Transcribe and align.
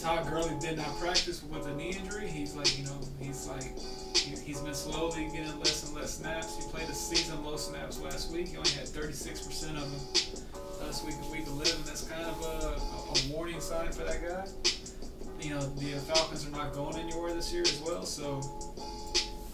Todd 0.00 0.26
Gurley 0.30 0.56
did 0.60 0.78
not 0.78 0.98
practice 0.98 1.42
with 1.42 1.66
a 1.66 1.74
knee 1.74 1.90
injury. 1.90 2.26
He's 2.26 2.54
like, 2.54 2.78
you 2.78 2.86
know, 2.86 2.98
he's 3.20 3.46
like, 3.46 3.64
he, 4.16 4.34
he's 4.34 4.60
been 4.60 4.74
slowly 4.74 5.28
getting 5.30 5.58
less 5.58 5.86
and 5.86 5.94
less 5.94 6.14
snaps. 6.14 6.56
He 6.56 6.70
played 6.70 6.88
a 6.88 6.94
season 6.94 7.44
low 7.44 7.58
snaps 7.58 8.00
last 8.00 8.32
week. 8.32 8.48
He 8.48 8.56
only 8.56 8.70
had 8.70 8.86
36% 8.86 9.76
of 9.76 9.76
them 9.76 10.80
last 10.80 11.04
week 11.04 11.16
week 11.30 11.46
11. 11.46 11.82
That's 11.84 12.04
kind 12.04 12.24
of 12.24 12.40
a, 12.40 12.80
a 12.80 13.32
warning 13.32 13.60
sign 13.60 13.92
for 13.92 14.04
that 14.04 14.22
guy. 14.26 14.46
You 15.42 15.54
know, 15.54 15.60
the 15.60 15.92
Falcons 16.00 16.46
are 16.46 16.50
not 16.50 16.72
going 16.72 16.96
anywhere 16.96 17.34
this 17.34 17.52
year 17.52 17.62
as 17.62 17.82
well, 17.84 18.04
so, 18.04 18.40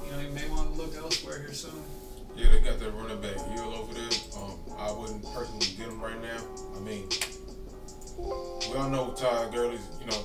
you 0.04 0.12
know, 0.12 0.18
he 0.18 0.28
may 0.28 0.48
want 0.50 0.72
to 0.74 0.80
look 0.80 0.94
elsewhere 0.96 1.40
here 1.40 1.54
soon. 1.54 1.82
Yeah, 2.36 2.50
they 2.52 2.60
got 2.60 2.78
their 2.78 2.90
running 2.90 3.20
back 3.20 3.34
Hill 3.34 3.74
over 3.74 3.94
there. 3.94 4.10
Um, 4.36 4.58
I 4.78 4.92
wouldn't 4.92 5.24
personally 5.32 5.66
get 5.76 5.88
him 5.88 6.00
right 6.00 6.20
now. 6.20 6.38
I 6.76 6.80
mean, 6.80 7.08
we 8.18 8.76
all 8.76 8.88
know 8.90 9.12
Todd 9.12 9.52
Gurley's, 9.52 9.88
you 10.00 10.06
know, 10.06 10.22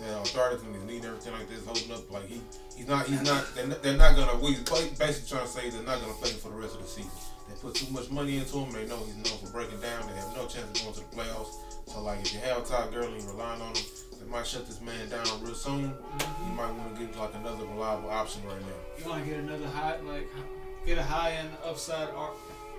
you 0.00 0.06
know, 0.06 0.18
arthritis 0.18 0.62
in 0.62 0.72
his 0.72 0.84
knee 0.84 0.96
and 0.96 1.04
everything 1.06 1.32
like 1.34 1.48
this, 1.48 1.64
holding 1.64 1.92
up. 1.92 2.10
Like 2.10 2.26
he, 2.26 2.40
he's 2.76 2.88
not, 2.88 3.06
he's 3.06 3.22
not. 3.22 3.46
They're 3.54 3.66
not, 3.66 3.82
they're 3.82 3.96
not 3.96 4.16
gonna. 4.16 4.38
We 4.38 4.56
basically 4.56 5.28
trying 5.28 5.46
to 5.46 5.48
say 5.48 5.70
they're 5.70 5.82
not 5.82 6.00
gonna 6.00 6.14
play 6.14 6.30
him 6.30 6.38
for 6.38 6.48
the 6.48 6.56
rest 6.56 6.76
of 6.76 6.82
the 6.82 6.88
season. 6.88 7.10
They 7.48 7.54
put 7.60 7.74
too 7.74 7.92
much 7.92 8.10
money 8.10 8.38
into 8.38 8.58
him. 8.58 8.72
They 8.72 8.86
know 8.86 8.96
he's 9.04 9.16
known 9.16 9.38
for 9.44 9.52
breaking 9.52 9.80
down. 9.80 10.06
They 10.06 10.14
have 10.14 10.34
no 10.36 10.46
chance 10.46 10.64
of 10.64 10.82
going 10.82 10.94
to 10.94 11.00
the 11.00 11.16
playoffs. 11.16 11.58
So 11.86 12.02
like, 12.02 12.20
if 12.20 12.32
you 12.32 12.40
have 12.40 12.66
Todd 12.66 12.92
Gurley 12.92 13.18
and 13.18 13.24
relying 13.24 13.60
on 13.60 13.74
him, 13.74 13.84
they 14.20 14.30
might 14.30 14.46
shut 14.46 14.66
this 14.66 14.80
man 14.80 15.08
down 15.08 15.26
real 15.42 15.54
soon. 15.54 15.90
Mm-hmm. 15.90 16.50
You 16.50 16.56
might 16.56 16.70
want 16.70 16.94
to 16.96 17.04
get 17.04 17.16
like 17.18 17.34
another 17.34 17.64
reliable 17.66 18.10
option 18.10 18.42
right 18.46 18.60
now. 18.60 19.02
You 19.02 19.10
want 19.10 19.24
to 19.24 19.30
get 19.30 19.40
another 19.40 19.66
high, 19.66 19.98
like, 20.00 20.28
get 20.86 20.98
a 20.98 21.02
high 21.02 21.32
end 21.32 21.50
upside, 21.64 22.08
R- 22.10 22.32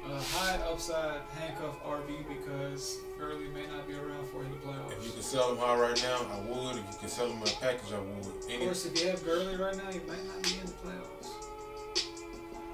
a 0.09 0.19
high 0.19 0.55
upside 0.71 1.21
handcuff 1.37 1.83
RB 1.83 2.25
because 2.27 2.97
Gurley 3.21 3.49
may 3.53 3.67
not 3.67 3.87
be 3.87 3.93
around 3.93 4.27
for 4.29 4.41
in 4.43 4.49
the 4.49 4.57
playoffs. 4.57 4.97
If 4.97 5.05
you 5.05 5.11
can 5.11 5.21
sell 5.21 5.51
him 5.51 5.57
high 5.59 5.77
right 5.77 6.01
now, 6.01 6.25
I 6.33 6.39
would. 6.49 6.77
If 6.77 6.85
you 6.91 6.99
can 7.01 7.07
sell 7.07 7.29
him 7.29 7.37
in 7.37 7.47
a 7.49 7.51
package, 7.61 7.93
I 7.93 7.99
would. 7.99 8.25
Of 8.25 8.49
Any, 8.49 8.65
course, 8.65 8.87
if 8.87 8.99
you 8.99 9.09
have 9.09 9.23
Gurley 9.23 9.55
right 9.57 9.77
now, 9.77 9.91
you 9.91 10.01
might 10.07 10.25
not 10.25 10.41
be 10.41 10.57
in 10.57 10.65
the 10.65 10.71
playoffs. 10.81 11.29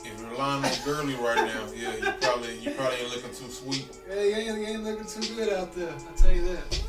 if 0.05 0.21
you're 0.21 0.29
relying 0.29 0.63
on 0.63 0.71
Gurley 0.85 1.15
right 1.15 1.35
now, 1.35 1.67
yeah, 1.75 1.95
you 1.97 2.13
probably 2.21 2.59
you 2.59 2.71
probably 2.71 2.95
ain't 2.95 3.09
looking 3.13 3.31
too 3.31 3.51
sweet. 3.51 3.89
Yeah, 4.07 4.23
you 4.23 4.35
ain't, 4.35 4.57
you 4.57 4.67
ain't 4.67 4.83
looking 4.85 5.05
too 5.05 5.35
good 5.35 5.51
out 5.51 5.73
there. 5.75 5.91
I 5.91 6.15
tell 6.15 6.33
you 6.33 6.43
that. 6.47 6.81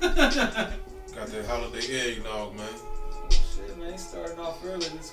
Got 1.14 1.26
that 1.26 1.44
holiday 1.44 2.14
eggnog, 2.14 2.56
man. 2.56 2.66
Shit, 3.28 3.76
man, 3.78 3.98
starting 3.98 4.38
off 4.38 4.64
early 4.64 4.88
this. 4.88 5.12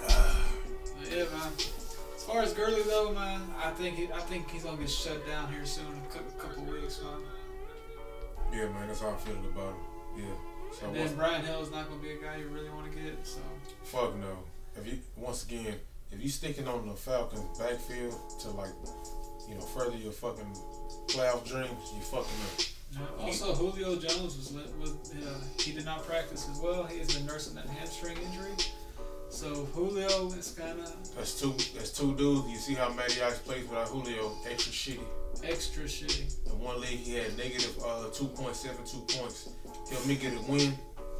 But 0.00 0.10
ah. 0.10 0.52
yeah, 1.08 1.24
man. 1.30 1.52
As 2.24 2.30
far 2.30 2.40
as 2.40 2.54
Gurley 2.54 2.82
though, 2.84 3.12
man, 3.12 3.42
I 3.62 3.70
think 3.72 3.96
he, 3.96 4.10
I 4.10 4.18
think 4.20 4.50
he's 4.50 4.64
gonna 4.64 4.78
get 4.78 4.88
shut 4.88 5.26
down 5.26 5.52
here 5.52 5.66
soon, 5.66 5.84
a 6.08 6.40
couple 6.40 6.62
weeks, 6.64 7.02
man. 7.02 7.20
Yeah, 8.50 8.64
man, 8.72 8.88
that's 8.88 9.02
how 9.02 9.10
I 9.10 9.16
feel 9.16 9.36
about 9.36 9.74
him. 9.74 10.24
Yeah. 10.24 10.24
So 10.72 10.86
And 10.86 10.96
then 10.96 11.14
Brian 11.16 11.44
Hill 11.44 11.60
is 11.60 11.70
not 11.70 11.86
gonna 11.86 12.00
be 12.00 12.12
a 12.12 12.16
guy 12.16 12.36
you 12.36 12.48
really 12.48 12.70
want 12.70 12.90
to 12.90 12.98
get. 12.98 13.26
So 13.26 13.40
fuck 13.82 14.16
no. 14.16 14.38
If 14.74 14.86
you 14.86 15.00
once 15.18 15.44
again, 15.44 15.74
if 16.12 16.22
you 16.22 16.30
sticking 16.30 16.66
on 16.66 16.88
the 16.88 16.94
Falcons 16.94 17.58
backfield 17.58 18.16
to 18.40 18.48
like, 18.52 18.72
you 19.46 19.56
know, 19.56 19.60
further 19.60 19.98
your 19.98 20.12
fucking 20.12 20.56
playoff 21.08 21.46
dreams, 21.46 21.92
you 21.94 22.00
fucking 22.00 22.24
up. 22.24 22.66
Yeah, 22.90 23.26
Also, 23.26 23.52
Julio 23.54 23.96
Jones 23.96 24.38
was 24.38 24.50
lit 24.50 24.74
with 24.80 25.14
uh, 25.28 25.62
he 25.62 25.72
did 25.72 25.84
not 25.84 26.06
practice 26.06 26.48
as 26.50 26.58
well. 26.58 26.84
He 26.84 27.00
has 27.00 27.14
been 27.14 27.26
nursing 27.26 27.54
that 27.56 27.66
hamstring 27.66 28.16
injury. 28.16 28.54
So 29.34 29.64
Julio 29.74 30.28
is 30.38 30.52
kind 30.52 30.78
of 30.78 31.16
That's 31.16 31.40
two. 31.40 31.52
That's 31.74 31.90
two 31.90 32.14
dudes. 32.14 32.48
You 32.48 32.56
see 32.56 32.74
how 32.74 32.92
Matty 32.92 33.20
Ice 33.20 33.38
plays 33.38 33.66
without 33.68 33.88
Julio? 33.88 34.30
Extra 34.48 34.72
shitty. 34.72 35.04
extra 35.42 35.84
shitty. 35.84 36.46
In 36.46 36.60
one 36.60 36.80
league, 36.80 37.00
he 37.00 37.16
had 37.16 37.36
negative 37.36 37.76
uh, 37.82 38.06
2.72 38.12 39.18
points. 39.18 39.48
Helped 39.90 40.06
me 40.06 40.14
get 40.14 40.34
a 40.34 40.40
win. 40.42 40.78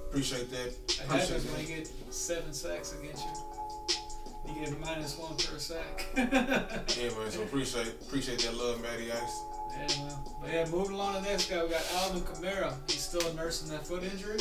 Appreciate 0.08 0.48
that. 0.52 0.86
That 0.86 1.06
Appreciate 1.06 1.28
happens 1.28 1.44
when 1.46 1.54
that. 1.54 1.68
you 1.68 1.76
get 1.76 1.90
seven 2.10 2.52
sacks 2.52 2.94
against 2.94 3.24
you. 3.24 4.54
You 4.54 4.64
get 4.66 4.80
minus 4.80 5.18
one 5.18 5.34
per 5.36 5.58
sack. 5.58 6.06
Yeah, 6.16 7.10
man. 7.18 7.30
So 7.30 7.42
appreciate 7.42 7.88
appreciate 8.06 8.38
that 8.40 8.54
love, 8.56 8.80
Matty 8.80 9.10
Ice. 9.10 9.42
Yeah, 9.72 10.04
man. 10.04 10.16
But 10.40 10.52
yeah, 10.52 10.66
moving 10.70 10.94
along 10.94 11.16
to 11.16 11.20
the 11.22 11.28
next 11.30 11.50
guy, 11.50 11.64
we 11.64 11.70
got 11.70 11.82
Alvin 11.94 12.22
Kamara. 12.22 12.74
He's 12.88 13.00
still 13.00 13.34
nursing 13.34 13.70
that 13.70 13.84
foot 13.84 14.04
injury. 14.04 14.38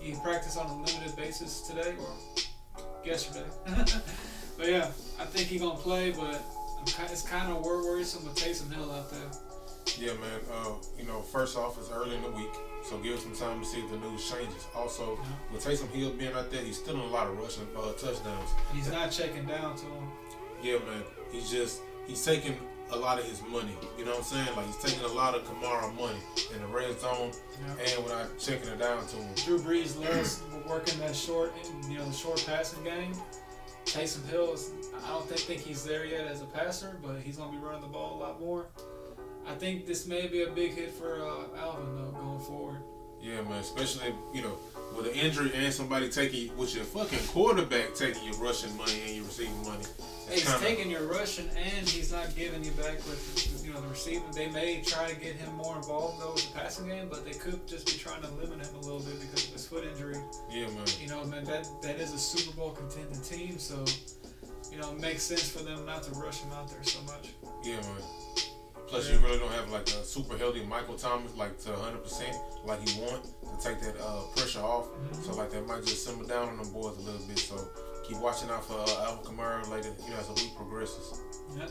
He 0.00 0.14
practiced 0.22 0.56
on 0.56 0.66
a 0.70 0.74
limited 0.76 1.14
basis 1.14 1.60
today 1.60 1.94
or 2.00 2.08
yesterday. 3.04 3.46
but 4.58 4.68
yeah, 4.68 4.90
I 5.18 5.24
think 5.24 5.48
he's 5.48 5.60
gonna 5.60 5.78
play, 5.78 6.10
but 6.10 6.40
it's 7.10 7.22
kind 7.22 7.52
of 7.52 7.64
worrisome 7.64 8.24
with 8.24 8.34
Taysom 8.34 8.72
Hill 8.72 8.90
out 8.90 9.10
there. 9.10 9.30
Yeah, 9.98 10.14
man. 10.14 10.40
Uh, 10.52 10.72
you 10.98 11.04
know, 11.04 11.20
first 11.20 11.56
off, 11.56 11.78
it's 11.78 11.90
early 11.90 12.16
in 12.16 12.22
the 12.22 12.30
week, 12.30 12.52
so 12.88 12.98
give 12.98 13.16
us 13.16 13.22
some 13.22 13.34
time 13.34 13.60
to 13.60 13.66
see 13.66 13.80
if 13.80 13.90
the 13.90 13.98
news 13.98 14.30
changes. 14.30 14.66
Also, 14.74 15.18
with 15.52 15.64
Taysom 15.64 15.90
Hill 15.90 16.10
being 16.10 16.32
out 16.32 16.50
there, 16.50 16.62
he's 16.62 16.78
still 16.78 16.94
in 16.94 17.00
a 17.00 17.06
lot 17.06 17.26
of 17.26 17.38
rushing 17.38 17.66
uh, 17.76 17.92
touchdowns. 17.92 18.50
He's 18.74 18.90
not 18.90 19.10
checking 19.10 19.44
down 19.46 19.76
to 19.76 19.84
him. 19.84 20.08
Yeah, 20.62 20.78
man. 20.78 21.02
He's 21.30 21.50
just 21.50 21.80
he's 22.06 22.24
taking 22.24 22.56
a 22.92 22.98
lot 22.98 23.18
of 23.18 23.24
his 23.24 23.42
money. 23.50 23.76
You 23.98 24.04
know 24.04 24.12
what 24.12 24.18
I'm 24.20 24.24
saying? 24.24 24.56
Like 24.56 24.66
he's 24.66 24.76
taking 24.78 25.04
a 25.04 25.12
lot 25.12 25.34
of 25.34 25.42
Kamara 25.44 25.94
money 25.96 26.18
in 26.54 26.60
the 26.60 26.66
red 26.68 26.98
zone, 27.00 27.32
Yeah. 27.60 27.94
and 27.94 28.04
without 28.04 28.38
checking 28.38 28.68
it 28.68 28.78
down 28.78 29.06
to 29.06 29.16
him. 29.16 29.34
Drew 29.44 29.58
Brees 29.58 29.98
loves 29.98 30.42
working 30.68 30.98
that 31.00 31.14
short, 31.16 31.52
you 31.88 31.98
know, 31.98 32.04
the 32.04 32.12
short 32.12 32.42
passing 32.46 32.82
game. 32.84 33.14
Taysom 33.84 34.26
Hill 34.28 34.54
is, 34.54 34.70
I 35.04 35.08
don't 35.08 35.26
think, 35.28 35.40
think 35.40 35.60
he's 35.60 35.84
there 35.84 36.04
yet 36.04 36.26
as 36.26 36.40
a 36.40 36.46
passer, 36.46 36.98
but 37.02 37.20
he's 37.20 37.36
gonna 37.36 37.50
be 37.52 37.58
running 37.58 37.80
the 37.82 37.88
ball 37.88 38.16
a 38.16 38.18
lot 38.20 38.40
more. 38.40 38.66
I 39.46 39.54
think 39.54 39.86
this 39.86 40.06
may 40.06 40.28
be 40.28 40.42
a 40.44 40.50
big 40.50 40.74
hit 40.74 40.92
for 40.92 41.20
uh, 41.26 41.58
Alvin 41.58 41.96
though 41.96 42.12
going 42.12 42.40
forward. 42.40 42.82
Yeah, 43.22 43.40
man. 43.42 43.60
Especially 43.60 44.14
you 44.34 44.42
know 44.42 44.56
with 44.96 45.06
an 45.06 45.14
injury 45.14 45.50
and 45.54 45.72
somebody 45.72 46.08
taking 46.10 46.54
with 46.56 46.74
your 46.74 46.84
fucking 46.84 47.18
quarterback 47.28 47.94
taking 47.94 48.22
your 48.24 48.34
rushing 48.36 48.76
money 48.76 49.00
and 49.06 49.16
your 49.16 49.24
receiving 49.24 49.62
money. 49.64 49.84
He's 50.30 50.44
kinda- 50.44 50.58
taking 50.60 50.90
your 50.90 51.04
rushing 51.06 51.48
and 51.50 51.88
he's 51.88 52.12
not 52.12 52.34
giving 52.36 52.62
you 52.64 52.70
back 52.72 52.96
with 53.08 53.64
you 53.64 53.72
know 53.72 53.80
the 53.80 53.88
receiving. 53.88 54.30
They 54.32 54.48
may 54.48 54.82
try 54.82 55.08
to 55.08 55.14
get 55.18 55.36
him 55.36 55.52
more 55.54 55.76
involved 55.76 56.20
though 56.20 56.32
with 56.34 56.46
the 56.52 56.58
passing 56.58 56.88
game, 56.88 57.08
but 57.08 57.24
they 57.24 57.32
could 57.32 57.66
just 57.66 57.86
be 57.86 57.92
trying 57.92 58.22
to 58.22 58.28
limit 58.32 58.66
him 58.66 58.74
a 58.74 58.80
little 58.80 59.00
bit 59.00 59.18
because 59.20 59.46
of 59.46 59.52
his 59.54 59.66
foot 59.66 59.84
injury. 59.84 60.16
Yeah, 60.50 60.66
man. 60.68 60.84
You 61.00 61.08
know, 61.08 61.24
man, 61.24 61.44
that 61.44 61.66
that 61.82 62.00
is 62.00 62.12
a 62.12 62.18
Super 62.18 62.54
Bowl 62.56 62.70
contending 62.70 63.20
team, 63.22 63.58
so 63.58 63.84
you 64.70 64.78
know 64.78 64.90
it 64.92 65.00
makes 65.00 65.22
sense 65.22 65.48
for 65.48 65.62
them 65.62 65.86
not 65.86 66.02
to 66.04 66.10
rush 66.12 66.40
him 66.40 66.52
out 66.52 66.68
there 66.70 66.82
so 66.84 67.00
much. 67.02 67.28
Yeah, 67.64 67.76
man. 67.76 68.02
Plus, 68.92 69.10
you 69.10 69.18
really 69.20 69.38
don't 69.38 69.50
have 69.52 69.70
like 69.70 69.88
a 69.88 70.04
super 70.04 70.36
healthy 70.36 70.62
Michael 70.66 70.96
Thomas 70.96 71.34
like 71.34 71.58
to 71.60 71.70
100 71.70 72.04
percent 72.04 72.36
like 72.66 72.78
you 72.84 73.00
want 73.00 73.24
to 73.24 73.66
take 73.66 73.80
that 73.80 73.96
uh, 73.98 74.20
pressure 74.36 74.60
off. 74.60 74.88
Mm-hmm. 74.92 75.22
So 75.22 75.34
like 75.34 75.50
that 75.52 75.66
might 75.66 75.80
just 75.80 76.04
simmer 76.04 76.26
down 76.26 76.50
on 76.50 76.58
them 76.58 76.70
boys 76.74 76.98
a 76.98 77.00
little 77.00 77.26
bit. 77.26 77.38
So 77.38 77.56
keep 78.06 78.18
watching 78.18 78.50
out 78.50 78.66
for 78.66 78.76
uh, 78.76 79.08
Alvin 79.08 79.24
Kamara 79.24 79.66
later. 79.70 79.96
You 80.04 80.10
know, 80.10 80.20
as 80.20 80.28
the 80.28 80.34
week 80.34 80.54
progresses. 80.54 81.18
Yeah. 81.56 81.68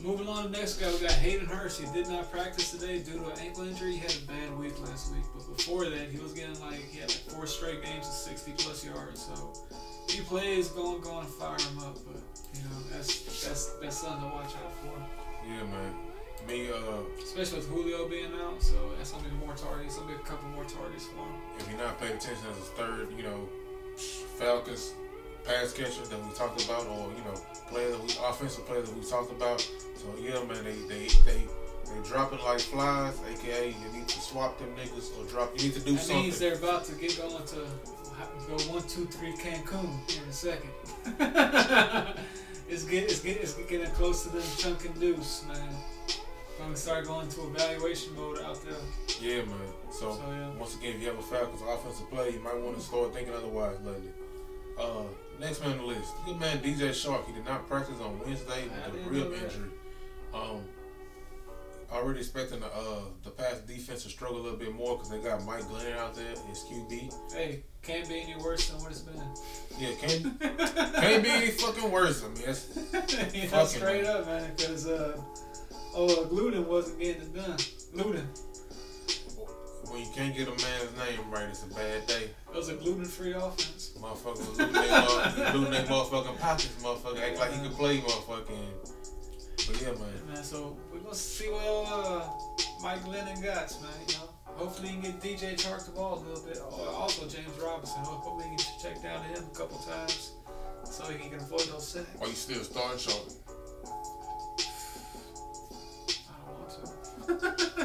Moving 0.00 0.26
on 0.26 0.44
to 0.44 0.48
the 0.48 0.56
next 0.56 0.80
guy, 0.80 0.90
we 0.90 1.00
got 1.00 1.12
Hayden 1.12 1.44
Hurst. 1.44 1.82
He 1.82 1.92
did 1.92 2.08
not 2.08 2.32
practice 2.32 2.70
today 2.70 3.00
due 3.00 3.18
to 3.18 3.26
an 3.26 3.38
ankle 3.40 3.68
injury. 3.68 3.92
He 3.92 3.98
had 3.98 4.16
a 4.16 4.26
bad 4.26 4.58
week 4.58 4.80
last 4.80 5.12
week, 5.12 5.24
but 5.34 5.56
before 5.58 5.84
that, 5.84 6.08
he 6.08 6.18
was 6.18 6.32
getting 6.32 6.58
like 6.60 6.80
he 6.80 6.98
had 6.98 7.10
like 7.10 7.28
four 7.28 7.46
straight 7.46 7.84
games 7.84 8.06
of 8.06 8.14
60 8.14 8.52
plus 8.56 8.86
yards. 8.86 9.20
So 9.20 9.52
if 10.08 10.14
he 10.14 10.22
plays, 10.22 10.68
go 10.68 10.94
and 10.94 11.04
go 11.04 11.20
and 11.20 11.28
fire 11.28 11.60
him 11.60 11.78
up. 11.80 11.98
But 12.08 12.24
you 12.56 12.64
know 12.64 12.80
that's 12.90 13.20
that's 13.44 13.66
that's 13.82 13.98
something 13.98 14.30
to 14.30 14.34
watch 14.34 14.56
out 14.64 14.72
for, 14.80 14.96
Yeah, 15.46 15.62
man. 15.64 16.13
Me, 16.46 16.68
uh, 16.70 16.76
especially 17.22 17.58
with 17.58 17.68
Julio 17.68 18.08
being 18.08 18.32
out. 18.42 18.62
So 18.62 18.74
that's 18.96 19.12
gonna 19.12 19.24
be 19.28 19.34
more 19.44 19.54
targets. 19.54 19.96
Gonna 19.96 20.08
be 20.08 20.14
a 20.14 20.18
couple 20.18 20.48
more 20.50 20.64
targets 20.64 21.06
for 21.06 21.16
him. 21.24 21.34
if 21.58 21.68
you're 21.68 21.78
not 21.78 21.98
paying 21.98 22.12
attention 22.12 22.44
as 22.50 22.58
a 22.58 22.60
third, 22.76 23.08
you 23.16 23.22
know, 23.22 23.48
Falcons 24.38 24.92
pass 25.44 25.72
catcher 25.72 26.02
that 26.02 26.22
we 26.24 26.32
talked 26.34 26.62
about, 26.64 26.86
or 26.86 27.10
you 27.16 27.24
know, 27.24 27.34
player 27.68 27.90
that 27.90 28.00
we 28.02 28.08
offensive 28.28 28.66
player 28.66 28.82
that 28.82 28.94
we 28.94 29.04
talked 29.04 29.32
about. 29.32 29.60
So 29.60 30.06
yeah, 30.20 30.42
man, 30.44 30.64
they 30.64 30.74
they 30.88 31.06
they 31.24 31.44
they 31.86 32.08
dropping 32.08 32.40
like 32.40 32.60
flies, 32.60 33.18
aka 33.32 33.68
you 33.68 33.92
need 33.98 34.08
to 34.08 34.20
swap 34.20 34.58
them 34.58 34.68
niggas 34.76 35.18
or 35.18 35.24
drop. 35.30 35.52
You 35.56 35.64
need 35.68 35.74
to 35.74 35.80
do 35.80 35.92
That 35.92 36.00
something. 36.00 36.22
means 36.24 36.38
they're 36.38 36.54
about 36.56 36.84
to 36.86 36.94
get 36.96 37.16
going 37.18 37.42
to 37.44 37.66
go 38.48 38.56
one, 38.72 38.82
two, 38.86 39.06
three 39.06 39.32
Cancun 39.32 39.98
in 40.14 40.28
a 40.28 40.32
second. 40.32 40.70
it's 42.68 42.84
get 42.84 43.04
it's 43.04 43.20
get 43.20 43.38
it's 43.38 43.54
getting 43.54 43.90
close 43.92 44.24
to 44.24 44.28
them 44.30 44.42
chunking 44.58 44.92
deuce, 45.00 45.44
man. 45.48 45.74
I'm 46.60 46.66
gonna 46.66 46.76
start 46.76 47.06
going 47.06 47.28
to 47.28 47.40
evaluation 47.48 48.14
mode 48.14 48.38
out 48.40 48.62
there. 48.64 48.74
Yeah, 49.20 49.44
man. 49.44 49.58
So, 49.90 50.12
So, 50.12 50.20
yeah. 50.30 50.50
once 50.58 50.76
again, 50.76 50.96
if 50.96 51.02
you 51.02 51.08
have 51.08 51.18
a 51.18 51.22
Falcons 51.22 51.60
offensive 51.66 52.08
play, 52.10 52.30
you 52.30 52.40
might 52.40 52.56
want 52.58 52.76
to 52.76 52.82
start 52.82 53.12
thinking 53.12 53.34
otherwise 53.34 53.76
lately. 53.84 54.10
Uh, 54.78 55.02
next 55.40 55.60
man 55.60 55.72
on 55.72 55.78
the 55.78 55.84
list, 55.84 56.12
good 56.24 56.38
man 56.38 56.58
DJ 56.58 56.90
Chark. 56.90 57.26
He 57.26 57.32
did 57.32 57.44
not 57.44 57.68
practice 57.68 58.00
on 58.00 58.18
Wednesday 58.20 58.64
with 58.92 59.06
a 59.06 59.10
rib 59.10 59.32
injury. 59.32 59.70
Um, 60.32 60.62
already 61.92 62.18
expecting 62.20 62.58
the 62.60 62.66
uh 62.66 63.02
the 63.22 63.30
pass 63.30 63.58
defense 63.60 64.02
to 64.02 64.08
struggle 64.08 64.40
a 64.40 64.42
little 64.42 64.58
bit 64.58 64.74
more 64.74 64.96
because 64.96 65.10
they 65.10 65.18
got 65.20 65.44
Mike 65.44 65.66
Glenn 65.68 65.92
out 65.98 66.14
there 66.14 66.32
as 66.50 66.64
QB. 66.64 67.32
Hey, 67.32 67.62
can't 67.82 68.08
be 68.08 68.20
any 68.20 68.36
worse 68.42 68.68
than 68.68 68.80
what 68.80 68.90
it's 68.90 69.00
been. 69.00 69.22
Yeah, 69.78 69.94
can't 70.00 70.40
can't 70.96 71.22
be 71.22 71.30
any 71.30 71.50
fucking 71.50 71.90
worse. 71.90 72.24
I 72.24 72.28
mean, 72.28 72.42
that's, 72.46 72.74
know, 72.92 72.92
Fucking 73.48 73.66
straight 73.66 74.02
man. 74.04 74.16
up, 74.16 74.26
man. 74.26 74.50
Because 74.56 74.86
uh, 74.88 75.20
uh, 75.94 76.24
Gluten 76.24 76.66
wasn't 76.66 76.98
getting 76.98 77.22
it 77.22 77.34
done. 77.34 77.56
Gluten. 77.92 78.26
when 79.90 80.00
you 80.00 80.08
can't 80.14 80.34
get 80.36 80.48
a 80.48 80.50
man's 80.50 80.96
name 80.98 81.30
right, 81.30 81.48
it's 81.48 81.62
a 81.62 81.68
bad 81.68 82.06
day. 82.06 82.30
It 82.50 82.56
was 82.56 82.68
a 82.68 82.74
gluten-free 82.74 83.32
offense. 83.34 83.92
Motherfucker 83.98 84.38
was 84.38 84.58
looting 84.58 84.72
their 84.72 85.52
looting 85.54 85.70
their 85.70 85.84
motherfucking 85.84 86.38
pockets. 86.38 86.82
Motherfucker 86.82 87.20
act 87.20 87.38
like 87.38 87.52
he 87.52 87.60
could 87.60 87.76
play, 87.76 87.98
motherfucking. 87.98 88.90
But 89.66 89.80
yeah, 89.80 89.92
man. 89.92 90.34
Man, 90.34 90.44
so 90.44 90.76
we're 90.92 90.98
gonna 90.98 91.14
see 91.14 91.46
what 91.46 91.86
uh, 91.88 92.28
Mike 92.82 93.06
Lennon 93.06 93.40
got, 93.40 93.72
man. 93.80 93.90
You 94.08 94.14
know, 94.14 94.28
hopefully 94.46 94.88
he 94.88 95.00
can 95.00 95.02
get 95.02 95.20
DJ 95.20 95.54
Chark 95.54 95.86
the 95.86 95.92
ball 95.92 96.18
a 96.18 96.20
little 96.28 96.44
bit. 96.44 96.58
Also 96.60 97.28
James 97.28 97.58
Robinson. 97.62 98.02
Hopefully 98.02 98.44
he 98.50 98.56
can 98.56 98.74
check 98.82 99.02
down 99.02 99.22
to 99.22 99.28
him 99.40 99.44
a 99.50 99.56
couple 99.56 99.78
times 99.78 100.32
so 100.84 101.04
he 101.04 101.28
can 101.28 101.38
avoid 101.38 101.60
those 101.62 101.86
sacks. 101.88 102.08
Are 102.20 102.26
you 102.26 102.34
still 102.34 102.62
starting 102.62 102.98
Charlotte? 102.98 103.34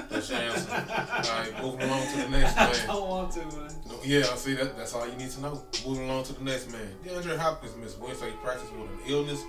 That's 0.10 0.30
your 0.30 0.40
answer. 0.40 0.72
All 0.72 1.40
right, 1.40 1.62
moving 1.64 1.82
along 1.90 2.08
to 2.12 2.18
the 2.18 2.30
next 2.30 2.58
I 2.58 2.72
man. 2.72 2.88
don't 2.88 3.10
want 3.10 3.32
to, 3.34 3.40
man. 3.40 3.72
No, 3.88 4.00
Yeah, 4.04 4.20
I 4.20 4.36
see 4.36 4.54
that. 4.56 4.78
That's 4.78 4.94
all 4.94 5.08
you 5.08 5.16
need 5.16 5.32
to 5.32 5.42
know. 5.42 5.64
Moving 5.86 6.10
along 6.10 6.24
to 6.26 6.34
the 6.34 6.44
next 6.44 6.72
man. 6.72 6.88
DeAndre 7.06 7.38
Hopkins 7.38 7.76
missed 7.78 8.00
Wednesday 8.00 8.32
practice 8.44 8.70
with 8.72 8.90
an 8.90 9.00
illness. 9.08 9.44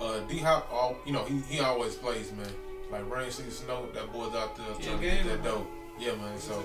Uh, 0.00 0.18
D 0.28 0.38
Hop, 0.38 0.68
all 0.72 0.96
you 1.06 1.12
know, 1.12 1.24
he, 1.24 1.38
he 1.48 1.60
always 1.60 1.94
plays, 1.94 2.30
man. 2.32 2.46
Like 2.90 3.08
rain, 3.10 3.30
sleet, 3.30 3.52
snow, 3.52 3.86
that 3.94 4.12
boy's 4.12 4.34
out 4.34 4.54
there 4.56 4.66
Yeah, 4.78 4.86
trying 4.86 5.00
to 5.00 5.06
get 5.06 5.24
that 5.42 5.44
man. 5.44 5.66
Yeah, 5.98 6.14
man. 6.16 6.38
So 6.38 6.64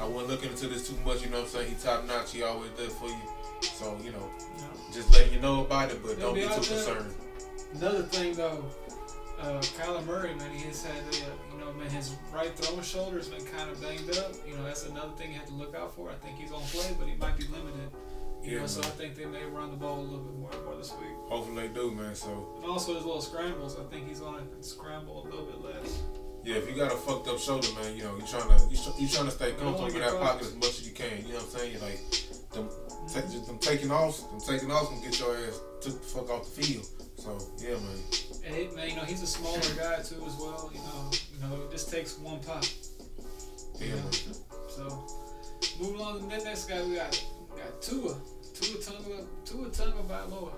I 0.00 0.06
wasn't 0.06 0.30
looking 0.30 0.50
into 0.50 0.68
this 0.68 0.88
too 0.88 0.96
much. 1.04 1.22
You 1.22 1.30
know 1.30 1.38
what 1.38 1.46
I'm 1.46 1.50
saying? 1.50 1.68
He 1.70 1.74
top 1.74 2.06
notch. 2.06 2.32
He 2.32 2.42
always 2.44 2.70
does 2.70 2.92
for 2.94 3.06
you. 3.08 3.20
So 3.62 3.98
you 4.04 4.12
know, 4.12 4.18
know. 4.20 4.30
just 4.92 5.12
letting 5.12 5.32
you 5.34 5.40
know 5.40 5.64
about 5.64 5.90
it, 5.90 6.00
but 6.02 6.16
He'll 6.16 6.32
don't 6.32 6.34
be 6.34 6.40
be 6.42 6.46
too 6.46 6.60
there. 6.60 6.84
concerned. 6.94 7.14
Another 7.74 8.02
thing 8.04 8.34
though, 8.34 8.64
uh, 9.40 9.60
Kyler 9.78 10.04
Murray, 10.06 10.34
man, 10.34 10.50
he 10.50 10.64
has 10.66 10.84
had, 10.84 10.96
uh, 10.96 11.26
you 11.52 11.58
know, 11.60 11.72
man, 11.72 11.88
his 11.90 12.14
right 12.32 12.54
throwing 12.56 12.82
shoulder 12.82 13.16
has 13.18 13.28
been 13.28 13.44
kind 13.46 13.70
of 13.70 13.80
banged 13.80 14.10
up. 14.18 14.32
You 14.46 14.56
know, 14.56 14.64
that's 14.64 14.86
another 14.86 15.12
thing 15.16 15.32
you 15.32 15.38
have 15.38 15.46
to 15.48 15.54
look 15.54 15.74
out 15.74 15.94
for. 15.94 16.10
I 16.10 16.14
think 16.14 16.38
he's 16.38 16.50
gonna 16.50 16.64
play, 16.66 16.94
but 16.98 17.08
he 17.08 17.14
might 17.16 17.36
be 17.36 17.44
limited. 17.46 17.90
You 18.42 18.52
Yeah, 18.54 18.60
know, 18.60 18.66
so 18.66 18.80
I 18.80 18.84
think 18.84 19.16
they 19.16 19.26
may 19.26 19.44
run 19.44 19.70
the 19.70 19.76
ball 19.76 19.98
a 19.98 20.02
little 20.02 20.20
bit 20.20 20.38
more, 20.38 20.50
more 20.64 20.76
this 20.76 20.92
week. 20.92 21.10
Hopefully 21.28 21.66
they 21.68 21.74
do, 21.74 21.90
man. 21.90 22.14
So 22.14 22.56
And 22.62 22.66
also 22.70 22.94
his 22.94 23.04
little 23.04 23.20
scrambles, 23.20 23.76
I 23.78 23.82
think 23.92 24.08
he's 24.08 24.20
gonna 24.20 24.42
scramble 24.60 25.22
a 25.22 25.24
little 25.28 25.46
bit 25.46 25.60
less. 25.60 26.02
yeah, 26.44 26.54
if 26.56 26.68
you 26.68 26.74
got 26.76 26.92
a 26.92 26.96
fucked 26.96 27.26
up 27.28 27.38
shoulder, 27.38 27.68
man, 27.82 27.96
you 27.96 28.04
know 28.04 28.16
you 28.16 28.24
trying 28.26 28.48
to 28.48 28.64
you, 28.70 28.78
you 28.98 29.08
trying 29.08 29.26
to 29.26 29.30
stay 29.32 29.52
comfortable 29.52 29.86
in 29.86 29.98
that 30.00 30.10
caught. 30.10 30.20
pocket 30.38 30.42
as 30.46 30.54
much 30.54 30.78
as 30.80 30.86
you 30.88 30.94
can. 30.94 31.18
You 31.26 31.32
know 31.34 31.40
what 31.40 31.54
I'm 31.54 31.58
saying? 31.58 31.80
Like 31.80 32.00
them, 32.52 32.68
ta- 33.12 33.28
just 33.32 33.46
them 33.46 33.58
taking 33.58 33.90
off, 33.90 34.18
them 34.30 34.40
taking 34.40 34.70
off, 34.70 34.90
and 34.92 35.02
get 35.02 35.18
your 35.18 35.36
ass 35.36 35.60
took 35.80 36.00
the 36.00 36.06
fuck 36.08 36.30
off 36.30 36.44
the 36.54 36.62
field. 36.62 36.86
So 37.18 37.36
yeah, 37.58 37.74
man. 37.74 37.98
And 38.46 38.54
he, 38.54 38.76
man, 38.76 38.88
you 38.90 38.96
know, 38.96 39.02
he's 39.02 39.22
a 39.22 39.26
smaller 39.26 39.60
guy 39.76 40.02
too 40.02 40.22
as 40.24 40.36
well. 40.36 40.70
You 40.72 40.80
know, 40.80 41.10
you 41.34 41.40
know, 41.42 41.62
it 41.64 41.70
just 41.72 41.90
takes 41.90 42.16
one 42.18 42.38
pop. 42.40 42.64
Yeah, 43.80 43.94
man. 43.94 44.12
So, 44.68 45.04
moving 45.80 46.00
on 46.00 46.20
to 46.20 46.26
the 46.26 46.44
next 46.44 46.66
guy, 46.66 46.82
we 46.84 46.94
got 46.94 47.24
we 47.52 47.60
got 47.60 47.82
Tua, 47.82 48.14
Tua 48.54 48.80
Tunga, 48.80 49.26
Tua 49.44 49.68
Tunga 49.70 50.02
Bailoa. 50.08 50.52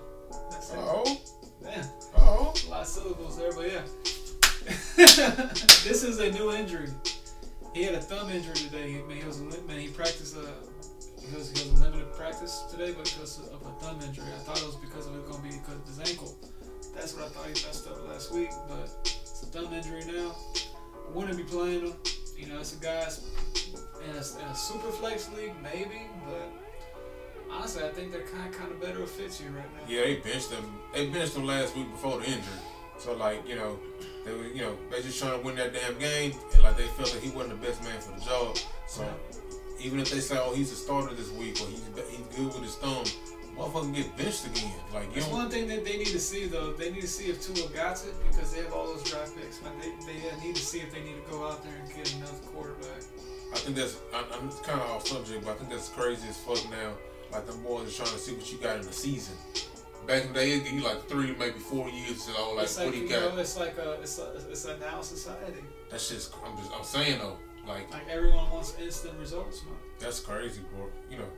That's 0.51 0.71
it. 0.71 0.77
Oh, 0.79 1.19
Man, 1.63 1.87
oh. 2.17 2.53
a 2.67 2.69
lot 2.69 2.81
of 2.81 2.87
syllables 2.87 3.37
there, 3.37 3.51
but 3.51 3.71
yeah. 3.71 3.81
this 5.83 6.03
is 6.03 6.19
a 6.19 6.31
new 6.31 6.51
injury. 6.53 6.89
He 7.73 7.83
had 7.83 7.95
a 7.95 8.01
thumb 8.01 8.29
injury 8.29 8.53
today. 8.53 8.91
He, 8.91 8.97
man, 9.01 9.17
he 9.17 9.23
was 9.23 9.39
a 9.39 9.43
man, 9.43 9.79
he 9.79 9.87
practiced 9.87 10.37
uh 10.37 10.41
he 11.21 11.35
was, 11.35 11.51
he 11.51 11.69
was 11.69 11.79
a 11.79 11.83
limited 11.83 12.13
practice 12.15 12.63
today 12.71 12.93
but 12.93 13.05
because 13.05 13.39
of 13.39 13.61
a 13.61 13.71
thumb 13.79 13.99
injury. 14.01 14.25
I 14.35 14.39
thought 14.39 14.59
it 14.59 14.65
was 14.65 14.75
because 14.75 15.07
of 15.07 15.15
it 15.15 15.29
going 15.29 15.37
to 15.37 15.49
be 15.49 15.55
because 15.55 15.75
of 15.75 15.87
his 15.87 15.99
ankle. 16.11 16.35
That's 16.95 17.15
what 17.15 17.25
I 17.25 17.29
thought 17.29 17.45
he 17.45 17.65
messed 17.65 17.87
up 17.87 18.07
last 18.07 18.31
week, 18.31 18.49
but 18.67 18.89
it's 19.03 19.43
a 19.43 19.45
thumb 19.47 19.73
injury 19.73 20.03
now. 20.05 20.35
I 20.55 21.17
wouldn't 21.17 21.37
be 21.37 21.43
playing 21.43 21.87
him. 21.87 21.93
You 22.37 22.47
know, 22.47 22.59
it's 22.59 22.75
a 22.75 22.83
guy's 22.83 23.25
in 24.03 24.09
a, 24.09 24.43
in 24.43 24.51
a 24.51 24.55
super 24.55 24.91
flex 24.91 25.29
league, 25.33 25.53
maybe, 25.61 26.01
but 26.25 26.51
honestly, 27.51 27.83
I 27.83 27.89
think 27.89 28.11
they're 28.11 28.21
kind 28.21 28.53
kind 28.53 28.71
of 28.71 28.81
better 28.81 29.05
fit 29.05 29.39
you 29.41 29.55
right 29.55 29.65
now. 29.75 29.81
Yeah, 29.87 30.01
they 30.01 30.15
benched 30.17 30.51
him. 30.51 30.63
They 30.93 31.07
benched 31.07 31.35
him 31.35 31.45
last 31.45 31.75
week 31.75 31.89
before 31.91 32.19
the 32.19 32.25
injury. 32.25 32.59
So 32.97 33.13
like, 33.15 33.47
you 33.47 33.55
know, 33.55 33.79
they 34.25 34.33
were, 34.33 34.47
you 34.47 34.61
know, 34.61 34.77
they 34.91 35.01
just 35.01 35.19
trying 35.19 35.39
to 35.39 35.45
win 35.45 35.55
that 35.55 35.73
damn 35.73 35.97
game, 35.97 36.33
and 36.53 36.63
like 36.63 36.77
they 36.77 36.87
felt 36.87 37.11
that 37.13 37.21
he 37.21 37.29
wasn't 37.31 37.59
the 37.59 37.67
best 37.67 37.83
man 37.83 37.99
for 37.99 38.19
the 38.19 38.25
job. 38.25 38.57
So 38.87 39.07
even 39.79 39.99
if 39.99 40.11
they 40.11 40.19
say, 40.19 40.37
oh, 40.39 40.53
he's 40.53 40.71
a 40.71 40.75
starter 40.75 41.13
this 41.15 41.31
week, 41.31 41.59
or 41.61 41.67
he's 41.67 41.83
he's 42.09 42.37
good 42.37 42.47
with 42.47 42.63
his 42.63 42.75
thumb, 42.75 43.05
motherfucker 43.61 43.93
get 43.95 44.17
benched 44.17 44.45
again. 44.47 44.71
Like 44.93 45.07
you 45.15 45.21
That's 45.21 45.31
one 45.31 45.49
thing 45.49 45.67
that 45.67 45.85
they 45.85 45.97
need 45.97 46.07
to 46.07 46.19
see 46.19 46.45
though. 46.45 46.73
They 46.73 46.91
need 46.91 47.01
to 47.01 47.07
see 47.07 47.25
if 47.29 47.41
Tua 47.41 47.67
got 47.69 48.03
it 48.05 48.13
because 48.29 48.53
they 48.53 48.63
have 48.63 48.73
all 48.73 48.85
those 48.87 49.03
draft 49.09 49.35
picks. 49.35 49.61
Man, 49.61 49.71
they, 49.79 49.89
they 50.13 50.45
need 50.45 50.55
to 50.55 50.61
see 50.61 50.79
if 50.79 50.93
they 50.93 51.01
need 51.01 51.15
to 51.23 51.31
go 51.31 51.47
out 51.47 51.63
there 51.63 51.73
and 51.73 51.95
get 51.95 52.13
another 52.15 52.33
quarterback. 52.53 53.03
I 53.53 53.57
think 53.57 53.75
that's. 53.75 53.97
I, 54.13 54.19
I'm 54.33 54.49
kind 54.63 54.81
of 54.81 54.89
off 54.91 55.07
subject, 55.07 55.45
but 55.45 55.51
I 55.51 55.53
think 55.55 55.69
that's 55.71 55.89
crazy 55.89 56.27
as 56.29 56.37
fuck 56.37 56.63
now. 56.71 56.93
Like 57.31 57.45
the 57.45 57.53
boys 57.53 57.87
are 57.93 58.03
trying 58.03 58.15
to 58.15 58.19
see 58.19 58.33
what 58.33 58.51
you 58.51 58.57
got 58.57 58.77
in 58.77 58.81
the 58.85 58.91
season. 58.93 59.35
Back 60.07 60.23
in 60.23 60.27
the 60.29 60.33
day, 60.33 60.51
it'd 60.53 60.71
you 60.71 60.81
like 60.81 61.07
three, 61.07 61.35
maybe 61.37 61.59
four 61.59 61.87
years 61.89 62.25
to 62.25 62.33
know, 62.33 62.53
like 62.53 62.63
it's 62.63 62.77
what 62.77 62.87
like 62.87 62.95
he 62.95 63.01
you 63.03 63.09
got. 63.09 63.35
know, 63.35 63.39
it's 63.39 63.57
like 63.57 63.77
a 63.77 63.93
it's 64.01 64.17
a 64.19 64.33
it's 64.49 64.65
a 64.65 64.77
now 64.79 65.01
society. 65.01 65.63
That's 65.89 66.09
just. 66.09 66.33
I'm 66.45 66.57
just. 66.57 66.71
I'm 66.73 66.83
saying 66.83 67.19
though, 67.19 67.37
like 67.67 67.91
Like 67.91 68.07
everyone 68.09 68.49
wants 68.49 68.75
instant 68.81 69.13
results, 69.19 69.63
man. 69.65 69.75
that's 69.99 70.19
crazy, 70.19 70.61
bro. 70.75 70.87
You 71.09 71.17
know. 71.19 71.29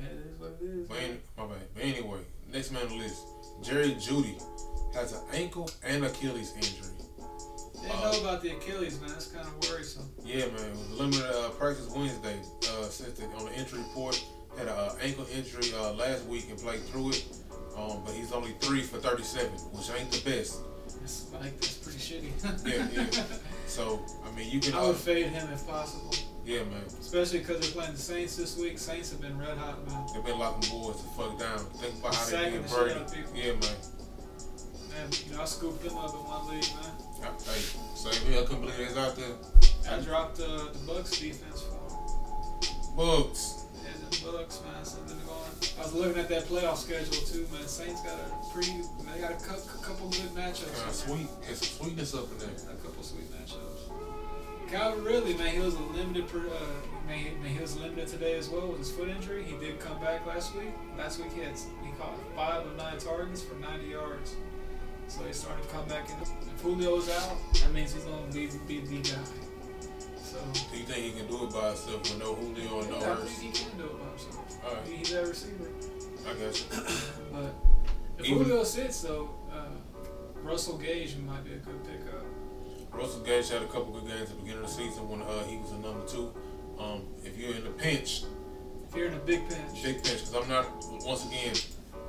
It 0.00 0.18
is 0.26 0.38
what 0.38 0.56
it 0.60 0.64
is. 0.64 0.88
But 0.88 0.98
any- 0.98 1.20
my 1.36 1.46
bad. 1.46 1.58
But 1.74 1.82
anyway, 1.84 2.18
next 2.52 2.70
man 2.72 2.82
on 2.82 2.88
the 2.90 2.96
list, 2.96 3.22
Jerry 3.62 3.92
Jeudy 3.94 4.40
has 4.94 5.12
an 5.12 5.20
ankle 5.32 5.70
and 5.84 6.04
Achilles 6.04 6.52
injury. 6.56 6.92
Didn't 7.80 8.00
know 8.00 8.20
about 8.20 8.42
the 8.42 8.50
Achilles, 8.56 9.00
man. 9.00 9.10
That's 9.10 9.26
kind 9.28 9.46
of 9.46 9.70
worrisome. 9.70 10.10
Yeah, 10.24 10.46
man. 10.46 10.72
Limited 10.98 11.24
uh, 11.24 11.50
practice 11.50 11.88
Wednesday. 11.88 12.40
Uh, 12.62 12.82
since 12.84 13.18
the, 13.18 13.24
on 13.26 13.44
the 13.46 13.54
injury 13.54 13.78
report, 13.78 14.20
had 14.56 14.66
an 14.66 14.72
uh, 14.74 14.94
ankle 15.00 15.26
injury 15.32 15.72
uh, 15.76 15.92
last 15.92 16.24
week 16.26 16.46
and 16.50 16.58
played 16.58 16.80
through 16.86 17.10
it. 17.10 17.24
Um, 17.76 18.02
but 18.04 18.14
he's 18.14 18.32
only 18.32 18.52
three 18.60 18.82
for 18.82 18.98
37, 18.98 19.48
which 19.70 19.88
ain't 19.96 20.10
the 20.10 20.20
best. 20.28 20.58
It's 21.04 21.30
like 21.32 21.60
that's 21.60 21.74
pretty 21.74 21.98
shitty. 21.98 22.66
Yeah, 22.66 22.88
yeah. 23.12 23.24
So 23.68 24.02
I 24.26 24.34
mean, 24.36 24.50
you 24.50 24.58
can. 24.60 24.74
I 24.74 24.78
Uh, 24.78 24.86
would 24.88 24.96
fade 24.96 25.26
him 25.26 25.48
if 25.52 25.64
possible, 25.66 26.12
yeah, 26.48 26.64
man. 26.64 26.80
especially 26.98 27.40
because 27.40 27.60
they're 27.60 27.76
playing 27.76 27.92
the 27.92 28.00
Saints 28.00 28.36
this 28.36 28.56
week. 28.56 28.78
Saints 28.78 29.10
have 29.12 29.20
been 29.20 29.38
red 29.38 29.58
hot, 29.58 29.86
man. 29.86 30.06
They've 30.14 30.24
been 30.24 30.38
locking 30.38 30.70
boys 30.70 30.96
to 30.96 31.08
fuck 31.12 31.38
down. 31.38 31.58
Think 31.76 32.00
about 32.00 32.14
how 32.14 32.24
they 32.24 32.30
Sacking 32.30 32.52
did 32.52 32.64
the 32.64 32.74
Brady. 32.74 32.90
out 32.92 33.04
of 33.04 33.14
people. 33.14 33.32
Yeah, 33.36 33.52
man. 33.52 33.76
Man, 34.88 35.06
you 35.28 35.36
know, 35.36 35.42
I 35.42 35.44
scooped 35.44 35.84
them 35.84 35.96
up 35.98 36.08
in 36.08 36.24
one 36.24 36.48
league, 36.48 36.64
man. 36.80 36.96
I, 37.20 37.28
hey, 37.52 38.32
here. 38.32 38.40
I 38.40 38.44
couldn't 38.48 38.64
believe 38.64 38.96
out 38.96 39.14
there. 39.16 39.36
I 39.92 40.00
dropped 40.00 40.40
uh, 40.40 40.72
the 40.72 40.80
Bucks 40.86 41.20
defense 41.20 41.60
for 41.60 41.76
them. 41.76 42.96
Bugs. 42.96 43.66
Yeah, 43.84 43.92
the 44.08 44.32
Bucks, 44.32 44.62
man. 44.64 44.84
Something 44.84 45.20
going. 45.28 45.52
I 45.76 45.82
was 45.84 45.92
looking 45.92 46.16
at 46.16 46.28
that 46.30 46.44
playoff 46.48 46.78
schedule 46.78 47.20
too, 47.28 47.46
man. 47.52 47.68
Saints 47.68 48.00
got 48.00 48.16
a 48.16 48.52
pretty. 48.54 48.72
They 49.04 49.20
got 49.20 49.32
a 49.32 49.44
couple, 49.44 49.68
couple 49.84 50.08
good 50.08 50.32
matchups. 50.32 50.72
Kind 50.80 50.88
of 50.88 50.96
sweet. 50.96 51.28
Some 51.44 51.84
sweetness 51.84 52.14
up 52.14 52.32
in 52.32 52.38
there. 52.38 52.72
A 52.72 52.76
couple 52.80 53.02
sweet 53.04 53.28
matchups. 53.36 53.67
Calvin 54.70 55.04
Ridley, 55.04 55.34
man, 55.34 55.48
he 55.54 55.60
was 55.60 55.74
a 55.74 55.80
limited. 55.80 56.28
Per, 56.28 56.38
uh, 56.38 57.06
man, 57.06 57.18
he, 57.18 57.30
man, 57.42 57.54
he 57.54 57.60
was 57.60 57.76
limited 57.78 58.06
today 58.08 58.36
as 58.38 58.48
well 58.48 58.66
with 58.68 58.78
his 58.78 58.90
foot 58.90 59.08
injury. 59.08 59.42
He 59.44 59.56
did 59.56 59.80
come 59.80 59.98
back 60.00 60.26
last 60.26 60.54
week. 60.54 60.72
Last 60.96 61.18
week 61.18 61.32
he 61.32 61.40
had 61.40 61.54
he 61.82 61.90
caught 61.98 62.14
five 62.36 62.66
of 62.66 62.76
nine 62.76 62.98
targets 62.98 63.42
for 63.42 63.54
90 63.54 63.86
yards. 63.86 64.36
So 65.08 65.24
he's 65.24 65.36
starting 65.40 65.64
to 65.64 65.70
come 65.70 65.88
back 65.88 66.08
in. 66.10 66.16
If 66.20 66.62
Julio's 66.62 67.08
out, 67.08 67.36
that 67.54 67.72
means 67.72 67.94
he's 67.94 68.04
gonna 68.04 68.26
be 68.32 68.48
be 68.66 68.80
the 68.86 68.96
guy. 68.96 69.18
So 70.22 70.38
Do 70.70 70.76
you 70.76 70.84
think 70.84 71.04
he 71.14 71.18
can 71.18 71.26
do 71.28 71.44
it 71.44 71.52
by 71.52 71.68
himself 71.68 72.00
with 72.02 72.18
no 72.18 72.34
Julio 72.34 72.80
and 72.80 72.90
no 72.90 72.96
I 72.98 73.16
think 73.24 73.56
he 73.56 73.64
can 73.64 73.78
do 73.78 73.84
it 73.84 73.98
by 73.98 74.08
himself. 74.10 74.64
All 74.66 74.74
right, 74.74 74.86
He- 74.86 74.96
He's 74.96 75.12
a 75.14 75.24
receiver. 75.24 75.70
I 76.28 76.34
guess. 76.34 76.62
But 77.32 77.54
if 78.18 78.26
Even- 78.26 78.42
Julio 78.44 78.64
sits 78.64 79.00
though, 79.00 79.30
uh, 79.50 79.68
Russell 80.42 80.76
Gage 80.76 81.16
might 81.26 81.42
be 81.44 81.54
a 81.54 81.56
good 81.56 81.82
pickup. 81.84 82.07
Russell 82.98 83.20
Gage 83.20 83.48
had 83.48 83.62
a 83.62 83.66
couple 83.66 83.92
good 83.92 84.08
games 84.08 84.22
at 84.22 84.28
the 84.30 84.34
beginning 84.42 84.64
of 84.64 84.68
the 84.68 84.74
season 84.74 85.08
when 85.08 85.22
uh, 85.22 85.44
he 85.44 85.56
was 85.56 85.70
a 85.70 85.78
number 85.78 86.04
two. 86.04 86.32
Um, 86.78 87.02
if 87.24 87.38
you're 87.38 87.54
in 87.54 87.62
the 87.62 87.70
pinch, 87.70 88.24
If 88.88 88.96
you're 88.96 89.06
in 89.06 89.14
a 89.14 89.18
big 89.18 89.48
pinch. 89.48 89.82
big 89.84 90.02
pinch, 90.02 90.18
because 90.24 90.34
I'm 90.34 90.48
not, 90.48 90.66
once 91.06 91.24
again, 91.26 91.54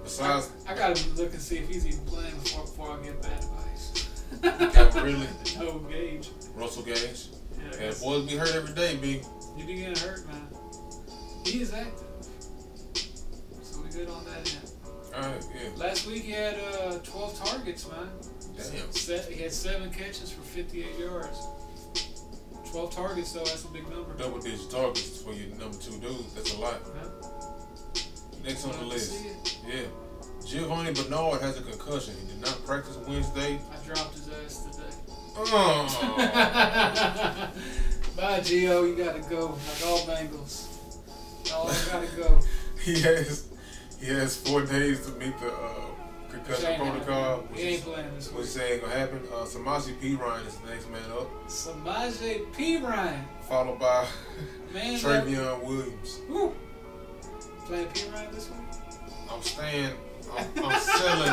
besides 0.03 0.49
I 0.67 0.73
gotta 0.73 1.07
look 1.11 1.31
and 1.33 1.41
see 1.41 1.57
if 1.57 1.67
he's 1.67 1.85
even 1.85 2.03
playing 2.05 2.33
before, 2.39 2.63
before 2.65 2.91
I 2.91 3.03
get 3.03 3.21
bad 3.21 3.43
advice. 3.43 4.09
Calvin 4.73 5.03
Ridley, 5.03 5.27
no 5.59 5.77
Gage. 5.79 6.29
Russell 6.55 6.83
Gage, 6.83 7.27
Yeah, 7.79 7.89
I 7.89 7.93
boys 8.03 8.25
be 8.27 8.35
hurt 8.35 8.55
every 8.55 8.73
day, 8.73 8.95
B. 8.97 9.21
You 9.57 9.65
be 9.65 9.75
getting 9.75 9.95
hurt, 9.97 10.25
man. 10.27 10.47
He 11.45 11.61
is 11.61 11.71
active. 11.71 12.07
So 13.61 13.81
we 13.81 13.89
good 13.89 14.09
on 14.09 14.25
that 14.25 14.55
end. 14.55 14.71
All 15.15 15.21
right, 15.21 15.45
yeah. 15.55 15.69
Last 15.75 16.07
week 16.07 16.23
he 16.23 16.31
had 16.31 16.55
uh, 16.55 16.97
12 17.03 17.43
targets, 17.43 17.87
man. 17.89 18.09
Damn. 18.59 19.31
He 19.31 19.41
had 19.41 19.51
seven 19.51 19.89
catches 19.91 20.31
for 20.31 20.41
58 20.41 20.99
yards. 20.99 21.47
12 22.71 22.95
targets, 22.95 23.33
though, 23.33 23.43
that's 23.43 23.63
a 23.63 23.67
big 23.69 23.89
number. 23.89 24.13
Double 24.13 24.39
digit 24.39 24.69
targets 24.69 25.21
for 25.21 25.33
your 25.33 25.49
number 25.57 25.77
two 25.77 25.97
dude. 25.99 26.23
That's 26.35 26.53
a 26.53 26.59
lot. 26.59 26.79
Yeah. 26.85 28.43
Next 28.43 28.65
on 28.65 28.77
the 28.79 28.85
list, 28.85 29.25
yeah. 29.67 29.81
Giovani 30.45 30.93
Bernard 30.93 31.41
has 31.41 31.57
a 31.57 31.61
concussion. 31.61 32.13
He 32.21 32.27
did 32.27 32.41
not 32.41 32.63
practice 32.65 32.97
Wednesday. 33.07 33.59
I 33.71 33.85
dropped 33.85 34.13
his 34.13 34.29
ass 34.29 34.63
today. 34.63 34.95
Oh. 35.37 36.17
Bye, 38.17 38.39
Gio. 38.39 38.87
You 38.87 38.95
gotta 38.95 39.21
go. 39.29 39.47
Like 39.47 39.85
all 39.85 39.99
Bengals. 39.99 40.67
Oh, 41.51 41.67
I 41.67 41.91
gotta 41.91 42.07
go. 42.15 42.39
he 42.81 43.01
has 43.01 43.47
he 43.99 44.07
has 44.07 44.35
four 44.37 44.65
days 44.65 45.05
to 45.05 45.11
meet 45.13 45.37
the 45.39 45.51
uh, 45.53 45.85
concussion 46.45 46.75
protocol. 46.79 47.37
Which, 47.49 47.59
ain't 47.59 47.73
is, 47.75 47.81
playing 47.81 48.15
this 48.15 48.31
which 48.31 48.57
ain't 48.63 48.81
gonna 48.81 48.93
happen. 48.93 49.21
Uh, 49.33 49.45
Samaje 49.45 49.93
Perine 49.99 50.47
is 50.47 50.55
the 50.57 50.69
next 50.69 50.89
man 50.89 51.01
up, 51.11 51.47
Samaje 51.47 52.45
Perine. 52.53 53.23
followed 53.47 53.79
by 53.79 54.05
Man, 54.73 54.99
Trayveon 54.99 55.63
Williams. 55.63 56.19
woo. 56.29 56.53
Playing 57.65 57.87
Perine 57.87 58.31
this 58.31 58.49
week? 58.49 58.59
I'm 59.31 59.41
staying. 59.41 59.91
I'm, 60.37 60.45
I'm 60.63 60.79
selling. 60.79 61.29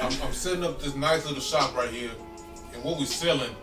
I'm, 0.00 0.22
I'm 0.22 0.32
setting 0.32 0.64
up 0.64 0.80
this 0.80 0.94
nice 0.96 1.24
little 1.26 1.40
shop 1.40 1.76
right 1.76 1.90
here, 1.90 2.10
and 2.72 2.82
what 2.82 2.98
we're 2.98 3.04
selling 3.06 3.54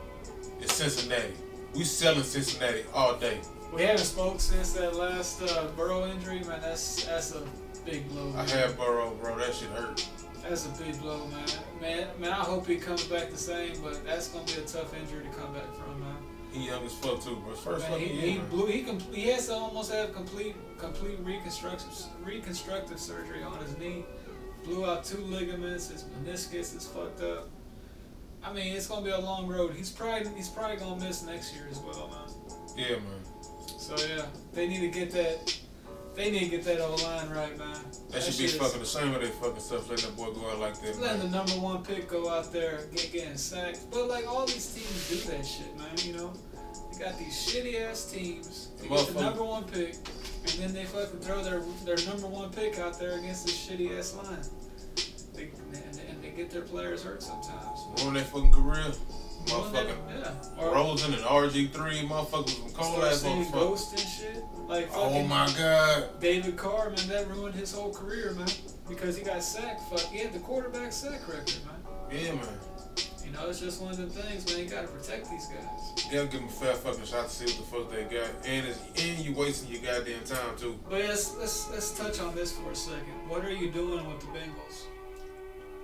is 0.61 0.71
Cincinnati. 0.71 1.33
We 1.75 1.83
selling 1.83 2.23
Cincinnati 2.23 2.83
all 2.93 3.15
day. 3.15 3.39
We 3.73 3.83
haven't 3.83 3.99
spoke 4.05 4.39
since 4.41 4.73
that 4.73 4.95
last 4.95 5.41
uh, 5.41 5.67
Burrow 5.77 6.05
injury, 6.05 6.39
man. 6.41 6.59
That's 6.61 7.05
that's 7.05 7.33
a 7.33 7.41
big 7.85 8.07
blow. 8.09 8.29
I 8.31 8.45
Man. 8.45 8.47
had 8.47 8.77
Burrow, 8.77 9.11
bro. 9.21 9.37
That 9.37 9.53
shit 9.53 9.69
hurt. 9.69 10.05
That's 10.43 10.65
a 10.65 10.83
big 10.83 10.99
blow, 10.99 11.27
man. 11.27 11.45
Man, 11.81 12.07
man. 12.19 12.31
I 12.31 12.35
hope 12.43 12.67
he 12.67 12.77
comes 12.77 13.03
back 13.05 13.29
the 13.29 13.37
same, 13.37 13.81
but 13.81 14.03
that's 14.05 14.27
gonna 14.29 14.45
be 14.45 14.53
a 14.53 14.61
tough 14.61 14.93
injury 14.95 15.23
to 15.23 15.29
come 15.39 15.53
back 15.53 15.73
from, 15.75 15.99
man. 15.99 16.15
He 16.51 16.67
young 16.67 16.83
as 16.83 16.93
fuck 16.93 17.23
too, 17.23 17.37
bro. 17.37 17.53
First 17.55 17.89
Man, 17.89 17.99
he, 17.99 18.05
he 18.07 18.31
year. 18.31 18.41
blew. 18.49 18.65
He 18.67 18.83
com- 18.83 18.99
he 18.99 19.29
has 19.29 19.47
to 19.47 19.53
almost 19.53 19.91
have 19.91 20.13
complete 20.13 20.55
complete 20.77 21.17
reconstructive 21.21 21.87
reconstructive 22.23 22.99
surgery 22.99 23.43
on 23.43 23.57
his 23.63 23.77
knee. 23.77 24.03
Blew 24.65 24.85
out 24.85 25.05
two 25.05 25.21
ligaments. 25.21 25.89
His 25.89 26.03
meniscus 26.03 26.75
is 26.75 26.87
fucked 26.87 27.21
up. 27.21 27.47
I 28.43 28.51
mean, 28.51 28.75
it's 28.75 28.87
gonna 28.87 29.05
be 29.05 29.11
a 29.11 29.19
long 29.19 29.47
road. 29.47 29.73
He's 29.75 29.89
probably 29.91 30.27
he's 30.35 30.49
probably 30.49 30.75
gonna 30.77 31.01
miss 31.01 31.23
next 31.23 31.55
year 31.55 31.67
as 31.71 31.79
well, 31.79 32.09
man. 32.09 32.75
Yeah, 32.75 32.95
man. 32.97 33.21
So 33.79 33.95
yeah, 34.07 34.25
they 34.53 34.67
need 34.67 34.81
to 34.81 34.89
get 34.89 35.11
that. 35.11 35.57
They 36.15 36.29
need 36.29 36.39
to 36.41 36.49
get 36.49 36.63
that 36.65 36.81
old 36.81 37.01
line 37.03 37.29
right, 37.29 37.57
man. 37.57 37.77
That 38.11 38.21
should 38.23 38.37
be 38.37 38.47
fucking 38.47 38.81
ashamed 38.81 39.15
of 39.15 39.21
their 39.21 39.31
fucking 39.31 39.61
stuff, 39.61 39.89
letting 39.89 40.09
that 40.09 40.17
boy 40.17 40.31
go 40.33 40.49
out 40.49 40.59
like 40.59 40.79
that, 40.81 40.99
Letting 40.99 41.21
the 41.21 41.29
number 41.29 41.53
one 41.53 41.83
pick 41.83 42.09
go 42.09 42.29
out 42.29 42.51
there 42.51 42.81
get 42.93 43.11
getting 43.13 43.37
sacked, 43.37 43.89
but 43.91 44.07
like 44.07 44.27
all 44.27 44.45
these 44.45 44.73
teams 44.73 45.09
do 45.09 45.31
that 45.31 45.45
shit, 45.45 45.77
man. 45.77 45.87
You 46.03 46.13
know, 46.17 46.33
they 46.91 47.03
got 47.05 47.17
these 47.17 47.33
shitty 47.33 47.81
ass 47.81 48.11
teams. 48.11 48.69
They 48.81 48.89
get 48.89 49.07
the 49.07 49.21
number 49.21 49.43
one 49.43 49.63
pick, 49.63 49.95
and 50.43 50.51
then 50.59 50.73
they 50.73 50.83
fucking 50.83 51.19
throw 51.19 51.43
their 51.43 51.61
their 51.85 52.05
number 52.05 52.27
one 52.27 52.51
pick 52.51 52.77
out 52.77 52.99
there 52.99 53.17
against 53.17 53.45
this 53.45 53.55
shitty 53.67 53.97
ass 53.97 54.13
line. 54.15 54.43
They, 55.33 55.49
and, 55.73 55.99
and 56.09 56.21
they 56.21 56.31
get 56.31 56.51
their 56.51 56.61
players 56.61 57.03
hurt 57.03 57.23
sometimes. 57.23 57.79
Ruin 58.01 58.15
their 58.15 58.23
fucking 58.25 58.51
career. 58.51 58.91
Motherfucking 59.45 59.97
yeah. 60.57 60.65
Rosen 60.65 61.13
and 61.13 61.23
RG3, 61.23 62.07
motherfuckers 62.07 62.61
from 62.61 62.71
cold 62.73 63.03
ass 63.03 63.23
motherfuckers. 63.23 63.51
ghosts 63.51 63.91
and 63.91 64.09
shit. 64.09 64.43
Like 64.67 64.89
Oh 64.93 65.23
my 65.23 65.51
god. 65.57 66.19
David 66.19 66.57
Carr, 66.57 66.89
man, 66.89 67.07
that 67.09 67.27
ruined 67.29 67.55
his 67.55 67.73
whole 67.73 67.93
career, 67.93 68.33
man. 68.33 68.47
Because 68.87 69.17
he 69.17 69.23
got 69.23 69.43
sacked. 69.43 69.81
Fuck, 69.89 70.01
he 70.11 70.19
had 70.19 70.33
the 70.33 70.39
quarterback 70.39 70.91
sack 70.91 71.27
record, 71.27 71.53
man. 71.65 71.75
Yeah, 72.11 72.33
man. 72.33 72.45
You 73.25 73.31
know, 73.37 73.47
it's 73.49 73.59
just 73.61 73.81
one 73.81 73.91
of 73.91 73.97
them 73.97 74.09
things, 74.09 74.45
man. 74.45 74.63
You 74.63 74.69
gotta 74.69 74.87
protect 74.87 75.29
these 75.29 75.45
guys. 75.47 76.05
You 76.05 76.17
gotta 76.17 76.27
give 76.27 76.41
them 76.41 76.49
a 76.49 76.51
fair 76.51 76.73
fucking 76.73 77.05
shot 77.05 77.29
to 77.29 77.33
see 77.33 77.45
what 77.45 77.55
the 77.55 77.63
fuck 77.63 77.91
they 77.91 78.03
got. 78.15 78.29
And 78.45 78.67
it's, 78.67 78.79
and 79.01 79.25
you 79.25 79.33
wasting 79.33 79.71
your 79.71 79.81
goddamn 79.81 80.23
time 80.25 80.57
too. 80.57 80.77
But 80.89 80.99
let's 80.99 81.37
let's 81.37 81.69
let's 81.71 81.97
touch 81.97 82.19
on 82.19 82.35
this 82.35 82.51
for 82.51 82.71
a 82.71 82.75
second. 82.75 83.13
What 83.29 83.45
are 83.45 83.53
you 83.53 83.71
doing 83.71 84.05
with 84.07 84.19
the 84.19 84.27
Bengals? 84.27 84.83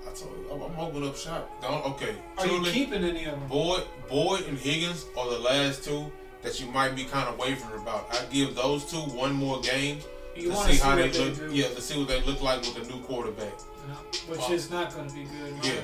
I 0.10 0.14
told 0.14 0.32
you, 0.38 0.50
I'm, 0.52 0.62
I'm 0.72 0.80
opening 0.80 1.10
up 1.10 1.18
shop. 1.18 1.50
Don't, 1.62 1.86
okay. 1.94 2.16
Are 2.38 2.48
you 2.48 2.64
keeping 2.66 3.04
any 3.04 3.26
of 3.26 3.40
them? 3.40 3.48
Boyd, 3.48 3.84
Boyd 4.10 4.46
and 4.48 4.58
Higgins 4.58 5.06
are 5.18 5.30
the 5.30 5.40
last 5.40 5.84
two 5.84 6.12
that 6.44 6.60
you 6.60 6.68
might 6.68 6.96
be 6.96 7.04
kind 7.04 7.28
of 7.28 7.38
wavering 7.38 7.82
about. 7.82 8.08
I 8.12 8.24
give 8.32 8.56
those 8.56 8.86
two 8.86 8.98
one 8.98 9.34
more 9.34 9.60
game 9.62 10.00
You 10.36 10.50
to 10.52 10.56
see 10.56 10.74
see 10.74 10.78
how 10.82 10.96
they 10.96 11.12
look. 11.12 11.38
Yeah, 11.52 11.68
to 11.70 11.82
see 11.82 11.98
what 12.00 12.08
they 12.08 12.22
look 12.22 12.42
like 12.42 12.62
with 12.62 12.78
a 12.78 12.92
new 12.92 13.02
quarterback. 13.04 13.54
know, 13.88 13.96
which 14.28 14.40
Oh. 14.44 14.54
is 14.54 14.70
not 14.70 14.94
going 14.94 15.08
to 15.10 15.16
be 15.16 15.24
good, 15.24 15.54
Yeah. 15.64 15.82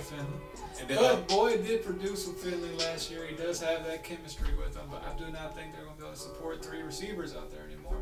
And 0.79 0.89
then, 0.89 0.97
uh, 0.97 1.15
But 1.15 1.27
Boyd 1.27 1.65
did 1.65 1.85
produce 1.85 2.27
with 2.27 2.37
Finley 2.37 2.71
last 2.77 3.09
year. 3.11 3.25
He 3.27 3.35
does 3.35 3.61
have 3.61 3.85
that 3.85 4.03
chemistry 4.03 4.53
with 4.55 4.75
him, 4.75 4.83
but 4.91 5.03
I 5.03 5.17
do 5.17 5.31
not 5.31 5.55
think 5.55 5.71
they're 5.73 5.83
going 5.83 5.95
to 5.95 6.01
be 6.01 6.05
able 6.05 6.15
to 6.15 6.19
support 6.19 6.65
three 6.65 6.81
receivers 6.81 7.35
out 7.35 7.51
there 7.51 7.63
anymore. 7.63 7.97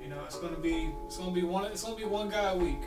You 0.00 0.08
know, 0.08 0.22
it's 0.24 0.38
going 0.38 0.54
to 0.54 0.60
be 0.60 0.90
it's 1.06 1.16
going 1.16 1.34
to 1.34 1.40
be 1.40 1.46
one 1.46 1.64
it's 1.66 1.82
going 1.82 1.96
to 1.96 2.02
be 2.02 2.08
one 2.08 2.28
guy 2.28 2.52
a 2.52 2.56
week. 2.56 2.80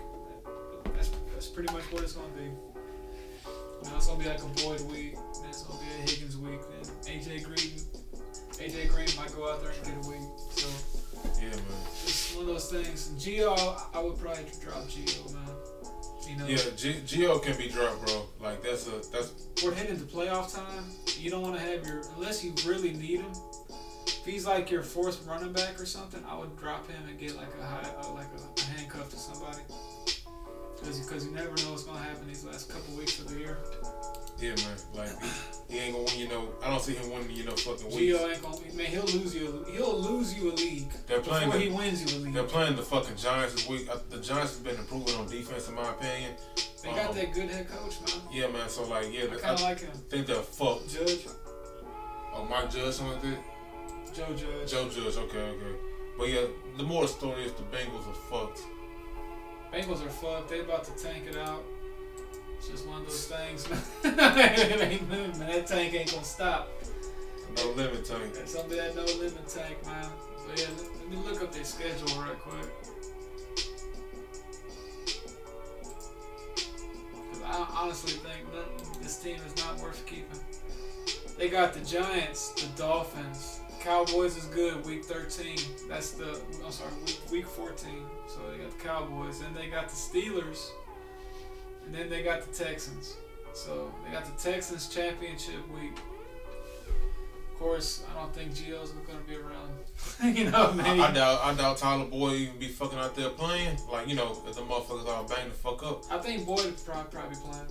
That's 0.96 1.10
that's 1.42 1.50
pretty 1.50 1.74
much 1.74 1.82
what 1.92 2.04
it's 2.04 2.14
to 2.14 2.20
be. 2.38 2.44
You 2.44 3.90
know, 3.90 3.98
it's 3.98 4.06
to 4.06 4.16
be 4.16 4.26
like 4.26 4.44
a 4.44 4.62
Boyd 4.62 4.82
week, 4.82 5.16
then 5.16 5.50
it's 5.50 5.64
to 5.64 5.72
be 5.72 5.90
a 5.98 6.08
Higgins 6.08 6.38
week, 6.38 6.60
then 6.70 7.20
AJ 7.20 7.44
Green 7.44 7.82
AJ 8.62 8.90
Green 8.90 9.08
might 9.18 9.36
go 9.36 9.52
out 9.52 9.60
there 9.60 9.72
and 9.72 9.84
get 9.84 10.06
a 10.06 10.08
week. 10.08 10.22
So 10.52 10.70
yeah, 11.42 11.50
man. 11.50 11.62
it's 12.04 12.36
one 12.36 12.44
of 12.44 12.48
those 12.54 12.70
things. 12.70 13.10
Gio, 13.18 13.58
I 13.92 14.00
would 14.00 14.20
probably 14.20 14.46
drop 14.62 14.84
Gio, 14.84 15.34
man. 15.34 15.44
You 16.30 16.38
know, 16.38 16.46
Yeah, 16.46 16.58
G- 16.76 17.02
Gio 17.08 17.42
can 17.42 17.58
be 17.58 17.70
dropped, 17.70 18.06
bro. 18.06 18.28
Like 18.40 18.62
that's 18.62 18.86
a 18.86 19.02
that's 19.12 19.34
we're 19.64 19.74
heading 19.74 19.98
to 19.98 20.06
playoff 20.06 20.54
time. 20.54 20.84
You 21.18 21.32
don't 21.32 21.42
want 21.42 21.56
to 21.56 21.62
have 21.62 21.88
your 21.88 22.04
unless 22.18 22.46
you 22.46 22.54
really 22.68 22.94
need 22.94 23.22
him. 23.22 23.32
If 24.06 24.26
he's 24.26 24.46
like 24.46 24.70
your 24.70 24.84
fourth 24.84 25.26
running 25.26 25.54
back 25.54 25.82
or 25.82 25.88
something, 25.88 26.24
I 26.30 26.38
would 26.38 26.56
drop 26.56 26.88
him 26.88 27.02
and 27.10 27.18
get 27.18 27.36
like 27.36 27.50
a 27.60 27.66
high, 27.66 27.90
uh, 28.00 28.14
like 28.14 28.28
a 28.28 28.62
handcuff 28.62 29.10
to 29.10 29.18
somebody. 29.18 29.64
Because 30.84 31.26
you 31.26 31.32
never 31.32 31.50
know 31.50 31.72
what's 31.72 31.84
gonna 31.84 32.00
happen 32.00 32.28
these 32.28 32.44
last 32.44 32.70
couple 32.70 32.96
weeks 32.96 33.20
of 33.20 33.30
the 33.30 33.38
year. 33.40 33.58
yeah, 34.40 34.50
man. 34.56 34.78
Like 34.96 35.10
he, 35.70 35.74
he 35.76 35.80
ain't 35.80 35.94
gonna 35.94 36.06
win 36.06 36.20
you 36.20 36.28
know. 36.28 36.50
I 36.64 36.70
don't 36.70 36.82
see 36.82 36.94
him 36.96 37.12
winning 37.12 37.32
you 37.32 37.44
know 37.46 37.52
fucking 37.56 37.86
weeks. 37.88 37.98
Gio 38.20 38.32
ain't 38.34 38.42
gonna 38.42 38.58
man. 38.76 38.86
He'll 38.88 39.04
lose 39.04 39.36
you. 39.36 39.64
a- 39.68 39.72
He'll 39.72 40.00
lose 40.00 40.34
you 40.38 40.52
a 40.52 40.54
league 40.54 40.90
They're 41.08 41.20
playing. 41.22 41.46
before 41.52 41.60
The, 41.60 41.66
he 41.70 41.72
wins 41.76 42.02
you 42.14 42.18
a 42.18 42.24
league. 42.24 42.34
they're 42.34 42.44
playing 42.44 42.76
the 42.76 42.82
fucking 42.84 43.16
Giants 43.16 43.54
this 43.54 43.68
week. 43.70 43.88
Uh, 43.90 43.98
The 44.10 44.18
Giants 44.20 44.56
have 44.56 44.64
been 44.64 44.76
improving 44.78 45.16
on 45.16 45.28
defense, 45.28 45.70
in 45.70 45.76
my 45.76 45.90
opinion. 45.90 46.32
They 46.84 46.90
got 46.90 47.10
Um, 47.12 47.16
that 47.16 47.34
good 47.34 47.50
head 47.50 47.70
coach, 47.70 47.96
man. 48.02 48.22
Yeah, 48.32 48.48
man. 48.48 48.68
So 48.70 48.84
like, 48.88 49.14
yeah, 49.14 49.26
I 49.32 49.36
kind 49.38 49.44
of 49.56 49.62
like 49.62 49.80
him. 49.82 49.92
think 50.10 50.26
they're 50.28 50.42
fucked. 50.42 50.90
Judge, 50.90 51.28
Oh, 52.34 52.46
Mike 52.50 52.72
Judge, 52.72 52.94
something 52.96 53.14
like 53.14 53.22
that. 53.24 54.16
Joe 54.16 54.34
Judge. 54.36 54.72
Joe 54.72 54.90
Judge, 54.90 55.18
okay, 55.18 55.38
okay. 55.40 55.76
But 56.18 56.30
yeah, 56.30 56.42
the 56.78 56.84
more 56.84 57.08
story 57.08 57.44
is 57.44 57.52
the 57.54 57.64
Bengals 57.64 58.08
are 58.08 58.14
fucked. 58.30 58.62
Bengals 59.74 60.06
are 60.06 60.10
fucked. 60.10 60.50
They 60.50 60.60
about 60.60 60.84
to 60.86 60.92
tank 61.04 61.24
it 61.30 61.38
out. 61.38 61.64
It's 62.58 62.68
just 62.70 62.88
one 62.88 63.02
of 63.02 63.08
those 63.08 63.26
things, 63.28 63.70
man. 63.70 63.80
it 64.04 64.82
ain't 64.82 65.10
moving, 65.10 65.40
man. 65.40 65.50
That 65.52 65.68
tank 65.68 65.94
ain't 65.94 66.12
gonna 66.12 66.24
stop. 66.24 66.70
No 67.58 67.72
limit 67.72 68.06
tank. 68.06 68.34
It's 68.36 68.54
gonna 68.56 68.70
be 68.70 68.76
that 68.76 68.96
no 68.96 69.04
limit 69.04 69.48
tank, 69.48 69.84
man. 69.86 70.08
But 70.48 70.60
yeah, 70.60 70.68
let, 70.78 70.88
let 70.96 71.10
me 71.10 71.18
look 71.30 71.42
up 71.42 71.52
their 71.54 71.64
schedule 71.64 72.22
right 72.22 72.38
quick. 72.40 72.70
'Cause 77.32 77.42
I 77.46 77.68
honestly 77.82 78.12
think 78.14 78.52
that 78.54 79.02
this 79.02 79.18
team 79.20 79.38
is 79.48 79.56
not 79.64 79.80
worth 79.80 80.06
keeping. 80.06 80.40
They 81.38 81.50
got 81.50 81.74
the 81.74 81.80
Giants, 81.80 82.52
the 82.54 82.68
Dolphins, 82.78 83.61
Cowboys 83.84 84.38
is 84.38 84.46
good 84.46 84.86
week 84.86 85.04
13. 85.04 85.58
That's 85.90 86.12
the 86.12 86.40
I'm 86.64 86.72
sorry 86.72 86.92
week, 87.04 87.20
week 87.32 87.48
14. 87.48 87.90
So 88.28 88.40
they 88.52 88.58
got 88.58 88.78
the 88.78 88.84
Cowboys, 88.84 89.40
then 89.40 89.54
they 89.56 89.68
got 89.68 89.90
the 89.90 89.96
Steelers, 89.96 90.70
and 91.86 91.94
then 91.94 92.08
they 92.08 92.22
got 92.22 92.42
the 92.44 92.64
Texans. 92.64 93.16
So 93.54 93.92
they 94.06 94.12
got 94.12 94.26
the 94.26 94.40
Texans 94.42 94.88
championship 94.88 95.68
week. 95.74 95.98
Of 97.54 97.60
course, 97.60 98.04
I 98.12 98.20
don't 98.20 98.34
think 98.34 98.52
Gio's 98.52 98.92
going 98.92 99.18
to 99.18 99.28
be 99.28 99.36
around. 99.36 100.36
you 100.38 100.52
know, 100.52 100.76
I. 100.80 101.08
I 101.08 101.12
doubt 101.12 101.42
I 101.44 101.54
doubt 101.56 101.78
Tyler 101.78 102.06
Boyd 102.06 102.34
even 102.34 102.58
be 102.60 102.68
fucking 102.68 103.00
out 103.00 103.16
there 103.16 103.30
playing. 103.30 103.78
Like, 103.92 104.08
you 104.08 104.16
know, 104.16 104.32
if 104.48 104.56
the 104.56 104.62
motherfuckers 104.62 105.08
all 105.08 105.24
bang 105.24 105.50
the 105.50 105.56
fuck 105.56 105.84
up. 105.84 106.04
I 106.12 106.20
think 106.20 106.46
Boyd 106.46 106.76
probably, 106.86 107.12
probably 107.12 107.38
playing. 107.38 107.68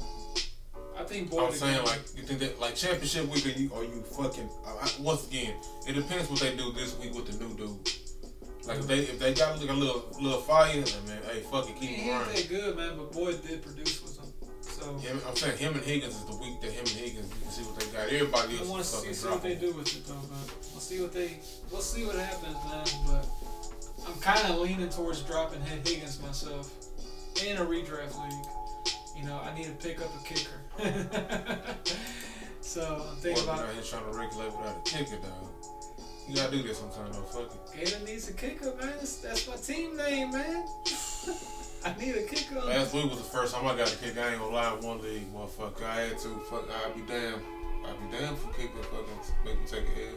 I 1.00 1.04
think 1.04 1.30
Boyd. 1.30 1.44
I'm 1.44 1.52
saying 1.52 1.82
like 1.84 2.00
you 2.14 2.22
think 2.22 2.40
that 2.40 2.60
like 2.60 2.74
championship 2.74 3.26
week 3.28 3.46
are 3.46 3.58
you 3.58 3.72
are 3.74 3.84
you 3.84 4.02
fucking 4.02 4.48
I, 4.66 4.70
I- 4.70 4.90
once 5.00 5.26
again 5.26 5.54
it 5.88 5.94
depends 5.94 6.28
what 6.28 6.40
they 6.40 6.54
do 6.54 6.72
this 6.72 6.98
week 6.98 7.14
with 7.14 7.26
the 7.26 7.42
new 7.42 7.54
dude. 7.56 7.78
Like 8.66 8.78
if 8.80 8.86
they 8.86 8.98
if 8.98 9.18
they 9.18 9.32
got 9.32 9.58
like 9.58 9.70
a 9.70 9.72
little 9.72 10.04
little 10.20 10.40
fire, 10.42 10.72
then 10.72 11.06
man, 11.06 11.22
hey 11.24 11.40
fuck 11.40 11.68
it, 11.70 11.76
keep 11.80 11.90
ain't 11.90 12.02
him 12.02 12.20
around. 12.20 12.48
good, 12.48 12.76
man. 12.76 12.96
But 12.98 13.12
Boyd 13.12 13.40
did 13.46 13.62
produce 13.62 14.02
with 14.02 14.16
them. 14.18 14.26
So 14.60 14.98
Him, 14.98 15.20
I'm 15.26 15.34
saying 15.36 15.56
him 15.58 15.74
and 15.74 15.82
Higgins 15.82 16.14
is 16.14 16.24
the 16.26 16.36
week 16.36 16.60
that 16.60 16.70
him 16.70 16.80
and 16.84 16.88
Higgins 16.88 17.28
you 17.32 17.40
can 17.42 17.50
see 17.50 17.62
what 17.62 17.80
they 17.80 17.86
got. 17.86 18.08
Everybody 18.08 18.56
I 18.56 18.58
else 18.60 18.68
want 18.68 18.80
is 18.82 18.90
to 18.92 18.96
see, 18.98 19.14
see 19.14 19.28
what 19.28 19.42
they 19.42 19.54
do 19.54 19.72
with 19.72 19.96
it 19.96 20.06
though, 20.06 20.14
man. 20.14 20.44
We'll 20.72 20.80
see 20.80 21.00
what 21.00 21.12
they. 21.12 21.40
We'll 21.72 21.80
see 21.80 22.04
what 22.04 22.16
happens, 22.16 22.56
man. 22.68 22.84
But 23.08 23.26
I'm 24.06 24.20
kind 24.20 24.52
of 24.52 24.60
leaning 24.60 24.90
towards 24.90 25.22
dropping 25.22 25.62
Higgins 25.62 26.20
myself 26.20 26.70
in 27.44 27.56
a 27.56 27.64
redraft 27.64 28.20
league. 28.20 28.46
You 29.20 29.26
know, 29.26 29.38
I 29.38 29.54
need 29.54 29.64
to 29.64 29.72
pick 29.72 30.00
up 30.00 30.08
a 30.18 30.24
kicker. 30.24 30.60
so 32.62 33.04
I'm 33.10 33.16
thinking 33.16 33.44
about 33.44 33.58
out 33.58 33.74
here 33.74 33.82
trying 33.82 34.10
to 34.10 34.18
regulate 34.18 34.46
without 34.46 34.78
a 34.78 34.90
kicker, 34.90 35.16
dog. 35.16 35.50
You 36.26 36.36
gotta 36.36 36.56
do 36.56 36.62
this 36.62 36.78
sometime 36.78 37.12
though. 37.12 37.22
Fuck 37.22 37.52
it. 37.52 37.76
Gator 37.76 38.04
needs 38.06 38.28
a 38.30 38.32
kicker, 38.32 38.72
man. 38.80 38.94
That's, 38.96 39.16
that's 39.16 39.48
my 39.48 39.56
team 39.56 39.96
name, 39.96 40.30
man. 40.30 40.64
I 41.84 41.94
need 41.98 42.14
a 42.14 42.22
kicker. 42.22 42.60
Last 42.60 42.94
week 42.94 43.10
was 43.10 43.18
the 43.18 43.24
first 43.24 43.54
time 43.54 43.66
I 43.66 43.76
got 43.76 43.92
a 43.92 43.96
kick. 43.96 44.16
I 44.16 44.30
ain't 44.30 44.40
gonna 44.40 44.54
lie, 44.54 44.70
one 44.80 45.02
league, 45.02 45.32
motherfucker. 45.34 45.82
I 45.84 46.02
had 46.02 46.18
to. 46.18 46.38
Fuck, 46.48 46.68
I'd 46.70 46.94
be 46.94 47.02
damn. 47.02 47.40
I'd 47.84 48.10
be 48.10 48.16
damn 48.16 48.36
for 48.36 48.52
kicking 48.52 48.70
fucking 48.82 49.34
make 49.44 49.60
me 49.60 49.66
take 49.66 49.84
a 49.84 50.08
L. 50.08 50.14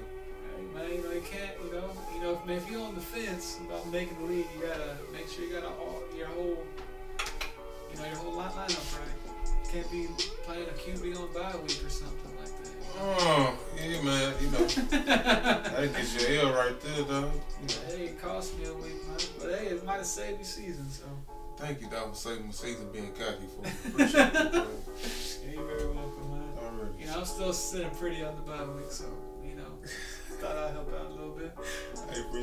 Hey, 0.55 0.63
man, 0.73 0.91
you 0.91 1.03
know, 1.03 1.11
you 1.11 1.21
can't, 1.21 1.51
you 1.65 1.71
know, 1.73 1.89
you 2.13 2.21
know, 2.21 2.41
man, 2.45 2.57
if 2.57 2.69
you're 2.69 2.81
on 2.81 2.95
the 2.95 3.01
fence 3.01 3.59
about 3.65 3.89
making 3.91 4.17
the 4.19 4.25
league, 4.25 4.45
you 4.55 4.67
gotta 4.67 4.97
make 5.11 5.27
sure 5.27 5.45
you 5.45 5.53
got 5.53 5.63
all 5.63 6.03
your 6.15 6.27
whole, 6.27 6.63
you 7.93 7.99
know, 7.99 8.05
your 8.07 8.15
whole 8.17 8.33
line 8.33 8.51
lineup 8.51 8.99
right. 8.99 9.71
Can't 9.71 9.91
be 9.91 10.07
playing 10.43 10.69
a 10.69 10.73
QB 10.73 11.19
on 11.19 11.33
bye 11.33 11.55
week 11.57 11.83
or 11.83 11.89
something 11.89 12.31
like 12.39 12.63
that. 12.63 12.69
Oh, 12.99 13.57
yeah, 13.75 14.01
man. 14.03 14.33
You 14.39 14.51
know, 14.51 14.65
that 14.67 15.93
gets 15.95 16.29
your 16.29 16.45
L 16.45 16.53
right 16.53 16.79
there, 16.79 17.03
though. 17.03 17.31
You 17.61 17.67
know. 17.67 17.81
Hey, 17.87 18.05
it 18.05 18.21
cost 18.21 18.57
me 18.59 18.65
a 18.65 18.73
week, 18.73 19.07
man. 19.07 19.17
But 19.39 19.49
hey, 19.49 19.65
it 19.67 19.83
might 19.83 19.97
have 19.97 20.05
saved 20.05 20.37
your 20.37 20.45
season, 20.45 20.89
so. 20.91 21.05
Thank 21.57 21.81
you, 21.81 21.87
dog, 21.89 22.11
for 22.11 22.15
saving 22.15 22.45
my 22.45 22.51
season 22.51 22.91
being 22.91 23.13
cocky 23.13 23.47
for 23.47 23.61
me. 23.63 23.71
Appreciate 23.87 24.35
it. 24.35 24.67
Yeah, 25.43 25.53
you're 25.53 25.65
very 25.65 25.87
welcome, 25.87 26.29
man. 26.31 26.43
Already. 26.63 27.01
You 27.01 27.07
know, 27.07 27.17
I'm 27.17 27.25
still 27.25 27.51
sitting 27.51 27.89
pretty 27.91 28.23
on 28.23 28.35
the 28.35 28.41
bye 28.43 28.63
week, 28.63 28.91
so, 28.91 29.05
you 29.43 29.55
know, 29.55 29.65
thought 30.39 30.55
I'd 30.55 30.71
help 30.71 30.93
out 30.93 31.07
a 31.07 31.15
little 31.15 31.31
bit. 31.35 31.42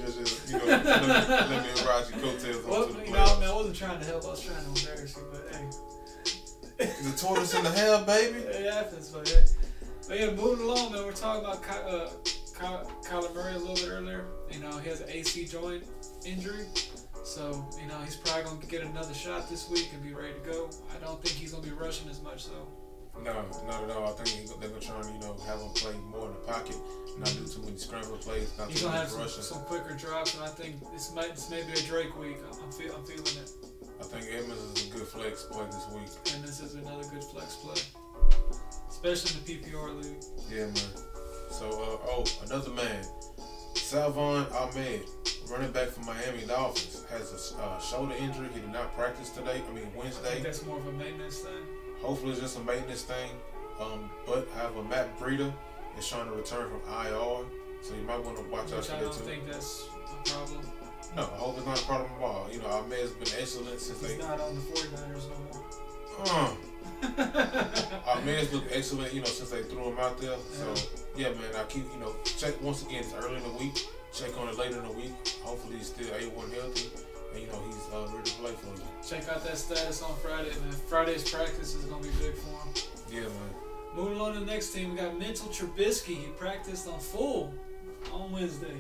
Hey, 0.00 0.08
appreciate 0.10 0.50
you. 0.50 0.58
You 0.60 0.66
know, 0.66 0.66
let 0.66 0.84
me, 1.02 1.56
let 1.56 1.62
me 1.64 1.82
ride 1.86 2.04
your 2.10 2.18
coattails 2.20 2.64
Well, 2.66 2.82
onto 2.84 2.94
the 3.00 3.06
you 3.06 3.12
know, 3.12 3.18
I. 3.18 3.44
I 3.44 3.54
wasn't 3.54 3.76
trying 3.76 3.98
to 4.00 4.06
help, 4.06 4.24
I 4.24 4.28
was 4.28 4.42
trying 4.42 4.62
to 4.62 4.68
embarrass 4.80 5.16
you, 5.16 5.22
but 5.30 5.54
hey. 5.54 5.66
The 7.02 7.16
tortoise 7.18 7.54
in 7.54 7.62
the 7.64 7.70
hell, 7.70 8.04
baby. 8.04 8.38
It 8.46 8.72
happens, 8.72 9.08
but 9.10 9.28
yeah. 9.30 9.40
But 10.08 10.18
yeah, 10.18 10.30
moving 10.30 10.64
along, 10.64 10.92
man. 10.92 11.04
We're 11.04 11.12
talking 11.12 11.44
about 11.44 11.62
Ky- 11.62 11.86
uh, 11.86 12.08
Ky- 12.58 13.08
Kyler 13.08 13.34
Murray 13.34 13.54
a 13.54 13.58
little 13.58 13.74
bit 13.74 13.88
earlier. 13.88 14.24
You 14.50 14.60
know, 14.60 14.78
he 14.78 14.88
has 14.88 15.00
an 15.02 15.08
AC 15.10 15.44
joint 15.46 15.84
injury. 16.24 16.64
So, 17.22 17.64
you 17.80 17.86
know, 17.86 17.98
he's 18.04 18.16
probably 18.16 18.44
going 18.44 18.60
to 18.60 18.66
get 18.66 18.82
another 18.82 19.14
shot 19.14 19.48
this 19.50 19.68
week 19.68 19.90
and 19.92 20.02
be 20.02 20.12
ready 20.14 20.32
to 20.32 20.50
go. 20.50 20.70
I 20.94 21.04
don't 21.04 21.22
think 21.22 21.36
he's 21.36 21.52
going 21.52 21.62
to 21.62 21.68
be 21.70 21.76
rushing 21.76 22.08
as 22.08 22.20
much, 22.22 22.46
though. 22.46 22.66
No, 23.24 23.44
not 23.66 23.84
at 23.84 23.90
all. 23.90 24.08
I 24.08 24.12
think 24.12 24.48
they're 24.60 24.68
gonna 24.68 24.80
try 24.80 25.00
and 25.00 25.14
you 25.14 25.20
know 25.20 25.36
have 25.46 25.60
him 25.60 25.70
play 25.74 25.92
more 26.10 26.26
in 26.26 26.32
the 26.32 26.44
pocket, 26.46 26.76
not 27.18 27.28
do 27.28 27.46
too 27.46 27.62
many 27.62 27.76
scramble 27.76 28.16
plays, 28.16 28.52
not 28.56 28.70
He's 28.70 28.80
too 28.80 28.88
going 28.88 29.06
to 29.06 29.12
much 29.12 29.20
have 29.20 29.30
some, 29.30 29.58
some 29.58 29.64
quicker 29.64 29.94
drops, 29.94 30.34
and 30.34 30.44
I 30.44 30.48
think 30.48 30.80
this 30.92 31.12
might 31.14 31.34
this 31.34 31.50
may 31.50 31.62
be 31.62 31.72
a 31.72 31.82
Drake 31.82 32.16
week. 32.18 32.38
I'm, 32.62 32.72
feel, 32.72 32.94
I'm 32.94 33.04
feeling 33.04 33.36
it. 33.42 33.50
I 34.00 34.04
think 34.04 34.26
Edmonds 34.32 34.62
is 34.62 34.88
a 34.88 34.92
good 34.96 35.06
flex 35.06 35.44
play 35.44 35.66
this 35.66 35.86
week. 35.92 36.34
And 36.34 36.42
this 36.42 36.60
is 36.60 36.74
another 36.74 37.04
good 37.12 37.22
flex 37.22 37.56
play, 37.56 37.76
especially 38.88 39.36
in 39.36 39.44
the 39.44 39.68
PPR 39.68 40.02
league. 40.02 40.24
Yeah, 40.50 40.64
man. 40.66 41.10
So, 41.50 41.68
uh, 41.68 42.08
oh, 42.08 42.24
another 42.46 42.70
man, 42.70 43.04
Salvon 43.74 44.46
Ahmed, 44.54 45.02
running 45.50 45.72
back 45.72 45.88
for 45.88 46.00
Miami 46.02 46.46
Dolphins, 46.46 47.04
has 47.10 47.52
a 47.58 47.62
uh, 47.62 47.78
shoulder 47.80 48.14
injury. 48.14 48.48
He 48.54 48.60
did 48.60 48.72
not 48.72 48.94
practice 48.96 49.30
today. 49.30 49.60
I 49.68 49.72
mean 49.72 49.84
I 49.84 49.90
think 49.90 49.96
Wednesday. 49.96 50.40
that's 50.42 50.64
more 50.64 50.78
of 50.78 50.86
a 50.86 50.92
maintenance 50.92 51.40
thing. 51.40 51.66
Hopefully, 52.02 52.32
it's 52.32 52.40
just 52.40 52.58
a 52.58 52.60
maintenance 52.62 53.02
thing. 53.02 53.30
Um, 53.80 54.10
but 54.26 54.46
I 54.56 54.58
have 54.62 54.76
a 54.76 54.82
Matt 54.84 55.18
Breida 55.18 55.52
is 55.98 56.08
trying 56.08 56.26
to 56.26 56.32
return 56.32 56.68
from 56.68 56.80
IR, 56.92 57.44
so 57.82 57.94
you 57.94 58.02
might 58.06 58.22
want 58.22 58.36
to 58.36 58.42
watch 58.44 58.70
out 58.72 58.78
Which 58.78 58.86
for 58.86 58.92
I 58.94 58.98
that 59.00 59.04
don't 59.04 59.14
too. 59.14 59.24
think 59.24 59.46
that's 59.46 59.88
a 60.26 60.30
problem. 60.30 60.68
No, 61.16 61.22
I 61.22 61.36
hope 61.38 61.56
it's 61.56 61.66
not 61.66 61.80
a 61.80 61.84
problem 61.86 62.10
at 62.18 62.22
all. 62.22 62.48
You 62.52 62.60
know, 62.60 62.66
Ahmed's 62.68 63.10
been 63.12 63.40
excellent 63.40 63.80
since 63.80 64.00
He's 64.00 64.16
they. 64.16 64.22
not 64.22 64.38
on 64.40 64.54
the 64.54 64.60
49ers 64.60 65.24
no 65.30 65.36
more. 65.50 65.64
Uh, 66.26 66.54
Ahmed's 68.06 68.52
looked 68.52 68.70
excellent, 68.72 69.12
you 69.14 69.20
know, 69.20 69.26
since 69.26 69.50
they 69.50 69.62
threw 69.62 69.84
him 69.84 69.98
out 69.98 70.18
there. 70.18 70.36
So 70.52 70.74
yeah, 71.16 71.28
man, 71.30 71.54
I 71.58 71.64
keep, 71.64 71.84
you 71.94 72.00
know, 72.00 72.14
check 72.24 72.60
once 72.62 72.82
again. 72.82 73.00
It's 73.04 73.14
early 73.14 73.36
in 73.36 73.42
the 73.42 73.58
week. 73.58 73.88
Check 74.12 74.36
on 74.38 74.48
it 74.48 74.58
later 74.58 74.78
in 74.78 74.84
the 74.86 74.92
week. 74.92 75.12
Hopefully, 75.42 75.78
he's 75.78 75.86
still 75.86 76.06
A1 76.08 76.52
healthy, 76.54 76.90
and 77.32 77.40
you 77.42 77.46
know 77.48 77.62
he's 77.66 77.76
uh, 77.94 78.06
ready 78.14 78.28
to 78.30 78.36
play 78.36 78.52
for 78.52 78.66
you. 78.66 78.89
Check 79.06 79.28
out 79.28 79.42
that 79.44 79.56
status 79.56 80.02
on 80.02 80.16
Friday, 80.18 80.50
man. 80.50 80.72
Friday's 80.88 81.28
practice 81.28 81.74
is 81.74 81.84
gonna 81.86 82.02
be 82.02 82.10
big 82.20 82.34
for 82.34 82.50
him. 82.50 82.68
Yeah, 83.10 83.20
man. 83.22 83.54
Moving 83.96 84.20
on 84.20 84.34
to 84.34 84.40
the 84.40 84.46
next 84.46 84.72
team, 84.72 84.90
we 84.90 84.96
got 84.96 85.18
Mental 85.18 85.48
Trubisky. 85.48 86.16
He 86.16 86.28
practiced 86.38 86.86
on 86.86 87.00
full 87.00 87.52
on 88.12 88.30
Wednesday. 88.30 88.76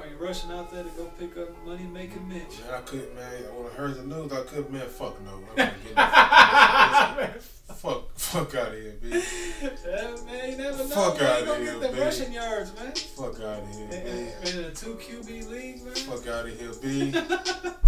Are 0.00 0.06
you 0.06 0.16
rushing 0.16 0.50
out 0.50 0.72
there 0.72 0.82
to 0.82 0.90
go 0.90 1.04
pick 1.18 1.36
up 1.36 1.48
money 1.66 1.84
making 1.84 2.26
Mitch? 2.28 2.58
Yeah, 2.66 2.78
I 2.78 2.80
couldn't, 2.80 3.14
man. 3.14 3.42
When 3.54 3.70
I 3.70 3.74
heard 3.74 3.96
the 3.96 4.02
news, 4.02 4.32
I 4.32 4.42
couldn't, 4.42 4.72
man. 4.72 4.88
Fuck 4.88 5.22
no. 5.22 5.32
I'm 5.34 5.56
not 5.56 7.16
getting. 7.26 7.40
fuck, 7.74 8.10
fuck 8.16 8.54
out 8.54 8.68
of 8.68 8.74
here, 8.74 8.96
bitch. 9.02 9.62
Yeah, 9.62 10.24
man, 10.24 10.50
you 10.50 10.56
never 10.56 10.78
know. 10.78 10.84
Fuck 10.88 11.20
man. 11.20 11.30
outta 11.30 11.46
You 11.46 11.54
here, 11.54 11.72
get 11.72 11.80
the 11.80 11.88
baby. 11.88 12.00
rushing 12.00 12.32
yards, 12.32 12.74
man. 12.74 12.92
Fuck 12.92 13.40
out 13.40 13.62
of 13.62 13.76
here, 13.76 13.88
man. 13.88 14.58
in, 14.58 14.64
a 14.64 14.70
two 14.70 14.94
QB 14.94 15.48
league, 15.50 15.84
man. 15.84 15.94
Fuck 15.94 16.26
out 16.28 16.46
of 16.46 16.58
here, 16.58 16.72
B. 16.82 17.14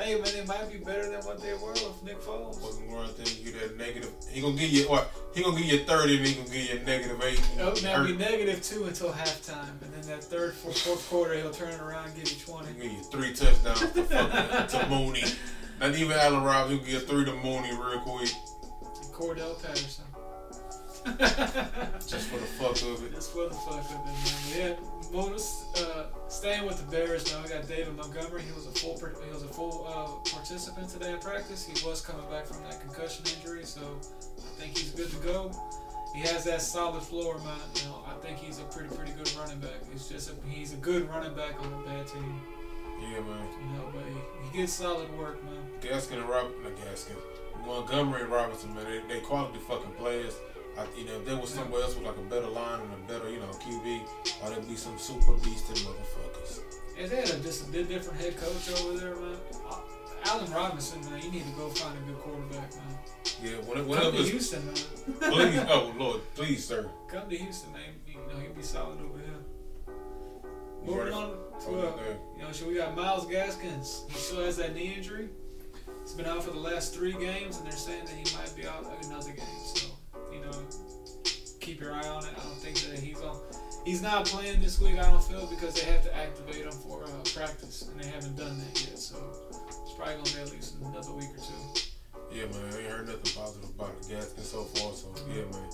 Hey, 0.00 0.14
man, 0.14 0.34
it 0.34 0.46
might 0.48 0.72
be 0.72 0.78
better 0.78 1.10
than 1.10 1.20
what 1.26 1.42
they 1.42 1.52
were 1.52 1.72
with 1.72 2.02
Nick 2.02 2.22
Foles. 2.22 2.58
Fucking 2.58 2.90
run 2.90 3.08
thing, 3.08 3.44
you 3.44 3.52
that 3.60 3.76
negative. 3.76 4.10
He 4.30 4.40
gonna 4.40 4.56
give 4.56 4.70
you 4.70 4.88
what? 4.88 5.10
He 5.34 5.42
gonna 5.42 5.58
give 5.58 5.66
you 5.66 5.80
thirty, 5.80 6.16
and 6.16 6.26
he 6.26 6.34
gonna 6.34 6.48
give 6.48 6.70
you 6.70 6.80
a 6.80 6.82
negative 6.84 7.22
eight. 7.22 7.42
Nope, 7.58 7.82
now 7.82 8.02
be 8.04 8.12
er. 8.12 8.16
negative 8.16 8.62
two 8.62 8.84
until 8.84 9.12
halftime, 9.12 9.68
and 9.82 9.92
then 9.92 10.00
that 10.08 10.24
third, 10.24 10.54
fourth, 10.54 10.78
fourth 10.78 11.06
quarter, 11.10 11.34
he'll 11.34 11.50
turn 11.50 11.74
it 11.74 11.80
around 11.80 12.06
and 12.06 12.16
give 12.16 12.32
you 12.32 12.38
twenty. 12.46 12.72
give 12.72 12.84
you 12.92 13.02
three 13.10 13.34
touchdowns 13.34 13.80
to 13.92 14.04
fucking 14.04 14.80
to 14.80 14.88
Mooney. 14.88 15.24
Not 15.80 15.94
even 15.94 16.12
Allen 16.12 16.44
Robinson. 16.44 16.84
He'll 16.86 17.00
give 17.00 17.08
three 17.08 17.26
to 17.26 17.34
Mooney 17.34 17.70
real 17.72 18.00
quick, 18.00 18.30
Cordarrelle 19.20 19.62
Patterson. 19.62 20.04
just 22.08 22.28
for 22.28 22.38
the 22.38 22.46
fuck 22.46 22.76
of 22.82 23.04
it. 23.04 23.14
Just 23.14 23.32
for 23.32 23.48
the 23.48 23.54
fuck 23.54 23.84
of 23.84 23.90
it, 23.90 24.04
man. 24.04 24.16
Yeah, 24.56 24.74
Motus, 25.12 25.64
uh, 25.76 26.06
staying 26.28 26.66
with 26.66 26.78
the 26.78 26.90
Bears 26.90 27.30
now. 27.30 27.42
We 27.42 27.48
got 27.50 27.68
David 27.68 27.96
Montgomery. 27.96 28.42
He 28.42 28.52
was 28.52 28.66
a 28.66 28.70
full 28.70 28.96
he 28.96 29.32
was 29.32 29.42
a 29.42 29.48
full 29.48 29.86
uh, 29.86 30.30
participant 30.30 30.88
today 30.88 31.12
in 31.12 31.18
practice. 31.18 31.66
He 31.66 31.86
was 31.86 32.00
coming 32.00 32.28
back 32.30 32.46
from 32.46 32.62
that 32.64 32.80
concussion 32.80 33.24
injury, 33.36 33.64
so 33.64 33.80
I 33.80 34.60
think 34.60 34.76
he's 34.76 34.90
good 34.90 35.10
to 35.10 35.16
go. 35.16 35.52
He 36.14 36.20
has 36.22 36.44
that 36.44 36.60
solid 36.62 37.02
floor, 37.02 37.38
man. 37.38 37.60
You 37.76 37.84
know, 37.84 38.04
I 38.06 38.14
think 38.24 38.38
he's 38.38 38.58
a 38.58 38.64
pretty 38.64 38.94
pretty 38.94 39.12
good 39.12 39.32
running 39.38 39.58
back. 39.58 39.80
He's 39.92 40.08
just 40.08 40.30
a, 40.30 40.34
he's 40.48 40.72
a 40.72 40.76
good 40.76 41.08
running 41.08 41.34
back 41.34 41.60
on 41.60 41.72
a 41.72 41.86
bad 41.86 42.06
team. 42.06 42.40
Yeah, 43.00 43.20
man. 43.20 43.46
You 43.58 43.76
know, 43.76 43.92
but 43.92 44.02
he, 44.04 44.48
he 44.50 44.58
gets 44.58 44.72
solid 44.72 45.10
work, 45.16 45.42
man. 45.44 45.62
Gaskin 45.80 46.20
and 46.20 46.28
Robert, 46.28 46.62
not 46.62 46.76
Gaskin. 46.76 47.16
Montgomery 47.66 48.22
and 48.22 48.30
Robinson, 48.30 48.74
man, 48.74 48.84
they, 48.84 49.14
they 49.14 49.20
quality 49.20 49.58
fucking 49.58 49.92
players. 49.92 50.34
I, 50.78 50.86
you 50.96 51.04
know, 51.04 51.16
if 51.16 51.26
there 51.26 51.36
was 51.36 51.50
somewhere 51.50 51.82
else 51.82 51.94
with 51.94 52.06
like 52.06 52.16
a 52.16 52.22
better 52.22 52.46
line 52.46 52.80
and 52.80 52.92
a 52.92 53.12
better, 53.12 53.28
you 53.30 53.40
know, 53.40 53.46
QB, 53.46 54.02
or 54.42 54.50
there'd 54.50 54.68
be 54.68 54.76
some 54.76 54.98
super 54.98 55.32
beasting 55.32 55.84
motherfuckers. 55.84 56.60
They 56.96 57.16
had 57.16 57.30
a, 57.30 57.38
just 57.40 57.68
a 57.68 57.72
bit 57.72 57.88
different 57.88 58.20
head 58.20 58.36
coach 58.36 58.70
over 58.80 58.98
there, 58.98 59.16
man. 59.16 59.36
Uh, 59.68 59.76
Allen 60.26 60.52
Robinson, 60.52 61.00
man, 61.10 61.22
you 61.22 61.30
need 61.30 61.44
to 61.44 61.52
go 61.52 61.68
find 61.70 61.96
a 61.96 62.00
good 62.02 62.18
quarterback, 62.18 62.74
man. 62.76 62.98
Yeah, 63.42 63.52
when, 63.66 63.78
Come 63.78 63.88
whenever 63.88 64.16
to 64.18 64.22
Houston, 64.22 64.66
man. 64.66 64.74
please, 65.18 65.60
oh 65.68 65.94
Lord, 65.98 66.20
please, 66.34 66.64
sir. 66.64 66.90
Come 67.08 67.28
to 67.30 67.36
Houston, 67.36 67.72
man. 67.72 67.82
You 68.06 68.14
know, 68.14 68.40
he'll 68.40 68.52
be 68.52 68.62
solid 68.62 68.98
over 69.00 69.18
here. 69.18 69.94
Moving 70.84 71.12
on 71.12 71.30
to, 71.60 71.88
uh, 71.88 71.92
you 72.36 72.42
know, 72.42 72.52
so 72.52 72.68
we 72.68 72.74
got 72.74 72.96
Myles 72.96 73.26
Gaskins. 73.26 74.04
He 74.10 74.18
still 74.18 74.44
has 74.44 74.56
that 74.58 74.74
knee 74.74 74.94
injury. 74.96 75.28
He's 76.02 76.12
been 76.12 76.26
out 76.26 76.42
for 76.42 76.50
the 76.50 76.58
last 76.58 76.94
three 76.94 77.12
games, 77.12 77.58
and 77.58 77.66
they're 77.66 77.72
saying 77.72 78.04
that 78.04 78.14
he 78.14 78.36
might 78.36 78.54
be 78.56 78.66
out 78.66 78.84
another 79.06 79.30
game. 79.30 79.64
So, 79.74 79.86
you 80.32 80.40
know, 80.40 80.52
keep 81.60 81.80
your 81.80 81.92
eye 81.92 82.08
on 82.08 82.24
it. 82.24 82.30
I 82.36 82.42
don't 82.42 82.58
think 82.58 82.76
that 82.90 82.98
he's 82.98 83.20
on. 83.20 83.38
He's 83.84 84.02
not 84.02 84.26
playing 84.26 84.60
this 84.60 84.80
week. 84.80 84.98
I 84.98 85.10
don't 85.10 85.22
feel 85.22 85.46
because 85.46 85.74
they 85.74 85.90
have 85.90 86.02
to 86.04 86.16
activate 86.16 86.64
him 86.66 86.72
for 86.72 87.04
uh, 87.04 87.08
practice, 87.34 87.88
and 87.88 88.00
they 88.00 88.08
haven't 88.08 88.36
done 88.36 88.58
that 88.58 88.80
yet. 88.80 88.98
So 88.98 89.16
it's 89.50 89.92
probably 89.96 90.14
gonna 90.14 90.36
be 90.36 90.42
at 90.42 90.52
least 90.52 90.74
another 90.82 91.12
week 91.12 91.30
or 91.32 91.38
two. 91.38 91.90
Yeah, 92.32 92.44
man, 92.46 92.72
I 92.72 92.78
ain't 92.78 92.90
heard 92.90 93.08
nothing 93.08 93.42
positive 93.42 93.70
about 93.70 94.00
the 94.02 94.14
Gaskin 94.14 94.44
so 94.44 94.64
far. 94.64 94.92
So 94.92 95.08
yeah, 95.28 95.42
man. 95.50 95.70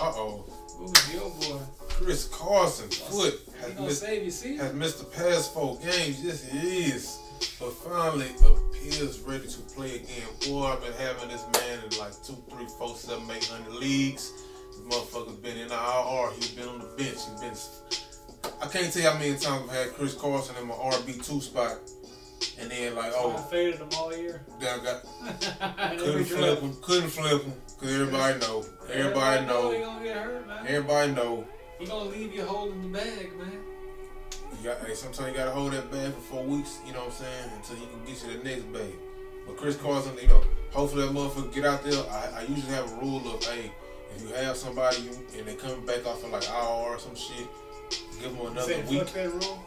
Uh 0.00 0.12
oh, 0.16 0.44
Who's 0.78 0.92
the 0.92 1.22
old 1.22 1.40
boy? 1.40 1.58
Chris 1.88 2.28
Carson 2.28 2.88
foot 2.90 3.40
has 3.60 3.72
gonna 3.72 3.86
missed, 3.86 4.44
your 4.44 4.56
has 4.58 4.74
missed 4.74 4.98
the 4.98 5.04
past 5.04 5.54
four 5.54 5.78
games. 5.78 6.22
Yes, 6.22 6.44
he 6.44 6.90
is. 6.90 7.18
But 7.60 7.72
finally 7.72 8.28
appears 8.44 9.20
ready 9.20 9.46
to 9.48 9.58
play 9.74 9.96
again. 9.96 10.28
Boy, 10.46 10.64
I've 10.66 10.80
been 10.82 10.92
having 10.94 11.28
this 11.28 11.44
man 11.54 11.78
in 11.90 11.98
like 11.98 12.12
two, 12.22 12.36
three, 12.50 12.66
four, 12.78 12.94
seven, 12.96 13.24
eight 13.30 13.44
hundred 13.46 13.74
leagues. 13.74 14.32
This 14.70 14.80
motherfucker's 14.86 15.36
been 15.36 15.56
in 15.56 15.68
the 15.68 15.74
IR. 15.74 16.32
He's 16.36 16.50
been 16.50 16.68
on 16.68 16.78
the 16.80 16.86
bench. 16.96 17.14
He's 17.14 17.40
been. 17.40 18.52
I 18.62 18.66
can't 18.68 18.92
tell 18.92 19.02
you 19.02 19.08
how 19.10 19.18
many 19.18 19.32
times 19.36 19.68
I've 19.70 19.76
had 19.76 19.94
Chris 19.94 20.14
Carson 20.14 20.56
in 20.56 20.68
my 20.68 20.74
RB 20.74 21.24
two 21.26 21.40
spot, 21.40 21.78
and 22.60 22.70
then 22.70 22.94
like, 22.94 23.12
oh, 23.14 23.34
I 23.36 23.40
faded 23.50 23.80
him 23.80 23.88
all 23.96 24.14
year. 24.16 24.42
I 24.60 24.78
got 24.78 25.98
couldn't 25.98 26.24
flip 26.24 26.60
him, 26.60 26.76
couldn't 26.82 27.10
flip 27.10 27.42
him, 27.42 27.52
cause 27.78 27.90
everybody 27.90 28.38
know, 28.40 28.64
everybody 28.92 29.40
He 29.40 29.46
know, 29.46 29.80
gonna 29.80 30.04
get 30.04 30.16
hurt, 30.16 30.46
man. 30.46 30.66
everybody 30.66 31.12
know. 31.12 31.46
He 31.78 31.86
gonna 31.86 32.10
leave 32.10 32.34
you 32.34 32.44
holding 32.44 32.92
the 32.92 32.98
bag, 32.98 33.36
man. 33.38 33.52
You 34.66 34.72
got, 34.72 34.84
hey, 34.84 34.94
sometimes 34.94 35.30
you 35.30 35.36
gotta 35.36 35.52
hold 35.52 35.74
that 35.74 35.92
bag 35.92 36.12
for 36.12 36.20
four 36.20 36.42
weeks, 36.42 36.80
you 36.84 36.92
know 36.92 36.98
what 36.98 37.10
I'm 37.10 37.12
saying, 37.12 37.50
until 37.54 37.76
he 37.76 37.86
can 37.86 38.04
get 38.04 38.20
you 38.24 38.36
the 38.36 38.42
next 38.42 38.72
bag. 38.72 38.98
But 39.46 39.56
Chris 39.56 39.76
Carson, 39.76 40.16
you 40.20 40.26
know, 40.26 40.42
hopefully 40.72 41.06
that 41.06 41.14
motherfucker 41.14 41.54
get 41.54 41.64
out 41.64 41.84
there. 41.84 42.02
I, 42.10 42.38
I 42.38 42.40
usually 42.48 42.74
have 42.74 42.90
a 42.90 42.96
rule 42.96 43.32
of, 43.32 43.44
hey, 43.44 43.70
if 44.16 44.22
you 44.22 44.34
have 44.34 44.56
somebody 44.56 45.08
and 45.38 45.46
they 45.46 45.54
come 45.54 45.86
back 45.86 46.04
off 46.04 46.24
of 46.24 46.32
like 46.32 46.48
IR 46.48 46.94
or 46.94 46.98
some 46.98 47.14
shit, 47.14 47.46
give 48.20 48.36
them 48.36 48.44
another 48.44 48.62
saying 48.62 48.88
week. 48.88 49.04
fuck 49.04 49.12
that 49.12 49.32
rule? 49.34 49.66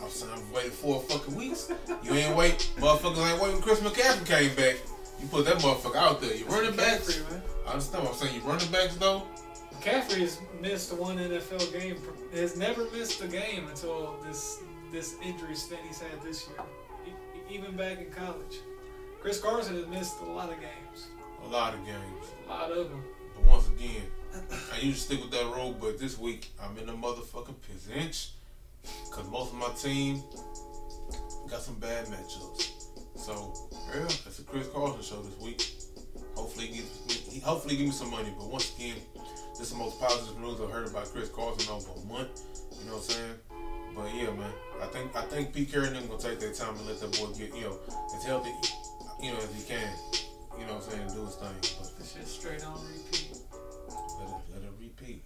I'm 0.00 0.10
saying 0.10 0.32
I've 0.32 0.52
waited 0.52 0.72
four 0.72 1.02
fucking 1.02 1.34
weeks. 1.34 1.72
You 2.04 2.14
ain't 2.14 2.36
wait, 2.36 2.70
motherfuckers 2.76 3.32
ain't 3.32 3.42
waiting. 3.42 3.60
Chris 3.60 3.80
McCaffrey 3.80 4.26
came 4.26 4.54
back. 4.54 4.76
You 5.20 5.26
put 5.26 5.44
that 5.46 5.56
motherfucker 5.56 5.96
out 5.96 6.20
there. 6.20 6.36
You 6.36 6.44
running 6.44 6.76
backs. 6.76 7.20
I 7.66 7.72
understand 7.72 8.04
what 8.04 8.12
I'm 8.12 8.18
saying. 8.20 8.34
You 8.36 8.42
running 8.42 8.70
backs 8.70 8.94
though. 8.94 9.24
McCaffrey 9.84 10.20
has 10.20 10.40
missed 10.62 10.94
one 10.94 11.18
NFL 11.18 11.70
game. 11.78 11.98
Has 12.32 12.56
never 12.56 12.84
missed 12.92 13.22
a 13.22 13.28
game 13.28 13.68
until 13.68 14.16
this 14.26 14.62
this 14.90 15.16
injury 15.22 15.54
stint 15.54 15.82
he's 15.86 16.00
had 16.00 16.22
this 16.22 16.48
year. 16.48 16.56
Even 17.50 17.76
back 17.76 17.98
in 17.98 18.10
college, 18.10 18.60
Chris 19.20 19.38
Carson 19.38 19.76
has 19.76 19.86
missed 19.88 20.20
a 20.22 20.24
lot 20.24 20.50
of 20.50 20.56
games. 20.58 21.08
A 21.44 21.48
lot 21.48 21.74
of 21.74 21.84
games. 21.84 22.32
A 22.46 22.50
lot 22.50 22.70
of 22.72 22.88
them. 22.88 23.04
But 23.34 23.44
once 23.44 23.68
again, 23.68 24.04
I 24.72 24.76
usually 24.76 24.92
stick 24.94 25.20
with 25.20 25.32
that 25.32 25.44
rule, 25.54 25.76
but 25.78 25.98
this 25.98 26.18
week 26.18 26.50
I'm 26.62 26.78
in 26.78 26.86
the 26.86 26.92
motherfucking 26.92 27.56
pinch 27.68 28.30
because 28.82 29.28
most 29.28 29.52
of 29.52 29.58
my 29.58 29.68
team 29.76 30.22
got 31.50 31.60
some 31.60 31.74
bad 31.74 32.06
matchups. 32.06 32.70
So, 33.16 33.52
yeah, 33.94 34.04
it's 34.04 34.38
a 34.38 34.44
Chris 34.44 34.66
Carson 34.68 35.02
show 35.02 35.20
this 35.20 35.38
week. 35.40 35.72
Hopefully, 36.36 36.68
he 36.68 36.76
gives 36.76 37.28
me, 37.34 37.40
hopefully 37.40 37.76
give 37.76 37.86
me 37.86 37.92
some 37.92 38.10
money. 38.10 38.32
But 38.36 38.48
once 38.48 38.74
again, 38.76 38.96
this 39.58 39.68
is 39.68 39.72
the 39.72 39.78
most 39.78 40.00
positive 40.00 40.38
news 40.40 40.60
I've 40.60 40.70
heard 40.70 40.86
about 40.86 41.04
Chris 41.06 41.28
Carson 41.28 41.72
over 41.72 41.90
a 41.90 42.04
month. 42.12 42.42
You 42.78 42.86
know 42.90 42.96
what 42.96 43.04
I'm 43.04 43.10
saying? 43.10 43.34
But 43.94 44.14
yeah, 44.14 44.30
man, 44.34 44.50
I 44.82 44.86
think 44.86 45.14
I 45.14 45.22
think 45.22 45.52
Pete 45.54 45.70
Carroll 45.70 45.86
and 45.86 45.96
them 45.96 46.08
gonna 46.08 46.20
take 46.20 46.40
their 46.40 46.52
time 46.52 46.76
and 46.76 46.86
let 46.86 47.00
that 47.00 47.12
boy 47.18 47.28
get 47.38 47.54
you 47.54 47.62
know 47.62 47.78
as 48.16 48.24
healthy, 48.24 48.50
you 49.22 49.30
know, 49.30 49.38
as 49.38 49.54
he 49.54 49.62
can. 49.62 49.88
You 50.58 50.66
know 50.66 50.74
what 50.74 50.84
I'm 50.84 50.90
saying? 50.90 51.08
Do 51.14 51.24
his 51.26 51.34
thing. 51.36 51.54
But 51.78 51.98
This 51.98 52.12
shit 52.12 52.26
straight 52.26 52.66
on 52.66 52.74
repeat. 52.82 53.38
let 54.18 54.28
it, 54.28 54.34
let 54.54 54.62
it 54.62 54.72
repeat. 54.80 55.22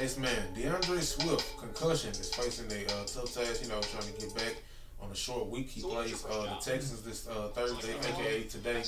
Next 0.00 0.18
man, 0.18 0.54
DeAndre 0.54 1.00
Swift, 1.00 1.58
concussion, 1.58 2.10
is 2.10 2.32
facing 2.34 2.70
a 2.72 2.84
uh, 2.92 3.04
tough 3.06 3.32
task, 3.34 3.62
you 3.62 3.68
know, 3.68 3.80
trying 3.80 4.04
to 4.04 4.20
get 4.20 4.34
back 4.34 4.56
on 5.00 5.10
a 5.10 5.14
short 5.16 5.48
week. 5.48 5.68
He 5.70 5.80
plays 5.82 6.24
uh, 6.24 6.42
the 6.42 6.70
Texans 6.70 7.02
this 7.02 7.26
uh, 7.28 7.48
Thursday, 7.54 7.94
aka 7.94 8.42
today. 8.44 8.82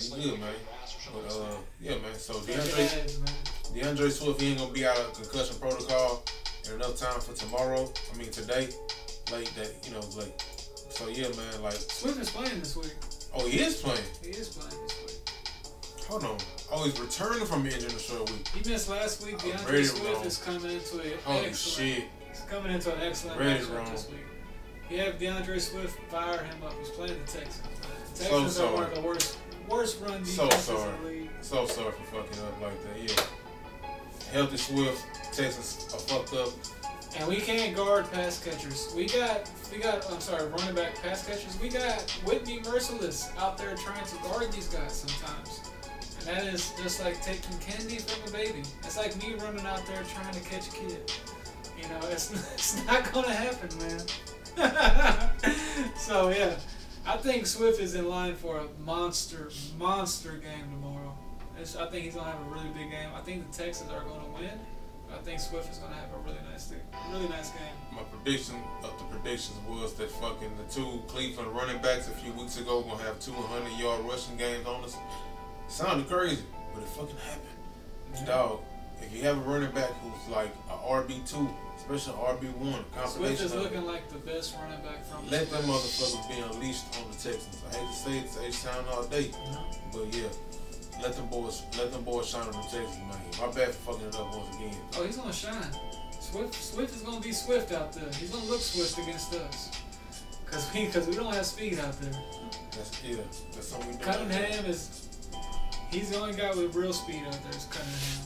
You 0.00 0.30
good, 0.30 0.40
man? 0.40 0.54
But 1.12 1.32
uh, 1.32 1.56
yeah, 1.80 1.90
man. 1.98 2.14
So 2.16 2.34
DeAndre. 2.34 3.20
DeAndre 3.74 4.10
Swift, 4.10 4.40
he 4.40 4.50
ain't 4.50 4.58
gonna 4.58 4.72
be 4.72 4.86
out 4.86 4.98
of 4.98 5.14
concussion 5.14 5.56
protocol 5.60 6.24
in 6.66 6.74
enough 6.74 6.96
time 6.96 7.20
for 7.20 7.34
tomorrow. 7.34 7.92
I 8.12 8.16
mean 8.18 8.30
today, 8.30 8.68
late 9.32 9.52
that 9.56 9.70
you 9.86 9.92
know 9.92 10.00
late. 10.16 10.40
So 10.90 11.08
yeah, 11.08 11.28
man. 11.36 11.62
Like, 11.62 11.74
Swift 11.74 12.20
is 12.20 12.30
playing 12.30 12.58
this 12.60 12.76
week. 12.76 12.92
oh, 13.34 13.46
he 13.48 13.60
is 13.60 13.76
playing. 13.80 14.00
He 14.22 14.30
is 14.30 14.48
playing 14.48 14.82
this 14.86 14.98
week. 15.02 16.04
Hold 16.08 16.24
on. 16.24 16.36
Oh, 16.70 16.84
he's 16.84 16.98
returning 17.00 17.46
from 17.46 17.64
injury 17.64 17.88
in 17.90 17.96
a 17.96 17.98
short 17.98 18.30
week. 18.30 18.46
He 18.48 18.68
missed 18.68 18.88
last 18.88 19.24
week. 19.24 19.38
DeAndre 19.38 19.66
ready 19.70 19.84
Swift 19.84 20.14
wrong. 20.14 20.24
is 20.26 20.38
coming 20.38 20.70
into 20.72 21.00
an 21.00 21.18
Holy 21.24 21.46
excellent. 21.46 21.56
shit. 21.56 22.04
He's 22.28 22.40
coming 22.50 22.72
into 22.72 22.92
an 22.94 23.00
excellent 23.02 23.38
Ready 23.40 23.60
matchup 23.64 23.76
wrong. 23.76 23.90
this 23.92 24.08
week. 24.10 24.20
You 24.90 24.98
have 24.98 25.14
DeAndre 25.18 25.60
Swift 25.60 25.98
fire 26.10 26.42
him 26.42 26.62
up. 26.64 26.74
He's 26.78 26.90
playing 26.90 27.18
the 27.24 27.30
Texans. 27.32 27.62
The 28.14 28.24
So 28.24 28.24
Texans 28.24 28.58
are 28.60 28.66
one 28.66 28.74
sorry. 28.84 28.86
of 28.88 28.94
the 28.94 29.00
worst, 29.00 29.38
worst 29.68 30.00
run 30.00 30.24
So 30.24 30.48
sorry. 30.50 30.94
in 30.96 31.02
the 31.02 31.08
league. 31.08 31.30
So 31.40 31.66
sorry 31.66 31.92
for 31.92 32.22
fucking 32.22 32.42
up 32.44 32.60
like 32.60 32.82
that. 32.84 33.02
Yeah. 33.10 33.24
Healthy 34.32 34.56
Swift, 34.56 35.04
Texas 35.32 35.92
are 35.94 35.98
fucked 36.00 36.34
up. 36.34 36.48
And 37.16 37.28
we 37.28 37.36
can't 37.36 37.76
guard 37.76 38.10
pass 38.10 38.42
catchers. 38.44 38.92
We 38.96 39.06
got, 39.06 39.48
we 39.72 39.78
got. 39.78 40.10
I'm 40.10 40.20
sorry, 40.20 40.48
running 40.48 40.74
back 40.74 41.00
pass 41.00 41.24
catchers. 41.24 41.56
We 41.62 41.68
got 41.68 42.00
Whitney 42.24 42.58
Mercilus 42.62 43.36
out 43.38 43.56
there 43.56 43.76
trying 43.76 44.04
to 44.04 44.16
guard 44.24 44.50
these 44.50 44.66
guys 44.66 44.92
sometimes. 44.92 45.60
And 46.18 46.26
that 46.36 46.52
is 46.52 46.72
just 46.82 47.04
like 47.04 47.22
taking 47.22 47.56
candy 47.58 47.98
from 47.98 48.28
a 48.28 48.32
baby. 48.32 48.62
It's 48.82 48.96
like 48.96 49.14
me 49.22 49.34
running 49.34 49.64
out 49.64 49.86
there 49.86 50.02
trying 50.12 50.34
to 50.34 50.40
catch 50.40 50.66
a 50.68 50.72
kid. 50.72 51.12
You 51.80 51.88
know, 51.88 52.00
it's 52.10 52.32
it's 52.54 52.84
not 52.84 53.12
gonna 53.12 53.32
happen, 53.32 53.68
man. 53.78 54.00
so 55.96 56.30
yeah, 56.30 56.54
I 57.06 57.18
think 57.18 57.46
Swift 57.46 57.80
is 57.80 57.94
in 57.94 58.08
line 58.08 58.34
for 58.34 58.58
a 58.58 58.66
monster, 58.84 59.50
monster 59.78 60.32
game 60.32 60.70
tomorrow. 60.70 61.14
It's, 61.60 61.76
I 61.76 61.86
think 61.90 62.04
he's 62.04 62.14
gonna 62.14 62.30
have 62.30 62.40
a 62.40 62.50
really 62.50 62.68
big 62.68 62.90
game. 62.90 63.10
I 63.14 63.20
think 63.20 63.50
the 63.50 63.56
Texans 63.64 63.90
are 63.90 64.00
gonna 64.00 64.28
win. 64.34 64.58
I 65.12 65.18
think 65.18 65.38
Swift 65.38 65.70
is 65.70 65.78
gonna 65.78 65.94
have 65.94 66.08
a 66.14 66.18
really 66.24 66.40
nice, 66.50 66.66
thing, 66.66 66.80
really 67.12 67.28
nice 67.28 67.50
game. 67.50 67.60
My 67.92 68.02
prediction 68.04 68.56
of 68.82 68.98
the 68.98 69.04
predictions 69.04 69.58
was 69.68 69.92
that 69.94 70.10
fucking 70.10 70.50
the 70.56 70.72
two 70.72 71.02
Cleveland 71.06 71.54
running 71.54 71.80
backs 71.82 72.08
a 72.08 72.12
few 72.12 72.32
weeks 72.32 72.58
ago 72.58 72.82
gonna 72.82 73.02
have 73.02 73.20
200 73.20 73.78
yard 73.78 74.00
rushing 74.06 74.36
games 74.38 74.66
on 74.66 74.82
us. 74.82 74.96
Sounded 75.68 76.08
crazy, 76.08 76.42
but 76.72 76.82
it 76.82 76.88
fucking 76.88 77.16
happened. 77.16 78.26
Dog, 78.26 78.60
if 79.02 79.14
you 79.14 79.22
have 79.22 79.36
a 79.36 79.40
running 79.40 79.70
back 79.72 79.90
who's 80.02 80.34
like 80.34 80.54
a 80.70 80.74
RB 80.74 81.28
two, 81.30 81.48
especially 81.90 82.14
RB 82.14 82.56
one, 82.56 82.84
Swift 83.06 83.42
is 83.42 83.54
looking 83.54 83.84
like 83.84 84.08
the 84.08 84.18
best 84.18 84.56
running 84.60 84.80
back 84.80 85.04
from. 85.04 85.28
let 85.28 85.50
them 85.50 85.62
motherfuckers 85.64 86.28
be 86.28 86.40
unleashed 86.40 86.84
on 86.98 87.10
the 87.10 87.16
Texans. 87.16 87.62
I 87.70 87.76
hate 87.76 87.88
to 87.88 87.94
say 87.94 88.18
it, 88.18 88.30
say 88.30 88.46
it 88.46 88.54
sound 88.54 88.86
all 88.88 89.04
day, 89.04 89.30
uh-huh. 89.30 89.74
but 89.92 90.14
yeah, 90.14 90.28
let 91.02 91.14
them 91.14 91.26
boys, 91.26 91.62
let 91.76 91.92
them 91.92 92.02
boys 92.02 92.28
shine 92.28 92.46
on 92.46 92.52
the 92.52 92.62
Texans, 92.62 92.96
man. 92.98 93.18
My 93.38 93.52
bad 93.52 93.74
for 93.74 93.92
fucking 93.92 94.08
it 94.08 94.14
up 94.14 94.34
once 94.34 94.56
again. 94.56 94.76
Oh, 94.96 95.04
he's 95.04 95.16
gonna 95.16 95.32
shine. 95.32 95.72
Swift, 96.20 96.54
Swift 96.54 96.94
is 96.94 97.02
gonna 97.02 97.20
be 97.20 97.32
Swift 97.32 97.72
out 97.72 97.92
there. 97.92 98.10
He's 98.14 98.30
gonna 98.30 98.46
look 98.46 98.60
Swift 98.60 98.98
against 98.98 99.34
us. 99.34 99.82
Cause 100.46 100.72
we, 100.72 100.86
cause 100.86 101.06
we 101.06 101.16
don't 101.16 101.34
have 101.34 101.46
speed 101.46 101.78
out 101.80 102.00
there. 102.00 102.12
That's 102.70 103.02
yeah, 103.04 103.16
that's 103.52 103.68
something 103.68 103.90
we 103.90 103.96
do. 103.96 104.04
Cunningham 104.04 104.64
is, 104.66 105.08
he's 105.90 106.10
the 106.10 106.18
only 106.18 106.34
guy 106.34 106.54
with 106.54 106.74
real 106.74 106.92
speed 106.92 107.22
out 107.26 107.38
there. 107.42 107.52
Is 107.52 107.66
Cunningham. 107.66 108.24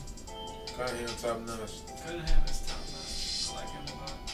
Cunningham 0.77 1.15
top 1.17 1.39
notch. 1.41 2.05
Cunningham 2.05 2.43
is 2.45 2.68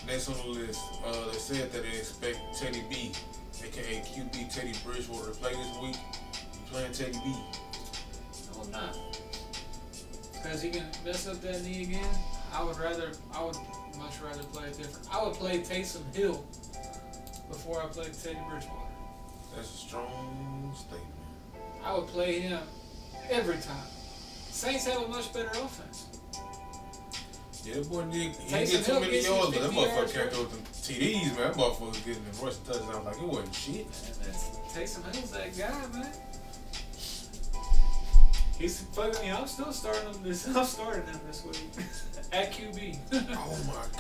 Next 0.07 0.29
on 0.29 0.37
the 0.37 0.59
list, 0.59 0.81
uh, 1.03 1.31
they 1.31 1.37
said 1.37 1.71
that 1.71 1.81
they 1.81 1.97
expect 1.97 2.37
Teddy 2.59 2.83
B, 2.89 3.11
aka 3.63 4.01
QB 4.01 4.53
Teddy 4.53 4.73
Bridgewater, 4.85 5.31
to 5.31 5.37
play 5.37 5.53
this 5.53 5.77
week. 5.81 5.95
You 6.53 6.71
playing 6.71 6.91
Teddy 6.91 7.19
B? 7.23 7.35
No, 8.53 8.61
I'm 8.61 8.71
not. 8.71 8.97
Cause 10.43 10.61
he 10.61 10.69
can 10.69 10.85
mess 11.03 11.27
up 11.27 11.41
that 11.41 11.63
knee 11.63 11.83
again. 11.83 12.07
I 12.53 12.63
would 12.63 12.77
rather, 12.77 13.13
I 13.33 13.43
would 13.43 13.55
much 13.97 14.19
rather 14.23 14.43
play 14.43 14.67
a 14.69 14.73
different. 14.73 15.07
I 15.11 15.25
would 15.25 15.33
play 15.33 15.61
Taysom 15.61 16.13
Hill 16.15 16.45
before 17.49 17.81
I 17.81 17.87
played 17.87 18.13
Teddy 18.13 18.37
Bridgewater. 18.47 18.85
That's 19.55 19.73
a 19.73 19.77
strong 19.77 20.71
statement. 20.75 21.09
I 21.83 21.97
would 21.97 22.07
play 22.07 22.41
him 22.41 22.61
every 23.31 23.55
time. 23.57 23.87
Saints 24.51 24.85
have 24.85 25.01
a 25.01 25.07
much 25.07 25.33
better 25.33 25.49
offense. 25.49 26.04
Yeah, 27.65 27.81
boy 27.81 28.03
did. 28.03 28.35
He 28.35 28.49
didn't 28.49 28.69
get 28.69 28.85
too 28.85 28.99
many 28.99 29.23
yards, 29.23 29.57
but 29.57 29.61
that 29.61 29.71
motherfucker 29.71 30.13
can't 30.13 30.31
throw 30.31 30.43
them 30.43 30.61
TDs, 30.71 31.35
man. 31.35 31.35
That 31.35 31.53
motherfucker 31.53 32.05
getting 32.05 32.23
the 32.23 32.45
rushing 32.45 32.63
touchdowns 32.63 33.05
like 33.05 33.17
it 33.17 33.23
wasn't 33.23 33.55
shit. 33.55 33.91
Taysom 34.71 35.15
Hill's 35.15 35.31
that 35.31 35.57
guy, 35.57 35.97
man. 35.97 36.11
He's 38.59 38.81
fucking. 38.81 39.21
me. 39.21 39.31
I'm 39.31 39.47
still 39.47 39.71
starting 39.71 40.13
him 40.13 40.23
this. 40.23 40.47
I'm 40.55 40.63
starting 40.65 41.05
him 41.05 41.19
this 41.25 41.43
week 41.43 41.57
at 42.31 42.53
QB. 42.53 42.97
Oh 43.31 43.57
my 43.67 43.73
god. 43.73 43.91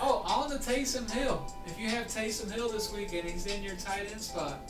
oh, 0.00 0.22
on 0.26 0.48
the 0.48 0.56
Taysom 0.56 1.08
Hill. 1.10 1.44
If 1.66 1.78
you 1.78 1.88
have 1.88 2.06
Taysom 2.06 2.50
Hill 2.50 2.70
this 2.70 2.92
week 2.92 3.12
and 3.12 3.28
he's 3.28 3.46
in 3.46 3.62
your 3.62 3.76
tight 3.76 4.10
end 4.10 4.20
spot, 4.20 4.60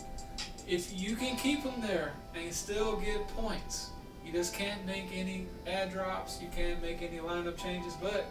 if 0.67 0.93
you 0.93 1.15
can 1.15 1.37
keep 1.37 1.63
him 1.63 1.81
there 1.81 2.13
and 2.35 2.53
still 2.53 2.97
get 2.97 3.27
points, 3.29 3.91
you 4.25 4.33
just 4.33 4.55
can't 4.55 4.85
make 4.85 5.07
any 5.15 5.47
ad 5.67 5.93
drops. 5.93 6.41
You 6.43 6.49
can't 6.55 6.83
make 6.83 7.01
any 7.01 7.19
lineup 7.19 7.57
changes. 7.57 7.95
But 7.95 8.27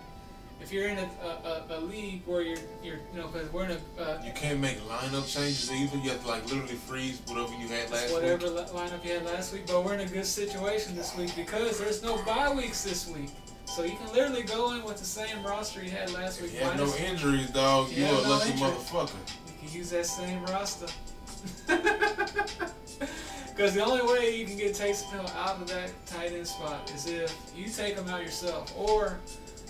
if 0.61 0.71
you're 0.73 0.87
in 0.89 0.97
a, 0.97 1.09
a, 1.23 1.27
a, 1.75 1.77
a 1.77 1.79
league 1.79 2.21
where 2.25 2.41
you're 2.41 2.57
you're 2.83 2.97
you 3.13 3.19
know 3.19 3.27
because 3.27 3.51
we're 3.53 3.65
in 3.65 3.71
a 3.71 4.01
uh, 4.01 4.21
You 4.25 4.31
can't 4.33 4.59
make 4.59 4.77
lineup 4.87 5.27
changes 5.31 5.71
either. 5.71 5.97
You 5.97 6.09
have 6.11 6.21
to 6.21 6.27
like 6.27 6.43
literally 6.45 6.75
freeze 6.75 7.21
whatever 7.27 7.53
you 7.61 7.67
had 7.67 7.89
last 7.91 8.11
whatever 8.13 8.47
week. 8.47 8.55
li- 8.73 8.79
lineup 8.79 9.03
you 9.05 9.11
had 9.13 9.25
last 9.25 9.53
week, 9.53 9.65
but 9.67 9.83
we're 9.85 9.93
in 9.95 10.01
a 10.01 10.05
good 10.11 10.25
situation 10.25 10.95
this 10.95 11.15
week 11.17 11.35
because 11.35 11.79
there's 11.79 12.01
no 12.03 12.21
bye 12.23 12.53
weeks 12.53 12.83
this 12.83 13.07
week. 13.07 13.29
So 13.65 13.83
you 13.83 13.95
can 13.97 14.11
literally 14.13 14.41
go 14.43 14.71
in 14.73 14.83
with 14.83 14.97
the 14.97 15.05
same 15.05 15.43
roster 15.43 15.83
you 15.83 15.91
had 15.91 16.11
last 16.11 16.41
week. 16.41 16.51
If 16.53 16.59
you 16.59 16.65
have 16.65 16.77
no 16.77 16.93
injuries, 16.95 17.49
dog, 17.51 17.89
you 17.91 18.03
Yeah, 18.03 18.15
are 18.15 18.19
a 18.19 18.23
no 18.23 18.29
lucky 18.29 18.51
injury. 18.51 18.67
motherfucker. 18.67 19.15
you 19.61 19.67
can 19.67 19.77
use 19.77 19.89
that 19.91 20.05
same 20.05 20.43
roster. 20.45 20.87
Because 23.55 23.73
the 23.73 23.83
only 23.83 24.01
way 24.13 24.37
you 24.37 24.45
can 24.45 24.55
get 24.55 24.73
Taysom 24.73 25.11
Hill 25.11 25.29
out 25.35 25.61
of 25.61 25.67
that 25.67 25.91
tight 26.05 26.31
end 26.31 26.47
spot 26.47 26.89
is 26.95 27.07
if 27.07 27.35
you 27.53 27.67
take 27.67 27.95
him 27.95 28.07
out 28.07 28.21
yourself, 28.21 28.73
or 28.77 29.19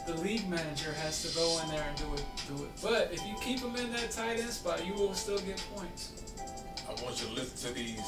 the 0.09 0.21
league 0.21 0.49
manager 0.49 0.91
has 0.93 1.21
to 1.23 1.37
go 1.37 1.59
in 1.63 1.69
there 1.69 1.85
and 1.87 1.97
do 1.97 2.13
it. 2.13 2.23
Do 2.47 2.63
it. 2.63 2.71
But 2.81 3.09
if 3.13 3.25
you 3.27 3.35
keep 3.41 3.59
him 3.59 3.75
in 3.75 3.91
that 3.91 4.11
tight 4.11 4.39
end 4.39 4.49
spot, 4.49 4.85
you 4.85 4.93
will 4.93 5.13
still 5.13 5.39
get 5.39 5.63
points. 5.75 6.33
I 6.87 7.03
want 7.03 7.21
you 7.21 7.27
to 7.29 7.33
listen 7.33 7.69
to 7.69 7.75
these 7.75 8.01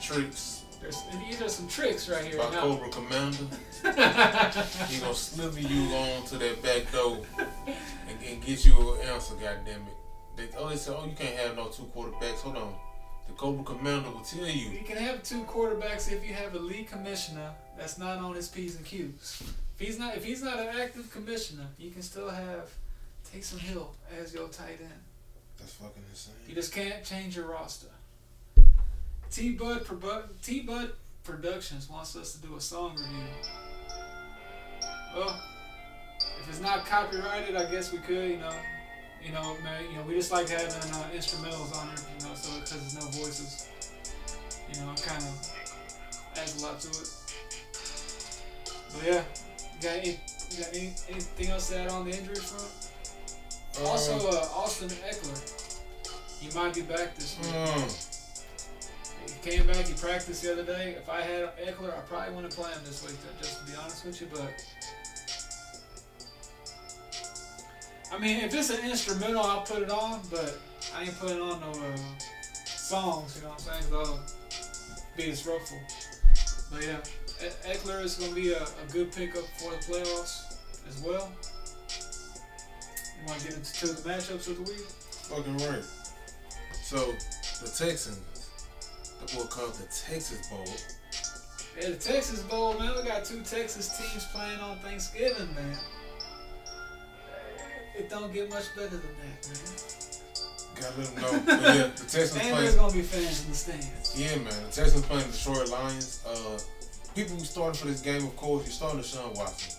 tricks 0.00 0.64
There's 0.80 1.02
these 1.28 1.42
are 1.42 1.48
some 1.48 1.68
tricks 1.68 2.08
right 2.08 2.24
here. 2.24 2.38
by 2.38 2.50
Now, 2.50 2.60
Cobra 2.60 2.88
Commander. 2.88 3.44
He 4.88 5.00
gonna 5.00 5.14
slither 5.14 5.60
you 5.60 5.94
on 5.94 6.24
to 6.26 6.38
that 6.38 6.62
back 6.62 6.90
door 6.92 7.18
and, 7.36 8.18
and 8.26 8.44
get 8.44 8.64
you 8.64 8.94
an 8.94 9.08
answer, 9.08 9.34
goddammit. 9.34 9.88
They, 10.36 10.48
oh, 10.58 10.68
they 10.68 10.76
said, 10.76 10.96
oh, 10.98 11.04
you 11.04 11.14
can't 11.14 11.36
have 11.36 11.56
no 11.56 11.68
two 11.68 11.84
quarterbacks. 11.94 12.40
Hold 12.40 12.56
on. 12.56 12.74
The 13.26 13.34
Cobra 13.34 13.64
Commander 13.64 14.10
will 14.10 14.20
tell 14.20 14.46
you. 14.46 14.70
You 14.70 14.84
can 14.84 14.96
have 14.96 15.22
two 15.22 15.44
quarterbacks 15.44 16.10
if 16.10 16.26
you 16.26 16.34
have 16.34 16.54
a 16.54 16.58
league 16.58 16.88
commissioner 16.88 17.52
that's 17.76 17.98
not 17.98 18.18
on 18.18 18.34
his 18.34 18.48
P's 18.48 18.76
and 18.76 18.84
Q's. 18.84 19.42
If 19.78 19.86
he's 19.86 19.98
not 19.98 20.16
if 20.16 20.24
he's 20.24 20.42
not 20.42 20.58
an 20.58 20.68
active 20.80 21.10
commissioner, 21.10 21.66
you 21.78 21.90
can 21.90 22.02
still 22.02 22.30
have 22.30 22.70
Taysom 23.32 23.58
Hill 23.58 23.92
as 24.20 24.32
your 24.32 24.48
tight 24.48 24.78
end. 24.80 25.02
That's 25.58 25.72
fucking 25.74 26.02
insane. 26.10 26.34
You 26.48 26.54
just 26.54 26.72
can't 26.72 27.02
change 27.04 27.36
your 27.36 27.46
roster. 27.46 27.88
T 29.30 29.52
Bud 29.52 29.86
T 30.42 30.60
Bud 30.60 30.92
Productions 31.24 31.88
wants 31.88 32.14
us 32.16 32.34
to 32.34 32.46
do 32.46 32.54
a 32.56 32.60
song 32.60 32.92
review 32.92 33.24
Well, 35.16 35.42
if 36.40 36.48
it's 36.48 36.60
not 36.60 36.84
copyrighted, 36.86 37.56
I 37.56 37.70
guess 37.70 37.92
we 37.92 37.98
could, 37.98 38.30
you 38.30 38.36
know. 38.38 38.52
You 39.24 39.32
know, 39.32 39.56
man, 39.64 39.84
you 39.90 39.96
know, 39.96 40.02
we 40.02 40.14
just 40.14 40.30
like 40.30 40.50
having 40.50 40.66
uh, 40.68 41.08
instrumentals 41.16 41.74
on 41.74 41.88
here, 41.88 41.96
you 42.20 42.26
know, 42.26 42.34
so 42.34 42.60
because 42.60 42.78
there's 42.78 42.94
no 42.94 43.10
voices, 43.10 43.70
you 44.70 44.80
know, 44.80 44.92
it 44.92 45.02
kind 45.02 45.22
of 45.22 45.50
adds 46.36 46.62
a 46.62 46.66
lot 46.66 46.78
to 46.80 46.88
it. 46.88 47.08
But 48.92 49.06
yeah, 49.06 49.22
got, 49.84 49.96
any, 49.96 50.18
got 50.58 50.68
any, 50.74 50.94
anything 51.08 51.48
else 51.50 51.68
to 51.70 51.78
add 51.78 51.88
on 51.90 52.04
the 52.08 52.16
injury 52.16 52.34
front? 52.36 52.70
Um, 53.80 53.86
also, 53.86 54.14
uh, 54.28 54.48
Austin 54.56 54.88
Ekeler, 54.88 55.38
he 56.40 56.48
might 56.56 56.74
be 56.74 56.82
back 56.82 57.14
this 57.16 57.36
week. 57.38 57.48
mm, 57.48 59.34
He 59.42 59.50
came 59.50 59.66
back, 59.66 59.86
he 59.86 59.94
practiced 59.94 60.42
the 60.42 60.52
other 60.52 60.62
day. 60.64 60.94
If 60.98 61.08
I 61.08 61.20
had 61.22 61.56
Ekeler, 61.58 61.96
I 61.96 62.00
probably 62.02 62.34
wouldn't 62.34 62.54
play 62.54 62.70
him 62.70 62.80
this 62.84 63.02
week, 63.06 63.16
just 63.40 63.60
to 63.66 63.72
be 63.72 63.76
honest 63.78 64.04
with 64.04 64.20
you. 64.20 64.28
But 64.32 64.52
I 68.12 68.18
mean, 68.18 68.40
if 68.44 68.54
it's 68.54 68.70
an 68.70 68.88
instrumental, 68.88 69.42
I'll 69.42 69.62
put 69.62 69.82
it 69.82 69.90
on. 69.90 70.20
But 70.30 70.56
I 70.94 71.02
ain't 71.02 71.18
putting 71.18 71.40
on 71.40 71.60
no 71.60 71.70
uh, 71.70 71.96
songs, 72.64 73.36
you 73.36 73.42
know 73.42 73.48
what 73.50 73.66
I'm 73.68 73.80
saying? 73.82 73.90
'Cause 73.92 74.08
I'll 74.08 75.16
be 75.16 75.24
disruptful. 75.26 75.78
But 76.70 76.82
yeah, 76.84 77.00
Ekeler 77.40 78.02
is 78.02 78.14
going 78.16 78.30
to 78.30 78.34
be 78.34 78.52
a, 78.52 78.62
a 78.62 78.92
good 78.92 79.12
pickup 79.12 79.44
for 79.58 79.70
the 79.70 79.78
playoffs 79.78 80.56
as 80.88 81.00
well. 81.02 81.32
You 83.20 83.26
want 83.26 83.40
to 83.40 83.48
get 83.48 83.56
into 83.56 83.86
the 83.86 84.08
matchups 84.08 84.48
of 84.48 84.56
the 84.56 84.62
week? 84.62 84.86
fucking 85.24 85.56
right. 85.58 85.84
So 86.82 86.96
the 87.62 87.70
Texans, 87.70 88.50
the 89.20 89.36
boy 89.36 89.44
called 89.44 89.74
the 89.74 89.86
Texas 89.86 90.48
Bowl. 90.48 90.64
Yeah, 91.80 91.90
the 91.90 91.96
Texas 91.96 92.42
Bowl, 92.42 92.78
man. 92.78 92.94
We 92.96 93.08
got 93.08 93.24
two 93.24 93.40
Texas 93.40 93.98
teams 93.98 94.26
playing 94.32 94.60
on 94.60 94.78
Thanksgiving, 94.78 95.54
man. 95.54 95.76
It 97.96 98.10
don't 98.10 98.32
get 98.32 98.50
much 98.50 98.74
better 98.76 98.90
than 98.90 99.00
that, 99.00 99.48
man. 99.48 100.04
Gotta 100.74 100.98
let 100.98 101.14
them 101.14 101.22
know. 101.22 101.42
But 101.46 101.76
yeah, 101.76 101.86
the 101.86 102.02
Texans 102.02 102.32
playing. 102.38 102.54
there's 102.56 102.74
gonna 102.74 102.92
be 102.92 103.02
fans 103.02 103.44
in 103.44 103.50
the 103.50 103.56
stands. 103.56 104.20
Yeah, 104.20 104.36
man. 104.36 104.64
The 104.66 104.72
Texans 104.72 105.06
playing 105.06 105.26
the 105.26 105.32
Detroit 105.32 105.68
Lions. 105.68 106.22
Uh, 106.26 106.58
people 107.14 107.36
who 107.36 107.44
starting 107.44 107.78
for 107.78 107.86
this 107.86 108.00
game, 108.00 108.24
of 108.24 108.34
course, 108.36 108.64
you're 108.64 108.72
starting 108.72 109.00
Deshaun 109.00 109.36
Watson. 109.36 109.72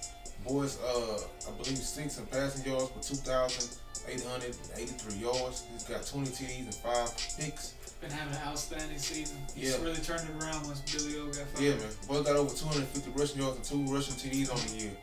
Boys, 0.48 0.78
uh, 0.82 1.20
I 1.48 1.52
believe 1.58 1.78
six 1.78 2.18
in 2.20 2.26
passing 2.28 2.66
yards 2.72 2.92
for 2.92 3.00
2,883 3.02 5.16
yards. 5.18 5.64
He's 5.72 5.84
got 5.84 6.06
20 6.06 6.30
TDs 6.30 6.66
and 6.66 6.76
five 6.76 7.10
picks. 7.40 7.74
Been 8.02 8.12
having 8.12 8.36
an 8.36 8.42
outstanding 8.48 9.00
season. 9.00 9.38
He's 9.56 9.72
Yeah. 9.72 9.78
really 9.82 10.00
turned 10.02 10.30
it 10.30 10.36
around 10.44 10.68
once 10.68 10.82
Billy 10.82 11.18
O 11.18 11.26
got 11.28 11.48
fired. 11.48 11.64
Yeah, 11.64 11.76
man. 11.76 11.90
Both 12.08 12.26
got 12.28 12.36
over 12.36 12.54
250 12.54 13.10
rushing 13.12 13.40
yards 13.42 13.56
and 13.58 13.66
two 13.66 13.86
rushing 13.94 14.16
TDs 14.16 14.50
on 14.52 14.60
the 14.68 14.74
year. 14.84 14.96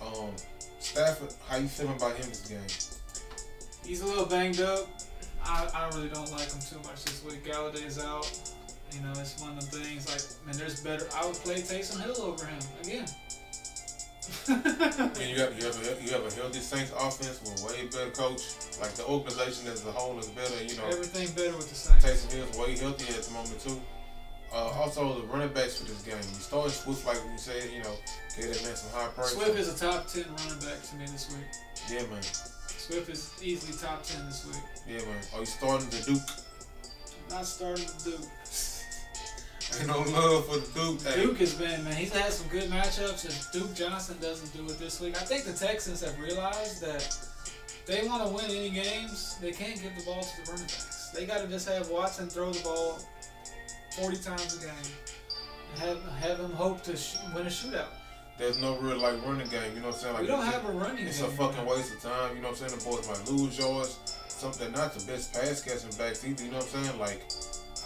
Um, 0.00 0.32
Stafford, 0.80 1.34
how 1.48 1.56
you 1.56 1.68
feeling 1.68 1.96
about 1.96 2.16
him 2.16 2.28
this 2.28 2.40
game? 2.48 2.60
He's 3.84 4.00
a 4.00 4.06
little 4.06 4.24
banged 4.26 4.60
up. 4.60 4.86
I, 5.44 5.68
I 5.74 5.88
really 5.94 6.08
don't 6.08 6.30
like 6.32 6.50
him 6.50 6.60
too 6.60 6.78
much 6.88 7.04
this 7.04 7.22
week. 7.24 7.44
Golladay's 7.44 7.98
out. 7.98 8.30
You 8.92 9.02
know, 9.02 9.12
it's 9.20 9.40
one 9.40 9.56
of 9.56 9.70
the 9.70 9.78
things 9.78 10.08
like, 10.08 10.22
man, 10.46 10.56
there's 10.56 10.80
better. 10.80 11.06
I 11.14 11.26
would 11.26 11.36
play 11.36 11.56
Taysom 11.56 12.00
Hill 12.02 12.22
over 12.22 12.44
him 12.46 12.58
again. 12.82 13.06
And 14.48 15.28
you 15.28 15.40
have 15.40 15.56
you 15.56 15.64
have 15.64 15.76
a 15.76 16.02
you 16.02 16.10
have 16.12 16.24
a 16.24 16.34
healthy 16.34 16.60
Saints 16.60 16.92
offense 16.92 17.40
with 17.40 17.62
a 17.62 17.66
way 17.66 17.86
better 17.88 18.10
coach. 18.10 18.42
Like 18.80 18.92
the 18.92 19.06
organization 19.06 19.68
as 19.68 19.84
a 19.86 19.92
whole 19.92 20.18
is 20.18 20.28
better. 20.28 20.62
You 20.64 20.76
know, 20.76 20.86
Everything 20.86 21.28
better 21.32 21.56
with 21.56 21.68
the 21.68 21.74
Saints. 21.74 22.04
Taysom 22.04 22.32
Hill's 22.32 22.56
way 22.58 22.76
healthier 22.76 23.16
at 23.16 23.22
the 23.24 23.32
moment 23.32 23.60
too. 23.60 23.80
Uh, 24.52 24.72
also, 24.80 25.20
the 25.20 25.26
running 25.26 25.52
backs 25.52 25.76
for 25.78 25.84
this 25.84 26.00
game. 26.02 26.16
You 26.16 26.40
started 26.40 26.72
Swift, 26.72 27.04
like 27.06 27.18
we 27.30 27.36
said, 27.36 27.70
you 27.70 27.82
know, 27.82 27.92
gave 28.34 28.48
that 28.48 28.64
man 28.64 28.76
some 28.76 28.90
high 28.98 29.08
praise. 29.08 29.30
Swift 29.30 29.58
is 29.58 29.68
a 29.68 29.78
top 29.78 30.06
10 30.06 30.24
running 30.24 30.60
back 30.60 30.80
to 30.82 30.96
me 30.96 31.04
this 31.04 31.28
week. 31.28 31.44
Yeah, 31.90 32.06
man. 32.08 32.22
Swift 32.22 33.10
is 33.10 33.34
easily 33.42 33.76
top 33.76 34.02
10 34.04 34.24
this 34.24 34.46
week. 34.46 34.62
Yeah, 34.88 35.04
man. 35.06 35.20
Are 35.34 35.40
you 35.40 35.46
starting 35.46 35.90
the 35.90 36.00
Duke. 36.00 36.22
Not 37.28 37.44
starting 37.44 37.84
the 37.84 38.10
Duke. 38.10 38.28
Ain't 39.78 39.86
no 39.86 39.98
love 40.00 40.46
for 40.46 40.58
the 40.58 40.68
Duke. 40.74 41.14
Duke 41.14 41.38
has 41.38 41.54
been, 41.54 41.84
man, 41.84 41.94
he's 41.94 42.12
had 42.12 42.32
some 42.32 42.48
good 42.48 42.70
matchups. 42.70 43.24
If 43.26 43.52
Duke 43.52 43.74
Johnson 43.74 44.16
doesn't 44.20 44.52
do 44.56 44.64
it 44.72 44.78
this 44.78 45.00
week, 45.00 45.16
I 45.20 45.24
think 45.24 45.44
the 45.44 45.52
Texans 45.52 46.02
have 46.02 46.18
realized 46.18 46.80
that 46.82 47.16
they 47.86 48.06
want 48.06 48.26
to 48.26 48.32
win 48.32 48.44
any 48.46 48.70
games, 48.70 49.38
they 49.40 49.52
can't 49.52 49.80
give 49.80 49.96
the 49.96 50.04
ball 50.04 50.22
to 50.22 50.44
the 50.44 50.52
running 50.52 50.66
backs. 50.66 51.10
They 51.14 51.26
got 51.26 51.40
to 51.42 51.48
just 51.48 51.68
have 51.68 51.88
Watson 51.90 52.28
throw 52.28 52.52
the 52.52 52.62
ball 52.62 52.98
40 53.92 54.16
times 54.18 54.56
a 54.62 54.66
game 54.66 54.74
and 55.72 55.80
have, 55.80 56.12
have 56.20 56.38
him 56.40 56.52
hope 56.52 56.82
to 56.84 56.96
sh- 56.96 57.16
win 57.34 57.46
a 57.46 57.50
shootout. 57.50 57.86
There's 58.38 58.58
no 58.58 58.76
real 58.78 58.98
like 58.98 59.20
running 59.26 59.48
game. 59.48 59.74
You 59.74 59.80
know 59.80 59.88
what 59.88 59.96
I'm 59.96 60.00
saying? 60.00 60.14
Like 60.14 60.22
we 60.22 60.28
don't 60.28 60.44
have 60.46 60.64
a 60.64 60.72
running 60.72 61.06
It's 61.06 61.18
game. 61.18 61.30
It's 61.30 61.34
a 61.34 61.42
fucking 61.42 61.66
waste 61.66 61.92
of 61.94 62.00
time. 62.02 62.36
You 62.36 62.42
know 62.42 62.50
what 62.50 62.62
I'm 62.62 62.68
saying? 62.68 62.78
The 62.78 62.84
boys 62.84 63.08
might 63.08 63.30
lose 63.30 63.58
yards. 63.58 63.98
Something 64.28 64.70
not 64.72 64.94
the 64.94 65.04
best 65.10 65.32
pass 65.34 65.60
catching 65.60 65.90
backs 65.98 66.24
either. 66.24 66.44
You 66.44 66.52
know 66.52 66.58
what 66.58 66.74
I'm 66.76 66.84
saying? 66.84 66.98
Like, 67.00 67.22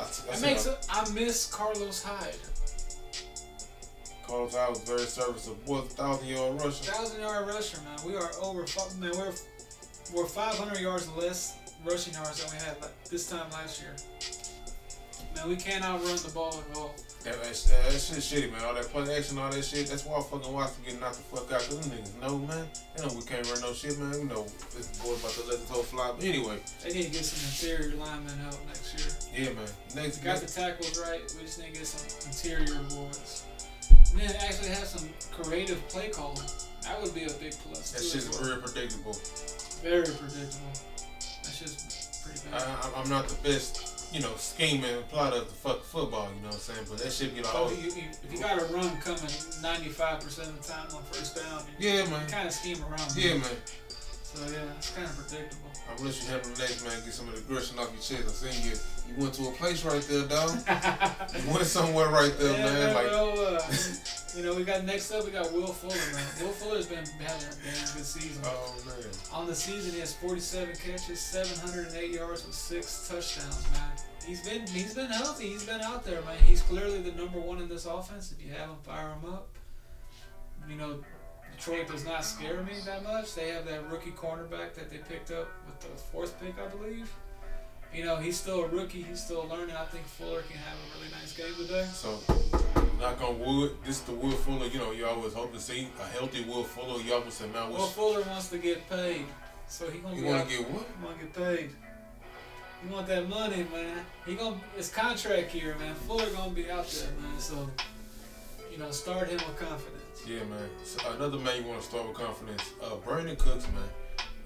I 0.02 0.34
It 0.34 0.42
makes 0.42 0.66
it, 0.66 0.86
I 0.90 1.08
miss 1.10 1.46
Carlos 1.46 2.02
Hyde. 2.02 2.34
Carlos 4.26 4.54
Hyde 4.54 4.70
was 4.70 4.80
very 4.80 5.00
serviceable. 5.00 5.82
Thousand 5.82 6.28
yard 6.28 6.54
rusher. 6.60 6.84
Thousand 6.84 7.20
yard 7.20 7.46
rusher, 7.46 7.78
man. 7.82 7.98
We 8.06 8.16
are 8.16 8.30
over. 8.40 8.64
Man, 8.98 9.12
we're 9.14 9.32
we're 10.14 10.26
500 10.26 10.80
yards 10.80 11.08
less 11.12 11.56
rushing 11.84 12.14
yards 12.14 12.44
than 12.44 12.52
we 12.52 12.64
had 12.64 12.76
this 13.10 13.28
time 13.28 13.50
last 13.50 13.80
year. 13.80 13.94
Man, 15.34 15.48
we 15.48 15.56
cannot 15.56 16.04
run 16.04 16.16
the 16.16 16.30
ball 16.34 16.62
at 16.70 16.76
all. 16.76 16.94
That, 17.24 17.34
that, 17.42 17.54
that, 17.54 17.92
that 17.92 18.00
shit 18.00 18.18
shitty, 18.18 18.50
man. 18.52 18.62
All 18.64 18.74
that 18.74 18.84
play 18.90 19.16
action, 19.16 19.38
all 19.38 19.50
that 19.50 19.64
shit. 19.64 19.86
That's 19.86 20.04
why 20.04 20.18
I 20.18 20.22
fucking 20.22 20.52
watch 20.52 20.70
getting 20.84 21.00
knocked 21.00 21.16
the 21.18 21.36
fuck 21.36 21.52
out. 21.52 21.60
Cause 21.60 21.78
them 21.78 21.90
niggas 21.96 22.20
know, 22.20 22.38
man. 22.38 22.66
They 22.96 23.06
know 23.06 23.14
we 23.14 23.22
can't 23.22 23.46
run 23.50 23.60
no 23.60 23.72
shit, 23.72 23.98
man. 23.98 24.10
We 24.12 24.24
know 24.24 24.44
this 24.76 24.88
boy 24.98 25.14
about 25.14 25.30
to 25.32 25.42
let 25.48 25.60
the 25.60 25.66
toe 25.72 25.82
fly. 25.82 26.12
But 26.16 26.24
anyway, 26.24 26.58
They 26.82 26.92
need 26.94 27.04
to 27.04 27.10
get 27.10 27.24
some 27.24 27.42
interior 27.46 27.94
linemen 27.96 28.36
help 28.38 28.58
next 28.66 28.94
year. 28.98 29.46
yeah, 29.46 29.52
man. 29.54 29.68
Next, 29.94 30.18
got 30.18 30.38
the 30.40 30.46
tackles 30.46 30.98
right. 30.98 31.22
We 31.38 31.42
just 31.46 31.58
need 31.60 31.74
to 31.74 31.78
get 31.78 31.86
some 31.86 32.02
interior 32.26 32.82
boys. 32.90 33.44
And 34.12 34.20
then 34.20 34.34
actually 34.40 34.68
have 34.70 34.86
some 34.88 35.08
creative 35.30 35.86
play 35.88 36.08
calling. 36.10 36.42
That 36.82 37.00
would 37.00 37.14
be 37.14 37.24
a 37.24 37.32
big 37.38 37.54
plus. 37.62 37.92
that 37.92 38.02
shit's 38.02 38.36
very 38.36 38.60
predictable. 38.60 39.14
very 39.82 40.02
predictable. 40.04 40.72
That's 41.42 41.58
just 41.60 42.24
pretty 42.24 42.40
bad. 42.50 42.62
I, 42.62 43.00
I'm 43.00 43.08
not 43.08 43.28
the 43.28 43.36
best, 43.48 43.91
you 44.12 44.20
know, 44.20 44.34
scheming 44.36 45.02
plotter 45.08 45.36
of 45.36 45.48
the 45.48 45.54
fuck 45.54 45.82
football. 45.82 46.28
You 46.36 46.42
know 46.42 46.48
what 46.48 46.54
I'm 46.56 46.60
saying? 46.60 46.86
But 46.88 46.98
that 46.98 47.12
shit 47.12 47.34
be 47.34 47.42
like, 47.42 47.54
Oh, 47.54 47.68
oh, 47.68 47.72
you, 47.72 47.90
you, 47.90 48.04
if 48.22 48.32
you 48.32 48.38
got 48.38 48.60
a 48.60 48.64
run 48.66 48.96
coming 49.00 49.18
95% 49.18 50.24
of 50.24 50.62
the 50.62 50.68
time 50.68 50.86
on 50.94 51.02
first 51.10 51.36
down, 51.36 51.62
you 51.78 51.88
yeah, 51.88 52.06
man. 52.06 52.28
kind 52.28 52.46
of 52.46 52.54
scheme 52.54 52.78
around. 52.84 53.10
Yeah, 53.16 53.34
man. 53.34 53.56
So 53.88 54.44
yeah, 54.52 54.60
it's 54.76 54.90
kind 54.90 55.06
of 55.08 55.16
predictable. 55.16 55.71
I'm 55.90 56.06
you 56.06 56.12
handle 56.28 56.50
the 56.50 56.58
next 56.58 56.84
man. 56.84 56.92
Get 57.04 57.12
some 57.12 57.28
of 57.28 57.34
the 57.34 57.40
aggression 57.40 57.78
off 57.78 57.92
your 57.92 58.00
chest. 58.00 58.44
I 58.44 58.50
seen 58.50 58.70
you. 58.70 58.76
You 59.08 59.22
went 59.22 59.34
to 59.34 59.48
a 59.48 59.52
place 59.52 59.84
right 59.84 60.00
there, 60.02 60.26
dog. 60.26 60.50
You 61.44 61.52
went 61.52 61.66
somewhere 61.66 62.08
right 62.08 62.32
there, 62.38 62.52
yeah, 62.52 62.64
man. 62.64 62.94
Like, 62.94 63.12
uh, 63.12 63.60
you 64.36 64.44
know, 64.44 64.54
we 64.54 64.64
got 64.64 64.84
next 64.84 65.10
up. 65.12 65.24
We 65.24 65.30
got 65.30 65.52
Will 65.52 65.66
Fuller, 65.66 65.94
man. 65.94 66.26
Will 66.40 66.52
Fuller's 66.52 66.86
been 66.86 66.98
having 66.98 67.48
a 67.48 67.54
damn 67.64 67.96
good 67.96 68.04
season. 68.04 68.42
oh 68.44 68.74
man. 68.86 68.94
On 69.32 69.46
the 69.46 69.54
season, 69.54 69.92
he 69.92 70.00
has 70.00 70.14
47 70.14 70.76
catches, 70.76 71.20
708 71.20 72.10
yards 72.10 72.46
with 72.46 72.54
six 72.54 73.08
touchdowns, 73.08 73.66
man. 73.72 73.90
He's 74.26 74.46
been 74.46 74.66
he's 74.68 74.94
been 74.94 75.10
healthy. 75.10 75.48
He's 75.48 75.64
been 75.64 75.80
out 75.80 76.04
there, 76.04 76.22
man. 76.22 76.38
He's 76.44 76.62
clearly 76.62 77.02
the 77.02 77.12
number 77.12 77.40
one 77.40 77.60
in 77.60 77.68
this 77.68 77.86
offense. 77.86 78.32
If 78.32 78.44
you 78.44 78.52
have 78.52 78.68
him, 78.68 78.76
fire 78.84 79.08
him 79.08 79.32
up. 79.32 79.48
You 80.68 80.76
know, 80.76 80.98
Detroit 81.64 81.86
does 81.86 82.04
not 82.04 82.24
scare 82.24 82.60
me 82.62 82.72
that 82.84 83.04
much. 83.04 83.36
They 83.36 83.50
have 83.50 83.64
that 83.66 83.88
rookie 83.88 84.10
cornerback 84.10 84.74
that 84.74 84.90
they 84.90 84.96
picked 84.96 85.30
up 85.30 85.48
with 85.64 85.78
the 85.78 85.86
fourth 86.10 86.40
pick, 86.40 86.54
I 86.58 86.66
believe. 86.66 87.08
You 87.94 88.04
know, 88.04 88.16
he's 88.16 88.36
still 88.40 88.64
a 88.64 88.66
rookie. 88.66 89.02
He's 89.02 89.22
still 89.22 89.46
learning. 89.48 89.76
I 89.76 89.84
think 89.84 90.04
Fuller 90.04 90.42
can 90.42 90.56
have 90.56 90.76
a 90.76 90.98
really 90.98 91.12
nice 91.12 91.36
game 91.36 91.54
today. 91.54 91.86
So, 91.92 92.18
knock 92.98 93.22
on 93.22 93.38
wood. 93.38 93.76
This 93.84 93.98
is 93.98 94.02
the 94.02 94.12
Will 94.12 94.32
Fuller. 94.32 94.66
You 94.66 94.80
know, 94.80 94.90
you 94.90 95.06
always 95.06 95.34
hope 95.34 95.52
to 95.52 95.60
see 95.60 95.86
a 96.00 96.04
healthy 96.04 96.42
Will 96.42 96.64
Fuller. 96.64 97.00
You 97.00 97.14
always 97.14 97.34
say, 97.34 97.46
man, 97.46 97.70
Will 97.70 97.86
Fuller 97.86 98.22
wants 98.22 98.48
to 98.48 98.58
get 98.58 98.88
paid, 98.90 99.26
so 99.68 99.88
he 99.88 100.00
gonna 100.00 100.16
you 100.16 100.24
want 100.24 100.48
to 100.48 100.56
get 100.56 100.68
what? 100.68 100.86
You 101.00 101.06
want 101.06 101.18
to 101.20 101.24
get 101.26 101.34
paid. 101.34 101.70
You 102.84 102.92
want 102.92 103.06
that 103.06 103.28
money, 103.28 103.66
man. 103.72 103.98
He 104.26 104.34
gonna 104.34 104.56
it's 104.76 104.88
contract 104.88 105.54
year, 105.54 105.76
man. 105.78 105.94
Fuller 105.94 106.28
gonna 106.30 106.50
be 106.50 106.68
out 106.68 106.88
there, 106.88 107.12
man. 107.20 107.38
So, 107.38 107.70
you 108.72 108.78
know, 108.78 108.90
start 108.90 109.28
him 109.28 109.36
with 109.36 109.56
confidence. 109.56 109.91
Yeah, 110.26 110.44
man. 110.44 110.68
So 110.84 111.10
another 111.12 111.38
man 111.38 111.62
you 111.62 111.68
want 111.68 111.80
to 111.80 111.86
start 111.86 112.06
with 112.06 112.16
confidence. 112.16 112.72
Uh, 112.82 112.96
Brandin 112.96 113.38
Cooks, 113.38 113.66
man. 113.72 113.82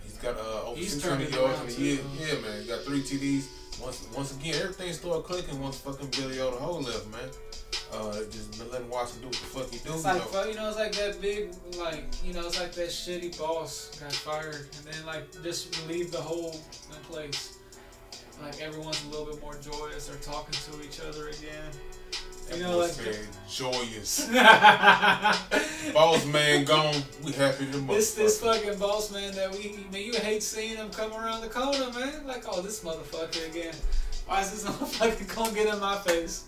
He's 0.03 0.17
got 0.17 0.37
uh, 0.37 0.69
over 0.69 0.79
He's 0.79 0.93
600 0.93 1.25
it 1.25 1.35
yards 1.35 1.77
in 1.77 1.83
a 1.83 1.85
year. 1.85 1.99
Yeah, 2.19 2.41
man. 2.41 2.63
He 2.63 2.69
got 2.69 2.83
three 2.83 3.03
TDs. 3.03 3.47
Once, 3.81 4.09
once 4.17 4.35
again, 4.35 4.55
everything 4.55 4.91
started 4.93 5.25
clicking 5.25 5.61
once 5.61 5.77
fucking 5.79 6.09
Billy 6.13 6.41
O 6.41 6.51
the 6.51 6.57
whole 6.57 6.81
left, 6.81 7.07
man. 7.09 7.29
Uh, 7.93 8.15
just 8.31 8.59
been 8.59 8.71
letting 8.71 8.89
Watson 8.89 9.21
do 9.21 9.27
what 9.27 9.37
the 9.37 9.47
fuck 9.47 9.71
he 9.71 9.79
do. 9.79 9.93
It's 9.95 10.05
you 10.05 10.11
like 10.11 10.33
know. 10.33 10.45
you 10.45 10.55
know, 10.55 10.69
it's 10.69 10.79
like 10.79 10.93
that 10.93 11.21
big, 11.21 11.51
like 11.79 12.05
you 12.25 12.33
know, 12.33 12.47
it's 12.47 12.59
like 12.59 12.73
that 12.73 12.89
shitty 12.89 13.39
boss 13.39 13.99
got 14.01 14.13
fired, 14.13 14.69
and 14.79 14.93
then 14.93 15.07
like 15.07 15.31
just 15.43 15.87
leave 15.89 16.11
the 16.11 16.21
whole 16.21 16.53
in 16.53 17.03
place. 17.05 17.59
Like 18.43 18.61
everyone's 18.61 19.05
a 19.05 19.09
little 19.09 19.27
bit 19.27 19.41
more 19.41 19.55
joyous. 19.55 20.09
They're 20.09 20.17
talking 20.19 20.55
to 20.55 20.85
each 20.85 21.01
other 21.01 21.29
again. 21.29 21.71
You 22.55 22.63
know, 22.63 22.87
said, 22.87 23.19
joyous. 23.49 24.29
boss 25.93 26.25
man 26.27 26.65
gone. 26.65 27.03
We 27.25 27.33
happy 27.33 27.67
to 27.67 27.79
this 27.79 28.15
this 28.15 28.41
fucking 28.41 28.79
boss 28.79 29.13
man 29.13 29.35
that 29.35 29.51
we 29.53 29.85
man, 29.91 30.03
you 30.03 30.13
hate 30.15 30.43
seeing 30.43 30.77
him 30.77 30.91
come 30.91 31.13
around 31.13 31.41
the 31.41 31.49
corner, 31.49 31.91
man. 31.93 32.27
Like, 32.27 32.45
oh, 32.49 32.63
this 32.63 32.85
motherfucker 32.85 33.49
again. 33.51 33.75
Why 34.27 34.41
is 34.41 34.51
this 34.51 34.65
motherfucker 34.71 35.35
gonna 35.35 35.55
get 35.55 35.73
in 35.73 35.81
my 35.81 35.97
face? 35.99 36.45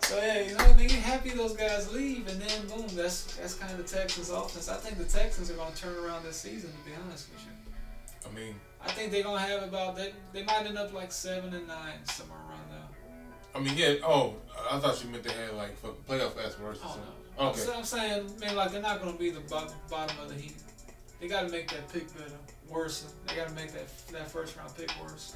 So 0.00 0.18
yeah, 0.18 0.42
you 0.42 0.54
know, 0.56 0.74
mean, 0.74 0.88
you're 0.88 1.00
happy 1.00 1.30
those 1.30 1.56
guys 1.56 1.92
leave, 1.92 2.28
and 2.28 2.40
then 2.40 2.66
boom, 2.66 2.86
that's 2.94 3.36
that's 3.36 3.54
kind 3.54 3.72
of 3.72 3.78
the 3.78 3.96
Texans' 3.96 4.30
offense. 4.30 4.68
I 4.68 4.76
think 4.76 4.98
the 4.98 5.04
Texans 5.04 5.50
are 5.50 5.54
gonna 5.54 5.74
turn 5.74 5.96
around 6.04 6.24
this 6.24 6.36
season. 6.36 6.70
To 6.70 6.90
be 6.90 6.96
honest 7.04 7.28
with 7.32 7.44
you, 7.44 8.30
I 8.30 8.34
mean, 8.34 8.54
I 8.84 8.90
think 8.90 9.12
they're 9.12 9.22
gonna 9.22 9.40
have 9.40 9.62
about 9.62 9.96
they 9.96 10.12
they 10.32 10.44
might 10.44 10.66
end 10.66 10.78
up 10.78 10.92
like 10.92 11.12
seven 11.12 11.54
and 11.54 11.66
nine 11.66 12.04
somewhere 12.04 12.38
around. 12.48 12.51
I 13.54 13.60
mean, 13.60 13.76
yeah. 13.76 13.94
Oh, 14.04 14.34
I 14.70 14.78
thought 14.78 15.02
you 15.02 15.10
meant 15.10 15.24
they 15.24 15.32
had 15.32 15.54
like 15.54 15.80
playoff 16.08 16.42
aspirations. 16.42 16.84
Oh 16.84 16.98
no. 17.38 17.48
Okay. 17.48 17.62
I'm, 17.70 17.78
I'm 17.78 17.84
saying, 17.84 18.30
man, 18.40 18.56
like 18.56 18.72
they're 18.72 18.82
not 18.82 19.00
gonna 19.00 19.16
be 19.16 19.30
the 19.30 19.40
bottom, 19.40 19.74
bottom 19.90 20.16
of 20.20 20.28
the 20.28 20.34
heap. 20.34 20.54
They 21.20 21.28
gotta 21.28 21.48
make 21.48 21.70
that 21.70 21.90
pick 21.92 22.12
better, 22.14 22.32
worse. 22.68 23.06
They 23.26 23.36
gotta 23.36 23.52
make 23.52 23.72
that 23.72 23.88
that 24.12 24.30
first 24.30 24.56
round 24.56 24.74
pick 24.76 24.90
worse. 25.00 25.34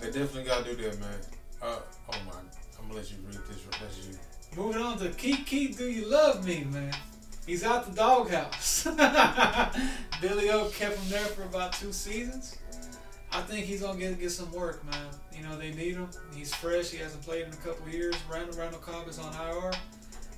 They 0.00 0.06
definitely 0.06 0.44
gotta 0.44 0.64
do 0.64 0.76
that, 0.82 1.00
man. 1.00 1.18
Uh, 1.62 1.78
oh 2.10 2.18
my, 2.26 2.32
I'm 2.78 2.88
gonna 2.88 3.00
let 3.00 3.10
you 3.10 3.16
read 3.26 3.38
this. 3.48 3.62
That's 3.80 4.06
you. 4.06 4.16
Moving 4.56 4.82
on 4.82 4.98
to 4.98 5.08
Keith 5.10 5.44
Keith, 5.46 5.78
do 5.78 5.90
you 5.90 6.06
love 6.06 6.46
me, 6.46 6.64
man? 6.70 6.94
He's 7.46 7.64
out 7.64 7.86
the 7.86 7.92
doghouse. 7.94 8.84
Billy 10.20 10.50
O 10.50 10.68
kept 10.70 10.96
him 10.96 11.10
there 11.10 11.26
for 11.26 11.44
about 11.44 11.72
two 11.74 11.92
seasons. 11.92 12.58
I 13.32 13.40
think 13.42 13.66
he's 13.66 13.82
gonna 13.82 13.98
get 13.98 14.18
get 14.18 14.30
some 14.30 14.50
work, 14.52 14.84
man. 14.84 15.08
You 15.36 15.42
know 15.42 15.56
they 15.58 15.72
need 15.72 15.94
him. 15.94 16.08
He's 16.34 16.54
fresh. 16.54 16.90
He 16.90 16.98
hasn't 16.98 17.22
played 17.22 17.46
in 17.46 17.52
a 17.52 17.56
couple 17.56 17.88
years. 17.88 18.14
Randall 18.30 18.58
Randall 18.58 18.80
Cobb 18.80 19.08
is 19.08 19.18
on 19.18 19.32
IR. 19.34 19.72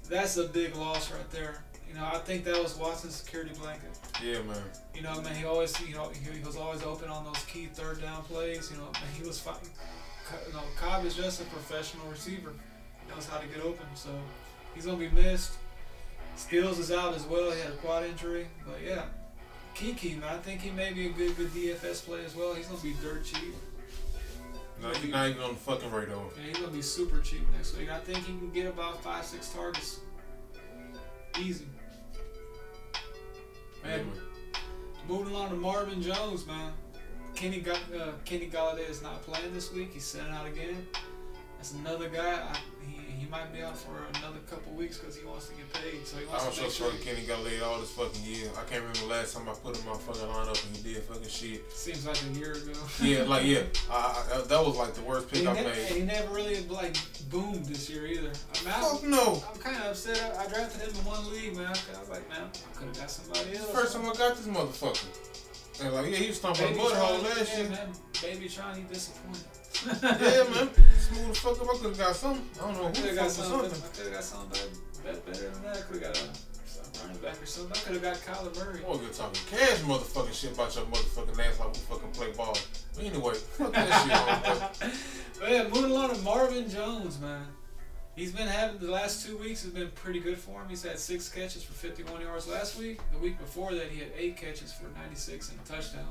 That's 0.08 0.37
a 0.37 0.44
big 0.44 0.74
loss 0.74 1.12
right 1.12 1.30
there. 1.30 1.62
You 1.88 1.94
know 1.94 2.04
I 2.04 2.18
think 2.18 2.44
that 2.44 2.61
was 2.62 2.76
Watson's 2.76 3.14
security 3.14 3.52
blanket. 3.58 3.90
Yeah, 4.22 4.42
man. 4.42 4.56
You 4.94 5.02
know, 5.02 5.11
I 5.11 5.22
man, 5.22 5.34
he 5.37 5.44
always, 5.44 5.78
you 5.87 5.94
know, 5.94 6.11
he, 6.11 6.38
he 6.38 6.44
was 6.44 6.56
always 6.56 6.82
open 6.82 7.08
on 7.08 7.24
those 7.24 7.42
key 7.44 7.66
third 7.66 8.02
down 8.02 8.22
plays. 8.24 8.70
You 8.70 8.78
know, 8.78 8.84
man, 8.84 9.11
he 9.16 9.26
was 9.26 9.38
fighting. 9.38 9.70
You 10.46 10.52
know, 10.52 10.62
Cobb 10.76 11.04
is 11.04 11.14
just 11.14 11.40
a 11.40 11.44
professional 11.44 12.06
receiver. 12.08 12.52
He 13.02 13.14
knows 13.14 13.26
how 13.26 13.38
to 13.38 13.46
get 13.46 13.61
open, 13.61 13.87
so 13.94 14.11
he's 14.74 14.87
gonna 14.87 14.98
be 14.98 15.08
missed. 15.08 15.52
Stills 16.37 16.78
is 16.78 16.92
out 16.92 17.14
as 17.14 17.24
well. 17.24 17.50
He 17.50 17.61
had 17.61 17.72
a 17.72 17.76
quad 17.76 18.04
injury, 18.04 18.46
but 18.66 18.78
yeah, 18.84 19.04
Kiki, 19.74 20.14
man, 20.14 20.34
I 20.34 20.38
think 20.38 20.61
he 20.61 20.70
may 20.70 20.92
be 20.92 21.06
a 21.06 21.11
good, 21.11 21.37
good 21.37 21.48
DFS 21.48 22.04
play 22.04 22.24
as 22.24 22.34
well. 22.34 22.54
He's 22.54 22.66
gonna 22.66 22.82
be 22.82 22.94
dirt 23.00 23.24
cheap. 23.24 23.54
No, 24.82 24.90
he's 24.90 25.10
not 25.12 25.28
even 25.28 25.42
on 25.42 25.50
the 25.54 25.56
fucking 25.60 25.90
radar. 25.90 26.16
Yeah, 26.36 26.42
he's 26.48 26.58
gonna 26.58 26.72
be 26.72 26.82
super 26.82 27.20
cheap 27.20 27.42
next 27.52 27.76
week. 27.76 27.90
I 27.90 27.98
think 27.98 28.18
he 28.18 28.32
can 28.32 28.50
get 28.50 28.66
about 28.66 29.02
five, 29.02 29.24
six 29.24 29.48
targets, 29.50 30.00
easy. 31.40 31.66
Man, 33.84 34.10
moving 35.08 35.34
on 35.34 35.50
to 35.50 35.56
Marvin 35.56 36.00
Jones, 36.02 36.46
man. 36.46 36.72
Kenny 37.34 37.60
Ga- 37.60 37.72
uh, 37.96 38.12
Kenny 38.24 38.48
Golladay 38.48 38.88
is 38.88 39.02
not 39.02 39.22
playing 39.22 39.52
this 39.54 39.72
week. 39.72 39.90
He's 39.92 40.04
sitting 40.04 40.30
out 40.32 40.46
again. 40.46 40.86
That's 41.56 41.72
another 41.72 42.08
guy. 42.08 42.22
I, 42.52 42.56
he 42.86 42.97
might 43.30 43.52
be 43.52 43.62
out 43.62 43.76
for 43.76 44.06
another 44.18 44.38
couple 44.50 44.72
weeks 44.72 44.98
because 44.98 45.16
he 45.16 45.24
wants 45.26 45.48
to 45.48 45.54
get 45.54 45.72
paid. 45.72 46.06
So 46.06 46.16
he 46.18 46.24
I 46.24 46.28
wants 46.28 46.46
was 46.46 46.54
to 46.56 46.70
so 46.70 46.90
make 46.90 47.02
sure. 47.04 47.14
Kenny 47.14 47.26
got 47.26 47.44
laid 47.44 47.62
all 47.62 47.78
this 47.80 47.90
fucking 47.90 48.22
year. 48.22 48.48
I 48.56 48.64
can't 48.64 48.80
remember 48.82 48.98
the 49.00 49.06
last 49.06 49.34
time 49.36 49.48
I 49.48 49.52
put 49.52 49.76
him 49.76 49.86
my 49.86 49.96
fucking 49.96 50.22
lineup 50.22 50.66
and 50.66 50.76
he 50.76 50.94
did 50.94 51.02
fucking 51.04 51.28
shit. 51.28 51.70
Seems 51.72 52.06
like 52.06 52.18
a 52.22 52.38
year 52.38 52.52
ago. 52.54 52.72
Yeah, 53.02 53.22
like 53.24 53.44
yeah, 53.46 53.62
I, 53.90 54.24
I, 54.34 54.40
that 54.46 54.64
was 54.64 54.76
like 54.76 54.94
the 54.94 55.02
worst 55.02 55.30
pick 55.30 55.40
he, 55.42 55.46
I 55.46 55.52
ne- 55.52 55.58
and 55.60 55.68
made. 55.68 55.86
he 55.88 56.02
never 56.02 56.34
really 56.34 56.60
like 56.68 56.96
boomed 57.30 57.66
this 57.66 57.88
year 57.90 58.06
either. 58.06 58.30
I 58.30 58.64
mean, 58.64 58.72
Fuck 58.72 59.04
I'm, 59.04 59.10
no. 59.10 59.42
I'm 59.52 59.60
kind 59.60 59.76
of 59.76 59.84
upset. 59.92 60.18
I, 60.38 60.44
I 60.44 60.48
drafted 60.48 60.82
him 60.82 60.90
in 60.96 61.04
one 61.04 61.30
league, 61.32 61.56
man. 61.56 61.66
I 61.66 62.00
was 62.00 62.08
like, 62.08 62.28
man, 62.28 62.42
I 62.48 62.74
could 62.76 62.88
have 62.88 62.98
got 62.98 63.10
somebody 63.10 63.56
else. 63.56 63.70
First 63.70 63.94
time 63.94 64.02
I 64.08 64.14
got 64.14 64.36
this 64.36 64.46
motherfucker. 64.46 65.06
And 65.84 65.94
like, 65.94 66.10
yeah, 66.10 66.16
he 66.16 66.26
was 66.28 66.36
stomping 66.38 66.72
a 66.72 66.76
mud 66.76 66.92
hole 66.92 67.18
last 67.22 67.56
year. 67.56 67.70
Baby 68.20 68.48
Tron, 68.48 68.74
he 68.74 68.82
disappointed. 68.82 69.44
Yeah, 69.87 69.90
man. 70.54 70.70
Smooth 70.98 71.28
the 71.28 71.35
fuck 71.35 71.61
up. 71.61 71.68
I 71.68 71.76
could 71.78 71.87
have 71.87 71.98
got 71.98 72.16
something. 72.16 72.44
I 72.61 72.66
don't 72.66 72.74
know 72.74 72.85
I 72.85 72.88
who 72.88 72.92
the 72.94 73.09
have 73.09 73.16
got 73.16 73.31
fuck 73.31 73.44
something. 73.46 73.70
I 73.70 73.96
could 73.96 74.04
have 74.04 74.14
got 74.14 74.24
something 74.24 74.70
better, 75.04 75.48
than 75.50 75.62
that. 75.62 75.76
I 75.76 75.81
could 75.81 76.02
have 76.02 76.14
got 76.14 76.22
a, 76.22 77.02
running 77.02 77.22
back 77.22 77.42
or 77.42 77.46
something. 77.46 77.72
I 77.72 77.81
could 77.81 77.94
have 77.94 78.02
got 78.02 78.16
Kyler 78.16 78.57
Murray. 78.57 78.81
Boy, 78.81 79.00
you're 79.02 79.11
talking 79.11 79.40
cash 79.50 79.78
motherfucking 79.81 80.33
shit 80.35 80.52
about 80.52 80.74
your 80.74 80.85
motherfucking 80.87 81.38
ass 81.38 81.61
like 81.61 81.72
we 81.72 81.78
fucking 81.78 82.11
play 82.11 82.33
ball. 82.33 82.57
But 82.94 83.04
anyway, 83.04 83.35
fuck 83.35 83.72
that 83.72 84.81
shit. 84.81 84.92
But 85.38 85.52
yeah, 85.52 85.68
moving 85.68 85.92
along 85.92 86.16
to 86.16 86.20
Marvin 86.22 86.68
Jones, 86.68 87.20
man. 87.20 87.46
He's 88.16 88.33
been 88.33 88.48
having 88.48 88.81
the 88.81 88.90
last 88.90 89.24
two 89.24 89.38
weeks 89.38 89.62
has 89.62 89.70
been 89.70 89.92
pretty 89.92 90.18
good 90.18 90.37
for 90.37 90.61
him. 90.61 90.68
He's 90.68 90.83
had 90.83 90.98
six 90.98 91.28
catches 91.28 91.62
for 91.62 91.74
51 91.74 92.20
yards 92.22 92.48
last 92.48 92.76
week. 92.76 92.98
The 93.12 93.18
week 93.18 93.38
before 93.38 93.72
that, 93.72 93.92
he 93.92 94.00
had 94.00 94.09
eight 94.18 94.37
catches 94.37 94.72
for 94.72 94.88
96 94.98 95.50
and 95.50 95.61
a 95.61 95.62
touchdown. 95.62 96.09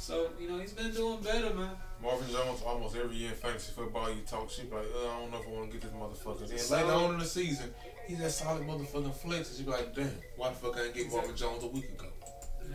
So 0.00 0.30
you 0.40 0.48
know 0.48 0.58
he's 0.58 0.72
been 0.72 0.90
doing 0.92 1.20
better, 1.20 1.52
man. 1.52 1.72
Marvin 2.02 2.32
Jones, 2.32 2.62
almost 2.64 2.96
every 2.96 3.16
year 3.16 3.28
in 3.28 3.34
fantasy 3.36 3.70
football, 3.76 4.08
you 4.08 4.22
talk 4.26 4.50
shit 4.50 4.72
like, 4.72 4.80
uh, 4.80 5.10
I 5.10 5.20
don't 5.20 5.30
know 5.30 5.40
if 5.40 5.46
I 5.46 5.50
want 5.50 5.70
to 5.70 5.78
get 5.78 5.82
this 5.82 5.92
motherfucker. 5.92 6.48
Then 6.48 6.78
later 6.78 6.94
on 6.94 7.12
in 7.12 7.18
the 7.20 7.26
season, 7.26 7.68
he's 8.06 8.18
that 8.20 8.30
solid 8.30 8.66
motherfucking 8.66 9.14
flex. 9.14 9.50
And 9.50 9.58
you 9.58 9.64
be 9.66 9.70
like, 9.72 9.94
damn, 9.94 10.10
why 10.36 10.48
the 10.48 10.54
fuck 10.54 10.76
I 10.76 10.84
didn't 10.84 10.96
get 10.96 11.12
Marvin 11.12 11.36
Jones 11.36 11.64
a 11.64 11.66
week 11.66 11.84
ago? 11.90 12.06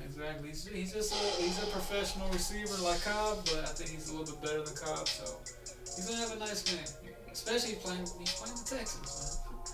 Exactly. 0.05 0.49
He's, 0.49 0.67
he's 0.67 0.93
just 0.93 1.13
a 1.13 1.41
he's 1.41 1.63
a 1.63 1.65
professional 1.65 2.29
receiver 2.29 2.77
like 2.83 3.01
Cobb, 3.03 3.43
but 3.45 3.57
I 3.57 3.73
think 3.73 3.89
he's 3.89 4.09
a 4.09 4.15
little 4.15 4.35
bit 4.35 4.43
better 4.43 4.61
than 4.61 4.75
Cobb. 4.75 5.07
So 5.07 5.25
he's 5.95 6.07
gonna 6.07 6.21
have 6.21 6.37
a 6.37 6.39
nice 6.39 6.61
game, 6.61 7.09
especially 7.31 7.73
playing 7.81 8.05
he's 8.19 8.33
playing 8.33 8.55
the 8.55 8.75
Texans, 8.77 9.39
man. 9.41 9.65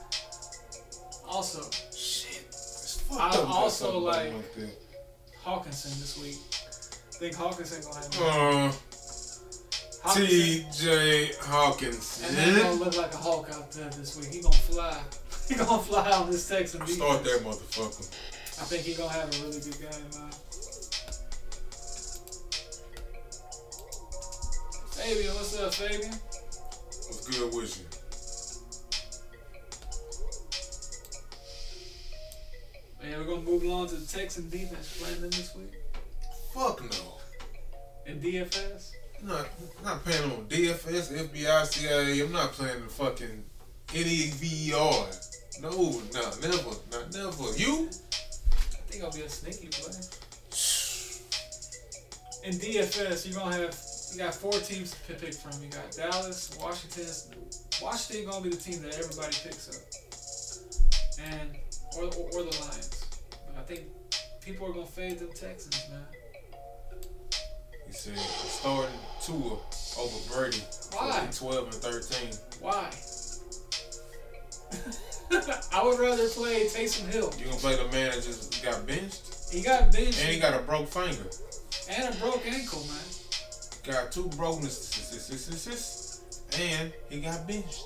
Also, 1.27 1.69
Shit. 1.93 2.47
I 3.11 3.35
also 3.45 3.99
like-. 3.99 4.31
Hockenson 5.43 5.99
this 5.99 6.17
week. 6.21 6.37
Think 7.21 7.36
Hockenson 7.36 7.86
gonna 7.86 8.31
have. 8.31 8.75
Uh, 10.03 10.13
T.J. 10.15 11.34
and 11.38 11.93
he's 11.93 12.63
gonna 12.63 12.71
look 12.73 12.97
like 12.97 13.13
a 13.13 13.17
Hulk 13.17 13.47
out 13.51 13.71
there 13.71 13.91
this 13.91 14.17
week. 14.17 14.34
He 14.34 14.41
gonna 14.41 14.55
fly. 14.55 14.99
He 15.47 15.55
gonna 15.55 15.84
fly 15.84 16.12
on 16.13 16.31
this 16.31 16.47
Texan 16.47 16.79
defense. 16.79 16.97
Start 16.97 17.23
that 17.25 17.41
motherfucker. 17.41 18.10
I 18.60 18.63
think 18.65 18.84
he 18.86 18.95
gonna 18.95 19.12
have 19.12 19.27
a 19.27 19.43
really 19.43 19.60
good 19.60 19.77
game, 19.79 20.10
man. 20.15 20.31
Fabian, 24.89 25.36
what's 25.36 25.60
up, 25.60 25.73
Fabian? 25.75 26.10
What's 26.10 27.27
good 27.27 27.53
with 27.53 27.77
you? 33.03 33.07
Man, 33.07 33.19
we're 33.19 33.25
gonna 33.25 33.41
move 33.41 33.62
along 33.63 33.89
to 33.89 33.95
the 33.95 34.07
Texan 34.07 34.49
defense 34.49 34.97
playing 34.99 35.21
them 35.21 35.29
this 35.29 35.53
week 35.53 35.80
Fuck 36.53 36.81
no. 36.81 37.19
in 38.05 38.19
DFS. 38.19 38.91
I'm 39.21 39.27
not, 39.27 39.47
not 39.83 40.03
playing 40.03 40.31
on 40.31 40.45
DFS, 40.47 41.11
FBI, 41.29 41.65
CIA. 41.65 42.19
I'm 42.21 42.31
not 42.31 42.51
playing 42.51 42.81
the 42.81 42.89
fucking 42.89 43.43
NEVER. 43.93 45.07
No, 45.61 45.69
no, 45.69 46.31
never, 46.41 46.75
not 46.91 47.13
never. 47.13 47.57
You? 47.57 47.89
I 47.91 48.77
think 48.89 49.03
I'll 49.03 49.11
be 49.11 49.21
a 49.21 49.29
sneaky 49.29 49.67
player. 49.67 49.93
In 52.43 52.57
DFS, 52.57 53.27
you're 53.27 53.39
gonna 53.39 53.55
have 53.55 53.75
you 54.11 54.17
got 54.17 54.33
four 54.33 54.51
teams 54.53 54.95
to 55.07 55.13
pick 55.13 55.33
from. 55.33 55.61
You 55.63 55.69
got 55.69 55.91
Dallas, 55.91 56.57
Washington. 56.59 57.05
Washington 57.81 58.29
gonna 58.29 58.43
be 58.43 58.49
the 58.49 58.57
team 58.57 58.81
that 58.81 58.95
everybody 58.97 59.35
picks 59.43 59.69
up, 59.69 59.81
and 61.23 61.55
or, 61.97 62.05
or, 62.05 62.25
or 62.33 62.43
the 62.43 62.57
Lions. 62.59 63.05
But 63.29 63.57
I 63.59 63.63
think 63.63 63.83
people 64.41 64.67
are 64.67 64.73
gonna 64.73 64.85
fade 64.85 65.19
them 65.19 65.29
Texans, 65.29 65.89
man. 65.89 66.03
He 67.91 67.97
said 67.97 68.17
starting 68.17 68.95
Tua 69.21 69.58
over 69.99 70.34
Brady. 70.34 70.63
Why? 70.93 71.27
12 71.30 71.63
and 71.65 71.73
13. 71.73 72.30
Why? 72.62 72.89
I 75.73 75.84
would 75.84 75.99
rather 75.99 76.30
play 76.30 76.67
Taysom 76.67 77.11
Hill. 77.11 77.34
You 77.38 77.45
gonna 77.45 77.57
play 77.57 77.76
the 77.76 77.84
man 77.91 78.11
that 78.11 78.24
just 78.24 78.63
got 78.63 78.88
benched? 78.88 79.51
He 79.51 79.61
got 79.61 79.91
benched 79.91 80.22
And 80.22 80.30
he 80.30 80.39
got 80.39 80.57
a 80.57 80.63
broke 80.63 80.88
finger. 80.88 81.30
and 81.89 82.15
a 82.15 82.18
broke 82.18 82.47
ankle, 82.47 82.80
man. 82.80 83.03
Got 83.84 84.13
two 84.13 84.30
brokenness. 84.38 85.11
And 86.61 86.93
he 87.09 87.20
got 87.20 87.45
benched. 87.45 87.84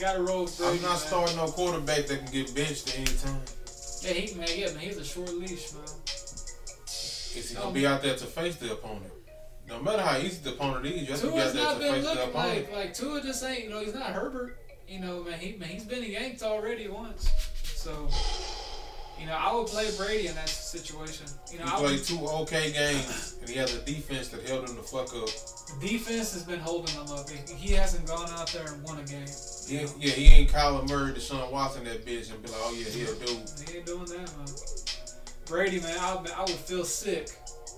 Got 0.00 0.16
a 0.16 0.22
roll. 0.22 0.48
I'm 0.64 0.82
not 0.82 0.98
starting 0.98 1.36
no 1.36 1.46
quarterback 1.46 2.06
that 2.06 2.24
can 2.24 2.32
get 2.32 2.52
benched 2.52 2.88
at 2.88 2.96
any 2.96 3.16
time. 3.18 3.40
Yeah, 4.02 4.12
he 4.12 4.34
man, 4.34 4.48
yeah, 4.56 4.72
man, 4.72 4.80
he's 4.80 4.96
a 4.96 5.04
short 5.04 5.32
leash, 5.34 5.72
man. 5.72 5.84
Is 7.36 7.50
he 7.50 7.54
gonna 7.54 7.70
be 7.70 7.86
out 7.86 8.02
there 8.02 8.16
to 8.16 8.24
face 8.24 8.56
the 8.56 8.72
opponent? 8.72 9.12
No 9.68 9.82
matter 9.82 10.02
how 10.02 10.18
easy 10.18 10.38
the 10.42 10.50
opponent 10.50 10.86
is, 10.86 11.02
you 11.02 11.06
have 11.08 11.20
to 11.20 11.30
Tua's 11.30 11.52
there 11.52 11.64
not 11.64 11.72
to 11.74 11.78
been 11.80 12.02
the 12.02 12.08
looking 12.08 12.34
like 12.34 12.72
like 12.72 12.94
Tua 12.94 13.20
just 13.20 13.42
ain't 13.44 13.64
you 13.64 13.70
know 13.70 13.80
he's 13.80 13.94
not 13.94 14.10
Herbert. 14.10 14.58
You 14.88 15.00
know, 15.00 15.24
man, 15.24 15.38
he 15.38 15.56
man, 15.56 15.68
he's 15.68 15.84
been 15.84 16.04
yanked 16.04 16.42
already 16.42 16.88
once. 16.88 17.28
So 17.64 18.08
You 19.18 19.26
know, 19.26 19.32
I 19.32 19.54
would 19.54 19.66
play 19.66 19.90
Brady 19.96 20.28
in 20.28 20.34
that 20.34 20.48
situation. 20.48 21.26
You 21.50 21.58
know, 21.58 21.64
he 21.64 21.70
I 21.72 21.76
played 21.76 21.98
would, 21.98 22.04
two 22.04 22.26
okay 22.42 22.70
games, 22.72 23.36
and 23.40 23.48
he 23.48 23.56
has 23.56 23.74
a 23.74 23.80
defense 23.80 24.28
that 24.28 24.46
held 24.46 24.68
him 24.68 24.76
the 24.76 24.82
fuck 24.82 25.08
up. 25.16 25.28
the 25.80 25.88
defense 25.88 26.32
has 26.34 26.44
been 26.44 26.60
holding 26.60 26.94
him 26.94 27.10
up. 27.10 27.28
He 27.30 27.72
hasn't 27.72 28.06
gone 28.06 28.28
out 28.30 28.46
there 28.48 28.66
and 28.72 28.82
won 28.84 28.98
a 28.98 29.04
game. 29.04 29.26
He, 29.66 29.78
yeah, 29.78 30.12
he 30.12 30.26
ain't 30.26 30.50
Kyler 30.50 30.88
Murray, 30.88 31.12
Deshaun 31.12 31.50
Watson, 31.50 31.84
that 31.84 32.04
bitch, 32.06 32.30
and 32.30 32.40
be 32.42 32.48
like, 32.50 32.60
oh 32.62 32.74
yeah, 32.78 32.88
he'll 32.90 33.14
do. 33.14 33.40
He 33.66 33.78
ain't 33.78 33.86
doing 33.86 34.04
that, 34.04 34.36
man. 34.36 34.46
Brady, 35.46 35.80
man, 35.80 35.96
I, 35.98 36.24
I 36.36 36.40
would 36.42 36.50
feel 36.50 36.84
sick 36.84 37.30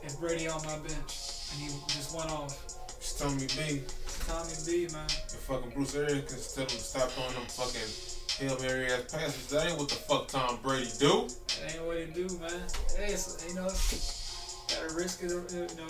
if 0.02 0.18
Brady 0.18 0.48
on 0.48 0.62
my 0.64 0.76
bench 0.78 1.27
and 1.52 1.60
he 1.60 1.68
just 1.88 2.16
went 2.16 2.30
off. 2.30 2.56
It's 2.98 3.18
Tommy 3.18 3.46
B. 3.46 3.82
Tommy 4.26 4.54
B, 4.66 4.92
man. 4.92 5.02
And 5.02 5.40
fucking 5.46 5.70
Bruce 5.70 5.94
Arians 5.94 6.26
can 6.26 6.38
tell 6.38 6.62
him 6.64 6.68
to 6.68 6.84
stop 6.84 7.10
throwing 7.10 7.34
them 7.34 7.46
fucking 7.46 8.48
Hail 8.48 8.58
Mary 8.60 8.92
ass 8.92 9.12
passes. 9.12 9.46
That 9.48 9.68
ain't 9.68 9.78
what 9.78 9.88
the 9.88 9.94
fuck 9.94 10.28
Tom 10.28 10.58
Brady 10.62 10.90
do. 10.98 11.28
That 11.62 11.74
ain't 11.74 11.84
what 11.86 11.98
he 11.98 12.06
do, 12.06 12.28
man. 12.38 12.50
Hey, 12.96 13.12
it's, 13.12 13.44
you 13.48 13.54
know, 13.54 13.68
gotta 13.68 14.94
risk 14.94 15.22
it. 15.22 15.30
You 15.30 15.76
know, 15.76 15.88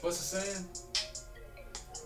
what's 0.00 0.30
the 0.30 0.40
saying? 0.40 0.64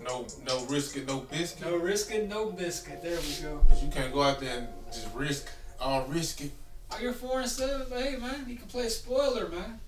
No, 0.02 0.26
no 0.46 0.64
risk 0.66 0.96
it, 0.96 1.06
no 1.06 1.20
biscuit. 1.20 1.66
No 1.66 1.76
risk 1.76 2.12
it, 2.12 2.28
no 2.28 2.50
biscuit. 2.50 3.02
There 3.02 3.18
we 3.18 3.42
go. 3.42 3.60
But 3.68 3.82
you 3.82 3.88
can't 3.88 4.12
go 4.12 4.22
out 4.22 4.40
there 4.40 4.58
and 4.58 4.68
just 4.92 5.12
risk 5.14 5.48
all 5.80 6.04
risk 6.06 6.40
it. 6.40 6.52
Oh, 6.90 6.98
you're 7.00 7.12
four 7.12 7.40
and 7.40 7.48
seven, 7.48 7.86
but 7.90 8.00
hey, 8.00 8.16
man, 8.16 8.46
he 8.46 8.56
can 8.56 8.66
play 8.66 8.88
spoiler, 8.88 9.48
man. 9.48 9.80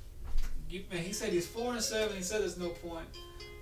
You, 0.71 0.85
man. 0.93 1.03
He 1.03 1.13
said 1.13 1.33
he's 1.33 1.49
four 1.49 1.73
and 1.73 1.83
seven. 1.83 2.17
He 2.17 2.23
said 2.23 2.43
there's 2.43 2.57
no 2.57 2.69
point. 2.69 3.07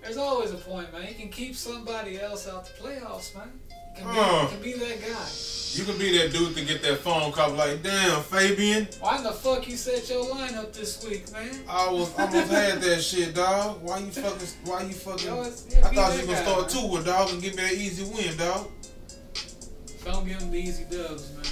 There's 0.03 0.17
always 0.17 0.51
a 0.51 0.57
point, 0.57 0.93
man. 0.93 1.01
He 1.03 1.15
can 1.15 1.29
keep 1.29 1.55
somebody 1.55 2.19
else 2.21 2.47
out 2.47 2.65
the 2.65 2.71
playoffs, 2.81 3.35
man. 3.35 3.49
He 3.95 4.01
can 4.01 4.11
be, 4.11 4.15
Huh. 4.15 4.45
he 4.45 4.53
can 4.53 4.63
be 4.63 4.73
that 4.73 5.01
guy. 5.01 5.27
You 5.73 5.83
can 5.85 5.97
be 5.97 6.17
that 6.19 6.31
dude 6.31 6.55
to 6.55 6.63
get 6.63 6.83
that 6.83 6.99
phone 6.99 7.31
call 7.31 7.51
like, 7.53 7.81
damn, 7.81 8.21
Fabian, 8.21 8.87
Why 8.99 9.21
the 9.21 9.31
fuck 9.31 9.67
you 9.67 9.75
set 9.75 10.07
your 10.07 10.23
lineup 10.25 10.71
this 10.71 11.03
week, 11.03 11.31
man? 11.33 11.49
I 11.67 11.89
was 11.89 12.13
almost 12.17 12.51
had 12.51 12.79
that 12.81 13.01
shit, 13.01 13.33
dog. 13.33 13.81
Why 13.81 13.97
you 13.99 14.11
fucking? 14.11 14.47
Why 14.65 14.83
you 14.83 14.93
fucking? 14.93 15.25
Yo, 15.25 15.35
yeah, 15.35 15.87
I 15.87 15.93
thought 15.95 16.13
you 16.13 16.17
was 16.17 16.25
gonna 16.27 16.37
start 16.37 16.73
man. 16.73 16.83
two 16.83 16.87
with 16.93 17.05
dog 17.07 17.29
and 17.31 17.41
give 17.41 17.55
me 17.55 17.63
that 17.63 17.73
easy 17.73 18.03
win, 18.03 18.37
dog. 18.37 18.69
Don't 20.05 20.25
give 20.27 20.39
him 20.39 20.51
the 20.51 20.57
easy 20.59 20.83
dubs, 20.83 21.33
man. 21.33 21.43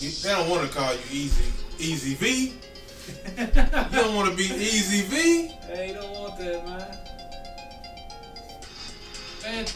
They 0.00 0.30
don't 0.30 0.48
want 0.50 0.68
to 0.68 0.76
call 0.76 0.92
you 0.94 1.00
easy, 1.12 1.44
easy 1.78 2.14
V. 2.14 2.54
You 3.38 4.02
don't 4.02 4.14
want 4.14 4.30
to 4.30 4.36
be 4.36 4.44
easy 4.44 5.02
V. 5.02 5.48
Hey, 5.66 5.88
you 5.88 5.94
don't 5.94 6.10
want 6.10 6.38
that, 6.38 6.66
man. 6.66 6.96
Man, 9.42 9.66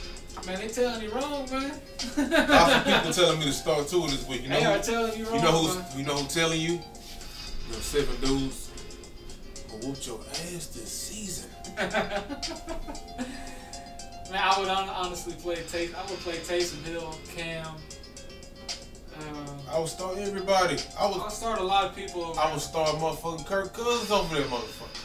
man, 0.47 0.59
they 0.61 0.69
telling 0.69 1.03
you 1.03 1.11
wrong, 1.11 1.51
man. 1.51 1.73
Lots 2.17 2.75
of 2.75 2.85
people 2.85 3.13
telling 3.13 3.39
me 3.39 3.45
to 3.47 3.53
start 3.53 3.89
Tua 3.89 4.09
this 4.09 4.27
week. 4.29 4.43
You 4.43 4.49
know, 4.49 4.59
they 4.59 4.65
are 4.67 4.79
who, 4.79 4.83
telling 4.83 5.19
you 5.19 5.25
wrong. 5.27 5.35
you 5.37 5.43
know 5.43 5.53
who's, 5.53 5.77
man. 5.77 5.87
you 5.99 6.05
know 6.05 6.15
who 6.17 6.29
telling 6.29 6.61
you? 6.61 6.81
The 7.69 7.75
seven 7.75 8.21
dudes 8.21 8.71
who 9.71 9.87
whooped 9.87 10.07
your 10.07 10.21
ass 10.21 10.67
this 10.67 10.91
season. 10.91 11.51
Man, 14.33 14.41
I 14.43 14.59
would 14.59 14.69
honestly 14.69 15.35
play 15.35 15.57
Taysom. 15.57 15.95
I 15.95 16.11
would 16.11 16.21
play 16.21 16.37
Taysom 16.37 16.83
Hill, 16.85 17.15
Cam. 17.37 17.67
I 19.71 19.79
would 19.79 19.89
start 19.89 20.19
everybody. 20.19 20.77
I 20.99 21.05
I'll 21.05 21.19
would, 21.19 21.33
start 21.33 21.59
a 21.59 21.63
lot 21.63 21.87
of 21.87 21.97
people. 21.97 22.25
Over. 22.25 22.41
I 22.41 22.53
would 22.53 22.61
start 22.61 22.89
motherfucking 22.91 23.47
Kirk 23.47 23.73
Cousins 23.73 24.11
over 24.11 24.35
there, 24.35 24.45
motherfucker. 24.45 25.05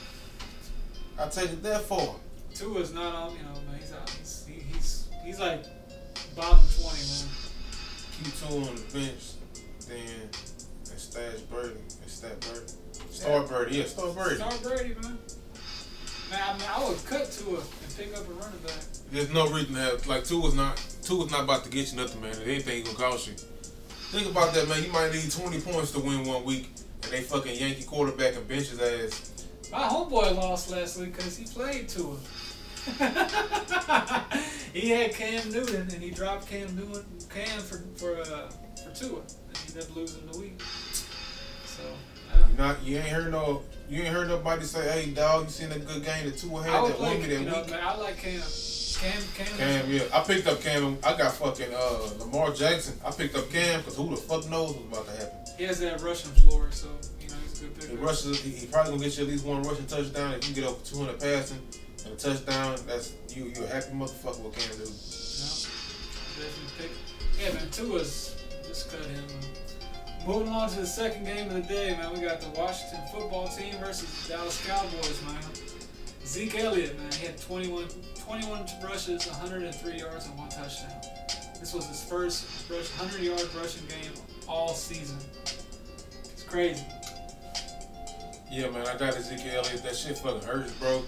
I 1.20 1.30
take 1.30 1.52
it 1.52 1.64
that 1.64 1.82
far. 1.84 2.16
Tua 2.54 2.80
is 2.80 2.94
not 2.94 3.16
on. 3.16 3.32
You 3.32 3.44
know, 3.44 3.54
man, 3.70 3.80
he's 3.80 3.94
out. 3.94 4.10
He's 4.10 4.46
he, 4.48 4.54
he's 4.74 5.08
he's 5.24 5.40
like 5.40 5.64
bottom 6.36 6.60
twenty, 6.80 7.04
man. 7.08 7.28
Keep 8.24 8.36
Tua 8.40 8.70
on 8.70 8.76
the 8.76 8.82
bench, 8.94 9.24
then 9.88 10.30
and 10.90 11.00
stash 11.00 11.40
Birdie 11.50 11.80
and 12.02 12.10
stat 12.10 12.40
Birdie. 12.42 12.74
Start 13.12 13.50
Birdie, 13.50 13.78
yeah, 13.78 13.86
start 13.86 14.16
Birdie. 14.16 14.36
Start 14.36 14.64
Brady, 14.64 14.96
man. 15.02 15.18
Man, 16.30 16.42
I, 16.46 16.54
mean, 16.54 16.68
I 16.70 16.90
would 16.90 17.06
cut 17.06 17.32
Tua 17.32 17.60
and 17.60 17.96
pick 17.96 18.14
up 18.18 18.28
a 18.28 18.34
running 18.34 18.60
back. 18.60 18.84
There's 19.12 19.32
no 19.32 19.50
reason 19.50 19.76
to 19.76 19.80
have 19.80 20.08
like 20.08 20.26
Tua 20.26 20.48
is 20.48 20.56
not 20.56 20.76
Tua 21.04 21.26
is 21.26 21.32
not 21.32 21.44
about 21.44 21.64
to 21.64 21.70
get 21.70 21.92
you 21.92 21.98
nothing, 21.98 22.22
man. 22.22 22.32
If 22.32 22.48
anything, 22.48 22.84
gonna 22.84 22.98
cost 22.98 23.28
you. 23.28 23.34
Think 24.12 24.32
about 24.32 24.54
that, 24.54 24.68
man. 24.70 24.84
You 24.84 24.92
might 24.92 25.12
need 25.12 25.30
20 25.32 25.60
points 25.62 25.92
to 25.92 26.00
win 26.00 26.24
one 26.26 26.44
week, 26.46 26.70
and 27.04 27.12
they 27.12 27.22
fucking 27.22 27.56
Yankee 27.56 27.84
quarterback 27.84 28.36
and 28.36 28.48
bench 28.48 28.68
his 28.68 28.80
ass. 28.82 29.46
My 29.72 29.80
homeboy 29.80 30.36
lost 30.36 30.72
last 30.72 30.98
week 30.98 31.16
because 31.16 31.36
he 31.38 31.46
played 31.46 31.90
Tua. 31.90 32.16
he 34.74 34.90
had 34.92 35.14
Cam 35.14 35.52
Newton 35.52 35.82
and 35.94 36.02
he 36.02 36.10
dropped 36.10 36.48
Cam 36.48 36.74
Newton 36.74 37.04
Cam 37.30 37.60
for 37.60 37.84
for 37.98 38.16
uh, 38.22 38.50
for 38.82 38.96
Tua 38.96 39.20
and 39.20 39.58
he 39.58 39.74
ended 39.74 39.84
up 39.90 39.96
losing 39.96 40.26
the 40.32 40.38
week. 40.40 40.62
So 41.66 41.84
You 42.50 42.58
not 42.58 42.82
you 42.84 42.96
ain't 42.98 43.08
heard 43.10 43.30
no 43.30 43.64
you 43.90 44.04
ain't 44.04 44.14
heard 44.14 44.30
nobody 44.30 44.64
say, 44.64 44.90
hey 44.90 45.12
dog, 45.12 45.44
you 45.46 45.50
seen 45.50 45.72
a 45.74 45.80
good 45.80 46.06
game 46.06 46.28
that 46.30 46.38
Tua 46.38 46.62
I 46.62 46.64
had 46.64 46.86
that 46.86 47.00
won 47.02 47.20
me 47.20 47.28
that 47.28 47.40
You 47.42 47.50
know, 47.50 47.58
week. 47.62 47.72
man, 47.72 47.84
I 47.84 47.96
like 47.98 48.18
Cam. 48.20 48.42
Cam 49.00 49.22
Cam. 49.36 49.58
Cam, 49.58 49.92
yeah. 49.92 50.02
I 50.12 50.24
picked 50.24 50.48
up 50.48 50.60
Cam. 50.62 50.98
I 51.04 51.16
got 51.16 51.34
fucking 51.34 51.72
uh, 51.72 52.10
Lamar 52.20 52.52
Jackson. 52.52 53.00
I 53.06 53.12
picked 53.12 53.36
up 53.36 53.50
Cam 53.52 53.80
because 53.82 53.96
who 53.96 54.10
the 54.10 54.16
fuck 54.18 54.50
knows 54.50 54.74
what's 54.74 54.88
about 54.88 55.06
to 55.06 55.22
happen. 55.24 55.38
He 55.58 55.64
has 55.66 55.80
that 55.82 56.02
rushing 56.02 56.32
floor, 56.32 56.68
so 56.72 56.88
you 57.22 57.30
know 57.30 57.36
he's 57.44 57.62
a 57.62 57.68
good 57.68 57.90
He 57.92 57.96
rushes. 57.96 58.42
He, 58.42 58.50
he 58.52 58.66
probably 58.66 58.94
gonna 58.94 59.04
get 59.04 59.18
you 59.18 59.24
at 59.26 59.30
least 59.30 59.46
one 59.46 59.62
rushing 59.64 59.86
touchdown. 59.86 60.34
If 60.34 60.50
you 60.50 60.56
get 60.56 60.64
over 60.66 60.84
200 60.84 61.20
passing 61.20 61.62
and 62.06 62.14
a 62.14 62.18
touchdown, 62.18 62.78
that's 62.88 63.14
you. 63.36 63.46
You 63.56 63.66
a 63.66 63.68
happy 63.68 63.94
motherfucker 63.94 64.42
with 64.42 64.58
Cam 64.58 64.78
Newton. 64.80 64.94
Yeah, 66.38 66.46
definitely 66.46 66.74
pick. 66.80 66.92
Yeah, 67.40 67.54
man, 67.54 67.70
Tua's 67.70 68.36
just 68.68 68.92
cut 68.92 69.06
him. 69.06 69.24
Moving 70.26 70.50
on 70.50 70.70
to 70.70 70.82
the 70.82 70.88
second 70.88 71.24
game 71.24 71.48
of 71.48 71.54
the 71.54 71.62
day, 71.62 71.92
man. 71.92 72.14
We 72.14 72.22
got 72.22 72.42
the 72.42 72.50
Washington 72.50 73.02
football 73.14 73.48
team 73.48 73.76
versus 73.76 74.10
the 74.24 74.34
Dallas 74.34 74.66
Cowboys, 74.66 75.22
man. 75.24 75.38
Zeke 76.26 76.60
Elliott, 76.60 77.00
man, 77.00 77.12
he 77.14 77.28
had 77.28 77.40
21, 77.40 77.86
21 78.28 78.66
rushes, 78.84 79.26
103 79.26 80.00
yards, 80.00 80.26
and 80.26 80.38
one 80.38 80.50
touchdown. 80.50 80.92
This 81.62 81.74
was 81.74 81.88
his 81.88 82.04
first 82.04 82.70
100 82.70 83.22
yard 83.22 83.48
rushing 83.56 83.88
game 83.88 84.12
all 84.50 84.74
season. 84.74 85.18
It's 86.24 86.44
crazy. 86.44 86.84
Yeah, 88.52 88.70
man, 88.70 88.86
I 88.86 88.98
got 88.98 89.16
Ezekiel 89.16 89.64
Elliott. 89.64 89.82
That 89.82 89.96
shit 89.96 90.18
fucking 90.18 90.46
hurts, 90.46 90.74
bro. 90.74 91.04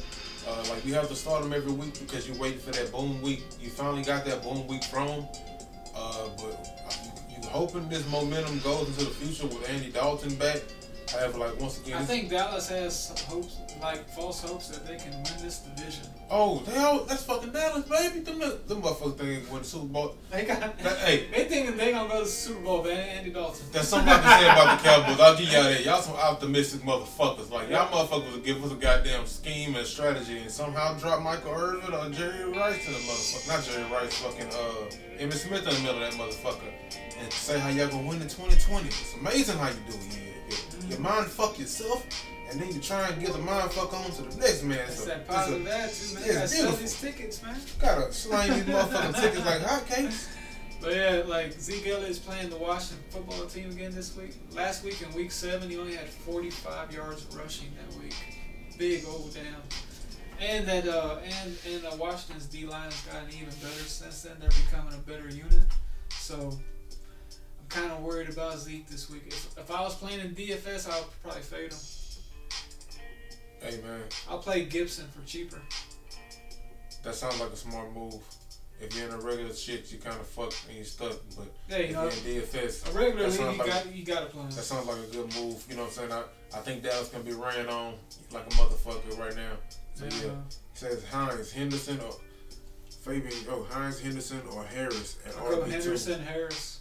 Uh, 0.47 0.63
like 0.69 0.85
you 0.85 0.93
have 0.93 1.09
to 1.09 1.15
start 1.15 1.43
him 1.43 1.51
every 1.51 1.73
week 1.73 1.99
because 1.99 2.25
you're 2.25 2.37
waiting 2.37 2.59
for 2.59 2.71
that 2.71 2.89
boom 2.89 3.21
week. 3.21 3.43
You 3.59 3.69
finally 3.69 4.03
got 4.03 4.23
that 4.23 4.41
boom 4.41 4.65
week 4.67 4.85
from 4.85 5.09
him. 5.09 5.25
Uh, 5.93 6.29
but 6.37 6.69
you, 7.29 7.35
you 7.43 7.49
hoping 7.49 7.89
this 7.89 8.09
momentum 8.09 8.59
goes 8.59 8.87
into 8.87 9.03
the 9.03 9.11
future 9.11 9.45
with 9.47 9.69
Andy 9.69 9.91
Dalton 9.91 10.35
back. 10.35 10.61
However, 11.11 11.39
like 11.39 11.59
once 11.59 11.81
again, 11.81 11.97
I 11.97 12.05
think 12.05 12.29
Dallas 12.29 12.69
has 12.69 13.09
hopes, 13.27 13.57
like 13.81 14.09
false 14.09 14.41
hopes, 14.41 14.67
that 14.69 14.85
they 14.85 14.97
can 14.97 15.11
win 15.11 15.33
this 15.41 15.59
division. 15.59 16.03
oh 16.29 16.59
hell, 16.73 17.05
that's 17.05 17.23
fucking 17.23 17.51
Dallas, 17.51 17.85
baby. 17.87 18.19
Them, 18.19 18.39
them 18.39 18.81
motherfuckers 18.81 19.17
think 19.17 19.45
they 19.45 19.51
win 19.51 19.61
the 19.61 19.67
Super 19.67 19.85
Bowl. 19.85 20.15
They 20.31 20.45
got. 20.45 20.59
That- 20.79 20.97
hey. 20.99 21.27
they 21.33 21.45
thinking 21.45 21.77
they 21.77 21.91
gonna 21.91 22.09
go 22.09 22.19
to 22.19 22.23
the 22.25 22.29
Super 22.29 22.61
Bowl, 22.61 22.83
man. 22.83 22.97
Andy 22.97 23.31
Dalton. 23.31 23.65
There's 23.71 23.87
something 23.87 24.09
I 24.11 24.19
can 24.19 24.39
say 24.39 24.45
about 24.49 24.77
the 24.77 24.83
Cowboys. 24.89 25.19
I'll 25.19 25.37
give 25.37 25.51
y'all 25.51 25.63
that. 25.63 25.83
Y'all 25.85 26.01
some 26.01 26.15
optimistic 26.15 26.81
motherfuckers. 26.81 27.49
Like 27.51 27.69
y'all 27.69 27.87
motherfuckers 27.91 28.31
will 28.31 28.39
give 28.39 28.63
us 28.63 28.71
a 28.71 28.75
goddamn 28.75 29.25
scheme 29.25 29.75
and 29.75 29.85
strategy 29.87 30.37
and 30.39 30.51
somehow 30.51 30.97
drop 30.97 31.21
Michael 31.21 31.53
Irvin 31.53 31.93
or 31.93 32.09
Jerry 32.09 32.45
Rice 32.51 32.85
in 32.87 32.93
the 32.93 32.99
motherfucker. 32.99 33.47
Not 33.47 33.63
Jerry 33.63 33.91
Rice, 33.91 34.13
fucking 34.17 34.47
uh 34.47 35.19
Emmitt 35.19 35.33
Smith 35.33 35.67
in 35.67 35.73
the 35.73 35.79
middle 35.81 36.01
of 36.03 36.11
that 36.11 36.13
motherfucker. 36.13 36.71
And 37.21 37.31
say 37.33 37.59
how 37.59 37.69
y'all 37.69 37.89
gonna 37.89 38.07
win 38.07 38.21
in 38.21 38.27
2020. 38.29 38.87
It's 38.87 39.15
amazing 39.19 39.57
how 39.57 39.67
you 39.69 39.75
do 39.89 39.93
it. 39.97 40.17
You, 40.49 40.89
you, 40.89 40.95
you 40.95 40.99
mind 40.99 41.25
fuck 41.27 41.59
yourself 41.59 42.05
and 42.51 42.59
then 42.59 42.73
you 42.73 42.79
try 42.79 43.07
and 43.09 43.21
get 43.21 43.33
the 43.33 43.39
mind 43.39 43.71
fuck 43.71 43.93
on 43.93 44.11
to 44.11 44.21
the 44.23 44.35
next 44.37 44.63
man. 44.63 44.79
It's 44.87 44.99
So, 44.99 45.05
that 45.05 45.27
positive 45.27 45.67
attitude, 45.67 46.13
man. 46.15 46.23
yeah, 46.23 46.27
You 46.27 46.33
gotta 46.33 46.43
it's 46.43 46.55
sell 46.57 46.71
these 46.71 47.01
tickets, 47.01 47.43
man. 47.43 47.61
Gotta 47.79 48.13
slang 48.13 48.53
these 48.53 48.63
motherfucking 48.63 49.21
tickets 49.21 49.45
like 49.45 49.61
hotcakes. 49.61 50.27
But 50.81 50.95
yeah, 50.95 51.23
like 51.27 51.51
Zeke 51.59 51.87
is 51.87 52.19
playing 52.19 52.49
the 52.51 52.55
Washington 52.57 53.03
football 53.09 53.45
team 53.47 53.69
again 53.69 53.93
this 53.93 54.15
week. 54.15 54.31
Last 54.53 54.81
week 54.85 55.01
in 55.01 55.13
week 55.13 55.29
seven, 55.29 55.69
he 55.69 55.77
only 55.77 55.93
had 55.93 56.07
45 56.07 56.93
yards 56.93 57.27
rushing 57.35 57.67
that 57.75 57.99
week. 58.01 58.15
Big 58.77 59.03
old 59.05 59.33
damn. 59.33 59.43
And 60.39 60.65
that 60.69 60.87
uh 60.87 61.17
and 61.21 61.57
and 61.69 61.85
uh, 61.85 61.97
Washington's 61.97 62.45
D 62.45 62.65
line 62.65 62.85
has 62.85 63.01
gotten 63.01 63.27
even 63.29 63.47
better 63.55 63.83
since 63.87 64.21
then. 64.21 64.37
They're 64.39 64.47
becoming 64.51 64.93
a 64.93 64.97
better 64.99 65.27
unit. 65.27 65.67
So 66.11 66.35
I'm 66.53 67.67
kind 67.67 67.91
of 67.91 67.99
worried 67.99 68.29
about 68.29 68.57
Zeke 68.57 68.87
this 68.87 69.09
week. 69.09 69.23
If, 69.27 69.57
if 69.57 69.69
I 69.69 69.81
was 69.81 69.95
playing 69.95 70.21
in 70.21 70.33
DFS, 70.33 70.89
I 70.89 70.97
would 71.01 71.09
probably 71.21 71.41
fade 71.41 71.73
him. 71.73 71.79
Hey 73.61 73.79
man, 73.83 74.01
I'll 74.29 74.39
play 74.39 74.65
Gibson 74.65 75.05
for 75.09 75.25
cheaper. 75.27 75.61
that 77.03 77.15
sounds 77.15 77.39
like 77.39 77.51
a 77.51 77.55
smart 77.55 77.93
move. 77.93 78.15
If 78.81 78.95
you're 78.95 79.07
in 79.09 79.13
a 79.13 79.17
regular 79.17 79.53
shit, 79.53 79.91
you 79.91 79.97
kind 79.97 80.17
of 80.17 80.25
fucked 80.25 80.65
and 80.69 80.77
you 80.77 80.85
stuck. 80.85 81.17
But 81.35 81.47
Yeah, 81.69 81.77
you 81.79 81.83
if 81.83 81.91
know, 81.91 82.03
you're 82.03 82.41
in 82.41 82.41
DFS, 82.47 82.89
a 82.89 82.97
regular 82.97 83.27
league, 83.27 83.39
you 83.39 83.45
like 83.45 83.65
got 83.67 83.93
you 83.93 84.05
got 84.05 84.19
to 84.21 84.25
play 84.27 84.43
that 84.45 84.51
sounds 84.53 84.87
like 84.87 84.97
a 84.99 85.07
good 85.11 85.35
move. 85.35 85.65
You 85.69 85.75
know 85.75 85.81
what 85.83 85.89
I'm 85.99 86.09
saying? 86.09 86.11
I, 86.13 86.23
I 86.55 86.61
think 86.61 86.83
Dallas 86.83 87.09
can 87.09 87.21
be 87.23 87.33
ran 87.33 87.67
on 87.67 87.95
like 88.31 88.45
a 88.47 88.49
motherfucker 88.51 89.17
right 89.19 89.35
now. 89.35 89.51
So 89.95 90.05
yeah, 90.05 90.31
it 90.31 90.33
says 90.75 91.03
Hines 91.09 91.51
Henderson 91.51 91.99
or 91.99 92.15
Fabian. 93.03 93.33
Oh, 93.49 93.67
Hines 93.69 93.99
Henderson 93.99 94.41
or 94.53 94.63
Harris 94.63 95.17
at 95.25 95.33
RB 95.33 95.65
two. 95.65 95.71
Henderson, 95.71 96.21
Harris. 96.21 96.79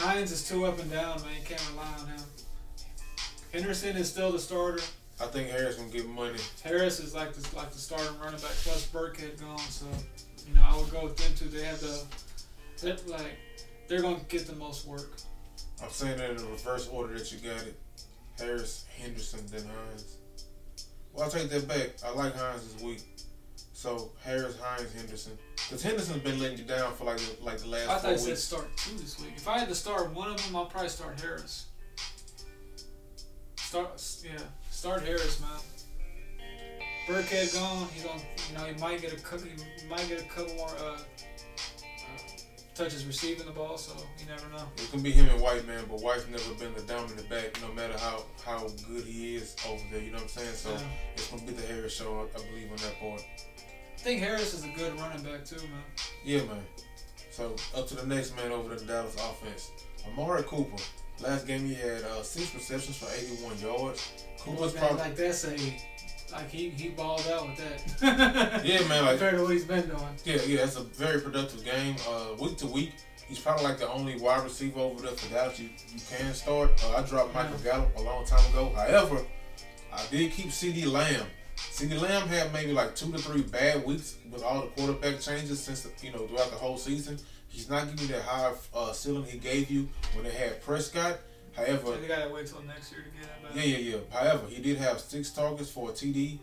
Hines 0.00 0.32
is 0.32 0.46
too 0.48 0.64
up 0.66 0.80
and 0.80 0.90
down, 0.90 1.22
man. 1.22 1.42
Can't 1.44 1.62
rely 1.70 1.86
on 2.00 2.06
him. 2.08 2.20
Henderson 3.52 3.96
is 3.96 4.10
still 4.10 4.32
the 4.32 4.38
starter. 4.40 4.82
I 5.20 5.26
think 5.26 5.48
Harris 5.48 5.76
gonna 5.76 5.90
get 5.90 6.06
money. 6.06 6.38
Harris 6.62 7.00
is 7.00 7.14
like 7.14 7.32
the 7.32 7.56
like 7.56 7.72
the 7.72 7.78
starting 7.78 8.18
running 8.18 8.40
back 8.40 8.50
plus 8.50 8.86
Burkhead 8.86 9.40
gone, 9.40 9.58
so 9.58 9.86
you 10.46 10.54
know 10.54 10.62
I 10.62 10.76
would 10.76 10.90
go 10.90 11.04
with 11.04 11.16
them 11.16 11.32
two. 11.36 11.48
They 11.48 11.64
have 11.64 11.80
the 11.80 12.02
they're, 12.80 12.96
like 13.06 13.38
they're 13.88 14.02
gonna 14.02 14.20
get 14.28 14.46
the 14.46 14.54
most 14.56 14.86
work. 14.86 15.16
I'm 15.82 15.90
saying 15.90 16.18
that 16.18 16.30
in 16.30 16.36
the 16.36 16.44
reverse 16.44 16.88
order 16.88 17.18
that 17.18 17.32
you 17.32 17.38
got 17.38 17.62
it. 17.62 17.78
Harris, 18.38 18.84
Henderson, 19.00 19.40
then 19.50 19.62
Hines. 19.62 20.18
Well, 21.12 21.24
I'll 21.24 21.30
take 21.30 21.48
that 21.48 21.66
back. 21.66 21.90
I 22.04 22.10
like 22.12 22.34
Hines 22.36 22.72
this 22.72 22.82
week. 22.82 23.02
So 23.72 24.12
Harris, 24.22 24.58
Hines, 24.60 24.92
Henderson. 24.92 25.32
Because 25.56 25.82
Henderson's 25.82 26.22
been 26.22 26.38
letting 26.38 26.58
you 26.58 26.64
down 26.64 26.92
for 26.94 27.04
like 27.04 27.20
like 27.42 27.58
the 27.58 27.68
last 27.68 27.88
I 27.88 27.92
four 27.92 27.98
thought 28.00 28.10
you 28.12 28.18
said 28.18 28.28
weeks. 28.28 28.42
start 28.42 28.76
two 28.76 28.96
this 28.98 29.18
week. 29.20 29.32
If 29.36 29.48
I 29.48 29.58
had 29.58 29.68
to 29.68 29.74
start 29.74 30.14
one 30.14 30.30
of 30.30 30.44
them, 30.44 30.56
I'll 30.56 30.66
probably 30.66 30.90
start 30.90 31.18
Harris. 31.18 31.66
Start 33.56 34.22
yeah, 34.24 34.38
start 34.76 35.02
Harris, 35.04 35.40
man. 35.40 35.50
Burkhead 37.08 37.54
gone. 37.54 37.88
He's 37.94 38.04
on. 38.04 38.20
You 38.50 38.58
know, 38.58 38.64
he 38.64 38.80
might 38.80 39.00
get 39.00 39.12
a 39.12 39.16
couple. 39.16 39.46
He 39.46 39.88
might 39.88 40.06
get 40.08 40.20
a 40.20 40.24
couple 40.24 40.54
more 40.56 40.68
uh, 40.80 40.92
uh, 40.92 40.98
touches 42.74 43.06
receiving 43.06 43.46
the 43.46 43.52
ball. 43.52 43.78
So 43.78 43.96
you 44.18 44.26
never 44.28 44.48
know. 44.50 44.64
It 44.76 44.90
can 44.90 45.02
be 45.02 45.12
him 45.12 45.28
and 45.28 45.40
White 45.40 45.66
man, 45.66 45.84
but 45.88 46.02
White's 46.02 46.26
never 46.28 46.54
been 46.54 46.74
the 46.74 46.82
dominant 46.82 47.28
back, 47.30 47.58
no 47.62 47.72
matter 47.72 47.96
how 47.98 48.24
how 48.44 48.66
good 48.88 49.04
he 49.04 49.36
is 49.36 49.56
over 49.66 49.82
there. 49.90 50.02
You 50.02 50.10
know 50.10 50.16
what 50.18 50.24
I'm 50.24 50.28
saying? 50.28 50.54
So 50.54 50.70
Yeah. 50.72 50.78
it's 51.14 51.28
gonna 51.28 51.42
be 51.42 51.52
the 51.52 51.66
Harris 51.66 51.96
show, 51.96 52.28
I, 52.34 52.38
I 52.38 52.42
believe, 52.50 52.70
on 52.70 52.76
that 52.78 52.98
point. 53.00 53.24
I 53.94 53.98
think 54.00 54.20
Harris 54.20 54.52
is 54.52 54.64
a 54.64 54.68
good 54.68 54.98
running 55.00 55.22
back 55.22 55.44
too, 55.44 55.56
man. 55.56 55.82
Yeah, 56.24 56.42
man. 56.44 56.62
So 57.30 57.54
up 57.74 57.86
to 57.88 57.94
the 57.94 58.06
next 58.06 58.36
man 58.36 58.50
over 58.52 58.74
the 58.74 58.84
Dallas 58.84 59.14
offense, 59.14 59.70
Amari 60.06 60.42
Cooper. 60.42 60.82
Last 61.20 61.46
game 61.46 61.64
he 61.64 61.74
had 61.74 62.02
uh, 62.02 62.22
six 62.22 62.54
receptions 62.54 62.98
for 62.98 63.08
81 63.16 63.58
yards. 63.60 64.25
Cooper's 64.46 64.74
Man, 64.74 64.82
probably 64.82 64.98
like 64.98 65.16
that's 65.16 65.44
a 65.44 65.56
like 66.32 66.50
he 66.50 66.70
he 66.70 66.88
balled 66.90 67.26
out 67.28 67.48
with 67.48 67.56
that. 67.58 68.64
yeah, 68.64 68.86
man. 68.88 69.04
Like 69.04 69.18
compared 69.18 69.36
to 69.36 69.42
what 69.42 69.52
he's 69.52 69.64
been 69.64 69.86
doing. 69.88 70.02
yeah, 70.24 70.36
yeah. 70.46 70.64
It's 70.64 70.76
a 70.76 70.82
very 70.82 71.20
productive 71.20 71.64
game. 71.64 71.96
Uh, 72.08 72.34
week 72.40 72.56
to 72.58 72.66
week, 72.66 72.92
he's 73.28 73.38
probably 73.38 73.64
like 73.64 73.78
the 73.78 73.88
only 73.90 74.18
wide 74.18 74.44
receiver 74.44 74.80
over 74.80 75.02
there 75.02 75.12
for 75.12 75.32
Dallas 75.32 75.58
you, 75.58 75.68
you 75.92 76.00
can 76.10 76.32
start. 76.34 76.70
Uh, 76.84 76.96
I 76.96 77.02
dropped 77.02 77.34
Michael 77.34 77.58
Gallup 77.58 77.96
a 77.96 78.02
long 78.02 78.24
time 78.24 78.44
ago. 78.50 78.72
However, 78.74 79.24
I 79.92 80.02
did 80.10 80.32
keep 80.32 80.46
CeeDee 80.46 80.86
Lamb. 80.90 81.26
CeeDee 81.56 82.00
Lamb 82.00 82.28
had 82.28 82.52
maybe 82.52 82.72
like 82.72 82.94
two 82.94 83.10
to 83.12 83.18
three 83.18 83.42
bad 83.42 83.84
weeks 83.84 84.16
with 84.30 84.42
all 84.42 84.62
the 84.62 84.66
quarterback 84.68 85.20
changes 85.20 85.62
since 85.62 85.86
you 86.02 86.12
know 86.12 86.26
throughout 86.26 86.50
the 86.50 86.56
whole 86.56 86.76
season. 86.76 87.18
He's 87.48 87.70
not 87.70 87.86
giving 87.88 88.08
you 88.08 88.14
that 88.14 88.22
high 88.22 88.52
uh, 88.74 88.92
ceiling 88.92 89.24
he 89.24 89.38
gave 89.38 89.70
you 89.70 89.88
when 90.12 90.24
they 90.24 90.30
had 90.30 90.60
Prescott. 90.62 91.18
However, 91.56 91.86
So 91.86 91.96
they 91.96 92.06
gotta 92.08 92.30
wait 92.30 92.46
till 92.46 92.62
next 92.62 92.92
year 92.92 93.02
to 93.02 93.10
get 93.10 93.28
him 93.28 93.70
yeah, 93.70 93.78
yeah, 93.78 93.96
yeah. 93.96 94.18
However, 94.18 94.46
he 94.48 94.60
did 94.60 94.76
have 94.78 95.00
six 95.00 95.30
targets 95.30 95.70
for 95.70 95.90
a 95.90 95.92
TD 95.92 96.38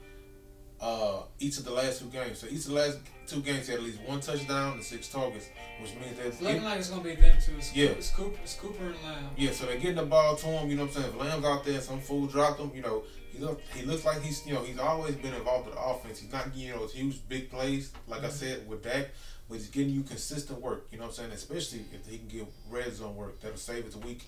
uh, 0.84 1.24
each 1.40 1.58
of 1.58 1.64
the 1.64 1.72
last 1.72 2.00
two 2.02 2.08
games. 2.08 2.40
So 2.40 2.48
each 2.48 2.66
of 2.66 2.66
the 2.66 2.74
last 2.74 2.98
two 3.26 3.42
games, 3.42 3.68
had 3.68 3.78
at 3.78 3.84
least 3.84 4.02
one 4.02 4.20
touchdown 4.20 4.74
and 4.74 4.84
six 4.84 5.08
targets, 5.08 5.48
which 5.82 5.92
means 5.96 6.20
It's 6.20 6.38
that 6.40 6.44
looking 6.46 6.64
like 6.64 6.80
it's 6.80 6.90
gonna 6.90 7.04
be 7.04 7.16
them 7.16 7.38
two. 7.42 7.54
It's, 7.58 7.74
Yeah. 7.74 7.90
it's 7.90 8.10
Cooper, 8.12 8.38
it's 8.44 8.56
Cooper 8.56 8.88
and 8.88 8.96
Lamb. 9.06 9.30
yeah. 9.38 9.52
So 9.52 9.66
they're 9.66 9.78
getting 9.78 9.96
the 9.96 10.06
ball 10.06 10.36
to 10.36 10.46
him. 10.46 10.70
You 10.70 10.76
know 10.76 10.86
what 10.86 10.96
I'm 10.98 11.04
saying? 11.04 11.14
If 11.16 11.20
Lamb's 11.22 11.46
out 11.46 11.64
there, 11.64 11.80
some 11.80 12.02
fool 12.02 12.28
dropped 12.28 12.60
him. 12.60 12.72
You 12.76 12.82
know, 12.82 13.04
he 13.32 13.40
look 13.40 13.62
he 13.74 13.86
looks 13.86 14.04
like 14.04 14.22
he's 14.22 14.46
you 14.46 14.54
know 14.54 14.62
he's 14.64 14.78
always 14.78 15.16
been 15.16 15.34
involved 15.34 15.68
with 15.68 15.76
the 15.76 15.82
offense. 15.82 16.20
He's 16.20 16.32
not 16.34 16.54
you 16.54 16.74
know 16.74 16.86
huge 16.88 17.26
big 17.30 17.50
plays 17.50 17.94
like 18.08 18.26
I 18.26 18.30
said 18.30 18.68
with 18.68 18.84
Dak. 18.84 19.08
But 19.54 19.60
he's 19.60 19.70
getting 19.70 19.94
you 19.94 20.02
consistent 20.02 20.60
work, 20.62 20.88
you 20.92 20.98
know 20.98 21.04
what 21.04 21.10
I'm 21.10 21.16
saying? 21.16 21.32
Especially 21.32 21.86
if 21.94 22.08
he 22.08 22.18
can 22.18 22.28
get 22.28 22.48
red 22.72 22.92
zone 22.92 23.16
work. 23.16 23.40
That'll 23.40 23.56
save 23.56 23.86
it 23.86 23.94
a 23.94 24.00
week. 24.00 24.26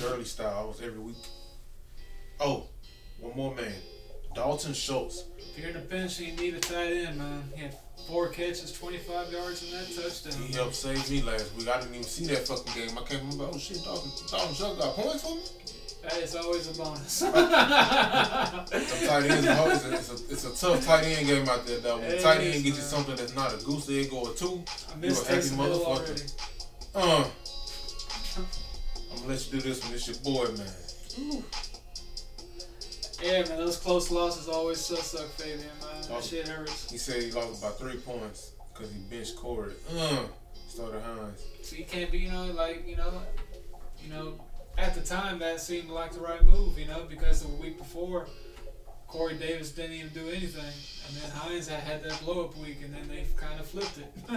Gurley 0.00 0.24
style, 0.24 0.52
almost 0.52 0.82
every 0.82 0.98
week. 0.98 1.14
Oh, 2.40 2.66
one 3.20 3.36
more 3.36 3.54
man. 3.54 3.72
Dalton 4.34 4.74
Schultz. 4.74 5.26
If 5.38 5.60
you're 5.60 5.70
in 5.70 5.76
a 5.76 5.78
pinch 5.78 6.18
and 6.18 6.26
you 6.26 6.36
need 6.36 6.54
a 6.54 6.58
tight 6.58 6.92
end, 6.92 7.18
man, 7.18 7.44
he 7.54 7.62
had 7.62 7.76
four 8.08 8.30
catches, 8.30 8.72
25 8.72 9.30
yards, 9.30 9.62
and 9.62 9.74
that 9.74 9.94
touchdown. 9.94 10.42
He 10.42 10.52
helped 10.52 10.74
save 10.74 11.08
me 11.08 11.22
last 11.22 11.54
week. 11.54 11.68
I 11.68 11.78
didn't 11.78 11.94
even 11.94 12.02
see 12.02 12.26
that 12.34 12.48
fucking 12.48 12.74
game. 12.74 12.98
I 12.98 13.02
can't 13.02 13.22
remember. 13.22 13.50
Oh 13.52 13.56
shit, 13.56 13.78
Dalton, 13.84 14.10
Dalton 14.28 14.54
Schultz 14.56 14.80
got 14.80 14.96
points 14.96 15.22
for 15.22 15.36
me. 15.36 15.63
That 16.04 16.18
is 16.18 16.36
always 16.36 16.68
a 16.70 16.74
bonus. 16.82 17.20
Tight 17.20 17.32
hard. 17.32 19.24
it's, 19.24 19.84
a, 19.86 19.94
it's, 19.94 20.44
a, 20.44 20.48
it's 20.50 20.60
tough 20.60 20.84
tight 20.84 21.04
end 21.04 21.26
game 21.26 21.48
out 21.48 21.66
there, 21.66 21.78
though. 21.78 21.96
When 21.98 22.10
It 22.10 22.20
tight 22.20 22.40
end 22.40 22.62
gets 22.62 22.76
you 22.76 22.82
something 22.82 23.16
that's 23.16 23.34
not 23.34 23.54
a 23.54 23.64
goose 23.64 23.88
egg 23.88 24.12
or 24.12 24.30
a 24.30 24.34
two, 24.34 24.62
I 24.90 24.94
You 24.96 25.00
missed 25.00 25.28
a 25.28 25.34
happy 25.34 25.48
motherfucker. 25.48 26.34
uh, 26.94 27.24
I'm 28.36 29.16
gonna 29.16 29.28
let 29.28 29.46
you 29.46 29.52
do 29.52 29.68
this 29.68 29.82
one. 29.82 29.94
It's 29.94 30.06
your 30.06 30.16
boy, 30.18 30.52
man. 30.52 30.66
Ooh. 31.20 31.44
Yeah, 33.22 33.48
man, 33.48 33.56
those 33.56 33.78
close 33.78 34.10
losses 34.10 34.48
always 34.48 34.80
still 34.80 34.98
suck, 34.98 35.28
Fabian, 35.30 35.58
man. 35.58 36.04
Oh. 36.10 36.16
That 36.16 36.24
shit 36.24 36.46
hurts. 36.46 36.90
He 36.90 36.98
said 36.98 37.22
he 37.22 37.30
lost 37.30 37.62
by 37.62 37.70
three 37.70 37.96
points 37.96 38.52
because 38.74 38.92
he 38.92 38.98
benched 39.08 39.36
Corey. 39.36 39.72
Uh, 39.96 40.24
started 40.68 41.00
Hines. 41.00 41.42
So 41.62 41.76
you 41.76 41.84
can't 41.84 42.10
be, 42.12 42.18
you 42.18 42.30
know, 42.30 42.46
like, 42.52 42.86
you 42.86 42.96
know, 42.96 43.22
you 44.02 44.12
know, 44.12 44.43
at 44.76 44.94
the 44.94 45.00
time 45.00 45.38
that 45.38 45.60
seemed 45.60 45.90
like 45.90 46.12
the 46.12 46.20
right 46.20 46.44
move, 46.44 46.78
you 46.78 46.86
know, 46.86 47.04
because 47.08 47.42
the 47.42 47.48
week 47.48 47.78
before, 47.78 48.26
Corey 49.06 49.34
Davis 49.34 49.70
didn't 49.70 49.92
even 49.92 50.08
do 50.08 50.28
anything, 50.28 50.72
and 51.06 51.16
then 51.16 51.30
Hines 51.30 51.68
had 51.68 51.80
had 51.80 52.02
that 52.02 52.20
blow 52.24 52.44
up 52.44 52.56
week, 52.58 52.78
and 52.82 52.92
then 52.92 53.06
they 53.08 53.24
kind 53.36 53.60
of 53.60 53.66
flipped 53.66 53.98
it. 53.98 54.12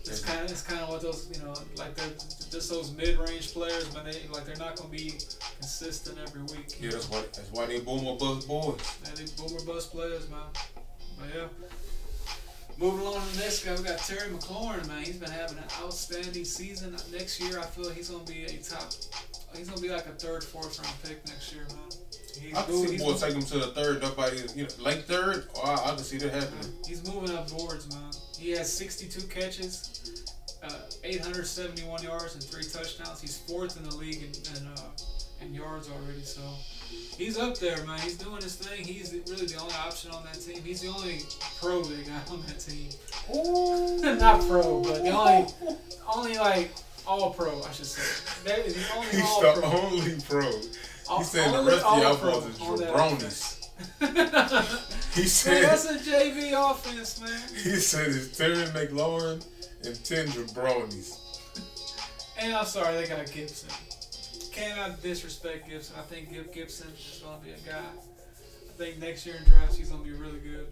it's 0.00 0.20
kind 0.20 0.44
of 0.44 0.50
it's 0.50 0.62
kind 0.62 0.80
of 0.80 0.90
what 0.90 1.00
those, 1.00 1.30
you 1.32 1.42
know, 1.42 1.54
like 1.76 1.94
they're 1.94 2.10
just 2.50 2.70
those 2.70 2.92
mid 2.92 3.18
range 3.18 3.52
players, 3.52 3.88
but 3.88 4.04
they 4.04 4.20
like 4.30 4.44
they're 4.44 4.56
not 4.56 4.76
gonna 4.76 4.90
be 4.90 5.14
consistent 5.58 6.18
every 6.18 6.42
week. 6.42 6.76
Yeah, 6.80 6.90
that's 6.90 7.08
why. 7.08 7.20
That's 7.20 7.50
why 7.50 7.66
they 7.66 7.80
boomer 7.80 8.16
bust 8.16 8.46
boys. 8.46 8.78
Man, 9.04 9.12
they 9.14 9.24
boomer 9.36 9.64
bust 9.64 9.90
players, 9.90 10.28
man. 10.28 10.40
But 11.18 11.28
yeah. 11.34 11.46
Moving 12.78 13.00
along 13.00 13.26
to 13.26 13.36
the 13.36 13.42
next 13.42 13.64
guy, 13.64 13.74
we 13.74 13.82
got 13.82 13.98
Terry 13.98 14.30
McLaurin, 14.30 14.86
man. 14.86 15.02
He's 15.02 15.16
been 15.16 15.30
having 15.30 15.58
an 15.58 15.64
outstanding 15.82 16.44
season. 16.44 16.94
Next 17.10 17.40
year, 17.40 17.58
I 17.58 17.64
feel 17.64 17.90
he's 17.90 18.08
gonna 18.08 18.22
be 18.22 18.44
a 18.44 18.56
top. 18.58 18.92
He's 19.56 19.68
gonna 19.68 19.80
be 19.80 19.88
like 19.90 20.06
a 20.06 20.10
third, 20.10 20.44
fourth 20.44 20.78
round 20.82 20.94
pick 21.02 21.26
next 21.26 21.52
year, 21.52 21.64
man. 21.70 21.78
He's 22.40 22.54
I 22.54 22.62
can 22.62 22.72
moving- 22.74 22.90
see 22.90 22.96
the 22.98 23.04
he's 23.04 23.20
take 23.20 23.34
him 23.34 23.42
to 23.42 23.58
the 23.58 23.66
third. 23.68 24.02
Nobody, 24.02 24.42
you 24.54 24.62
know, 24.64 24.68
late 24.78 25.04
third. 25.06 25.48
Oh, 25.56 25.62
I, 25.62 25.90
I 25.90 25.94
can 25.94 25.98
see 26.04 26.18
that 26.18 26.32
happening. 26.32 26.72
He's 26.86 27.04
moving 27.12 27.36
up 27.36 27.50
boards, 27.50 27.88
man. 27.92 28.10
He 28.38 28.50
has 28.52 28.72
62 28.72 29.22
catches, 29.26 30.24
uh, 30.62 30.70
871 31.02 32.02
yards, 32.04 32.34
and 32.34 32.42
three 32.44 32.62
touchdowns. 32.62 33.20
He's 33.20 33.36
fourth 33.38 33.76
in 33.76 33.82
the 33.88 33.94
league 33.96 34.22
in, 34.22 34.30
in, 34.62 34.68
uh, 34.68 34.80
in 35.40 35.52
yards 35.54 35.88
already. 35.90 36.22
So 36.22 36.40
he's 37.16 37.36
up 37.38 37.58
there, 37.58 37.84
man. 37.84 37.98
He's 38.00 38.16
doing 38.16 38.40
his 38.42 38.54
thing. 38.54 38.84
He's 38.84 39.12
really 39.28 39.46
the 39.46 39.56
only 39.60 39.74
option 39.74 40.12
on 40.12 40.22
that 40.24 40.40
team. 40.40 40.62
He's 40.62 40.80
the 40.82 40.88
only 40.88 41.22
pro 41.60 41.82
big 41.82 42.06
guy 42.06 42.20
on 42.30 42.42
that 42.46 42.60
team. 42.60 42.88
Not 44.20 44.46
pro, 44.46 44.80
but 44.82 45.02
the 45.02 45.10
only, 45.10 45.46
only 46.14 46.38
like 46.38 46.70
all 47.08 47.32
pro, 47.32 47.62
I 47.62 47.72
should 47.72 47.86
say. 47.86 48.48
That 48.48 48.66
is 48.66 48.74
the 48.74 48.94
only 48.96 49.08
He's 49.10 49.22
all 49.22 49.42
the 49.54 49.60
pro. 49.60 49.70
only 49.70 50.20
pro. 50.28 50.50
All- 51.08 51.18
He 51.18 51.24
said 51.24 51.52
the 51.54 51.62
rest 51.64 51.78
of 51.78 51.84
all 51.84 52.02
y'all 52.02 52.16
pro 52.16 52.40
boys 52.40 52.54
is 52.54 52.60
on 52.60 52.78
jabronis. 52.78 53.54
He 55.14 55.22
Man, 55.22 55.28
said 55.28 55.64
that's 55.64 55.84
a 55.86 55.98
JV 55.98 56.52
offense, 56.70 57.20
man. 57.20 57.40
he 57.54 57.76
said 57.80 58.08
it's 58.08 58.36
Terry 58.36 58.54
McLaurin 58.66 59.44
and 59.84 60.04
ten 60.04 60.26
jabronis. 60.28 61.16
And 62.40 62.54
I'm 62.54 62.66
sorry, 62.66 62.94
they 62.96 63.06
got 63.08 63.30
Gibson. 63.32 63.68
Cannot 64.52 65.02
disrespect 65.02 65.68
Gibson. 65.68 65.96
I 65.98 66.02
think 66.02 66.30
Gib 66.32 66.52
Gibson 66.52 66.88
is 66.90 67.20
going 67.24 67.38
to 67.40 67.44
be 67.46 67.52
a 67.52 67.58
guy. 67.72 67.78
I 67.80 68.72
think 68.76 68.98
next 69.00 69.26
year 69.26 69.36
in 69.36 69.50
drafts 69.50 69.76
he's 69.76 69.88
going 69.88 70.02
to 70.04 70.08
be 70.08 70.14
really 70.16 70.38
good. 70.38 70.66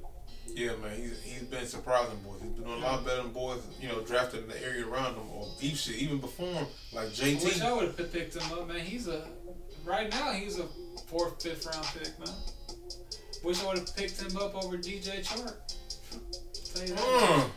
Yeah, 0.54 0.76
man, 0.76 0.96
he's 0.96 1.22
he's 1.22 1.42
been 1.42 1.66
surprising 1.66 2.18
boys. 2.24 2.40
He's 2.42 2.50
been 2.50 2.64
doing 2.64 2.82
a 2.82 2.84
lot 2.86 3.04
better 3.04 3.22
than 3.22 3.32
boys, 3.32 3.60
you 3.80 3.88
know, 3.88 4.00
drafted 4.00 4.44
in 4.44 4.48
the 4.48 4.62
area 4.64 4.86
around 4.86 5.14
him 5.14 5.28
or 5.34 5.48
beef 5.60 5.78
shit, 5.78 5.96
even 5.96 6.18
before 6.18 6.52
him, 6.52 6.66
like 6.92 7.08
JT. 7.08 7.40
I 7.40 7.44
wish. 7.44 7.60
I 7.60 7.72
would 7.72 7.84
have 7.84 8.12
picked 8.12 8.36
him 8.36 8.58
up, 8.58 8.68
man. 8.68 8.80
He's 8.80 9.08
a 9.08 9.26
right 9.84 10.10
now 10.10 10.32
he's 10.32 10.58
a 10.58 10.66
fourth, 11.06 11.42
fifth 11.42 11.66
round 11.66 11.86
pick, 11.98 12.18
man. 12.18 12.34
Wish 13.44 13.62
I 13.62 13.66
would 13.68 13.78
have 13.78 13.96
picked 13.96 14.20
him 14.20 14.36
up 14.36 14.54
over 14.56 14.76
DJ 14.76 15.24
Chark. 15.24 15.54
Tell 16.74 16.86
you 16.86 16.94
that. 16.94 17.00
Mm. 17.02 17.50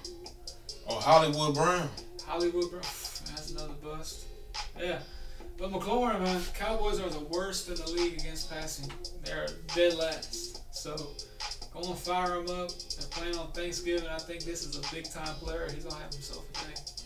Or 0.88 1.02
Hollywood 1.02 1.56
Brown. 1.56 1.90
Hollywood, 2.26 2.70
Brown. 2.70 2.82
That's 2.84 3.52
another 3.52 3.74
bust. 3.82 4.26
Yeah. 4.80 5.00
But 5.58 5.72
McLaurin, 5.72 6.22
man, 6.22 6.42
Cowboys 6.54 7.00
are 7.00 7.10
the 7.10 7.26
worst 7.26 7.70
in 7.70 7.76
the 7.76 7.88
league 7.92 8.20
against 8.20 8.50
passing. 8.50 8.90
They're 9.24 9.48
dead 9.76 9.96
last. 9.96 10.74
So 10.74 11.12
go 11.82 11.90
and 11.90 12.00
fire 12.00 12.36
him 12.36 12.50
up. 12.50 12.70
They're 12.70 13.08
playing 13.12 13.38
on 13.38 13.52
Thanksgiving. 13.52 14.08
I 14.08 14.18
think 14.18 14.44
this 14.44 14.66
is 14.66 14.78
a 14.78 14.94
big 14.94 15.10
time 15.10 15.36
player. 15.36 15.68
He's 15.74 15.84
gonna 15.84 16.02
have 16.02 16.14
himself 16.14 16.46
a 16.54 16.58
thing. 16.60 17.00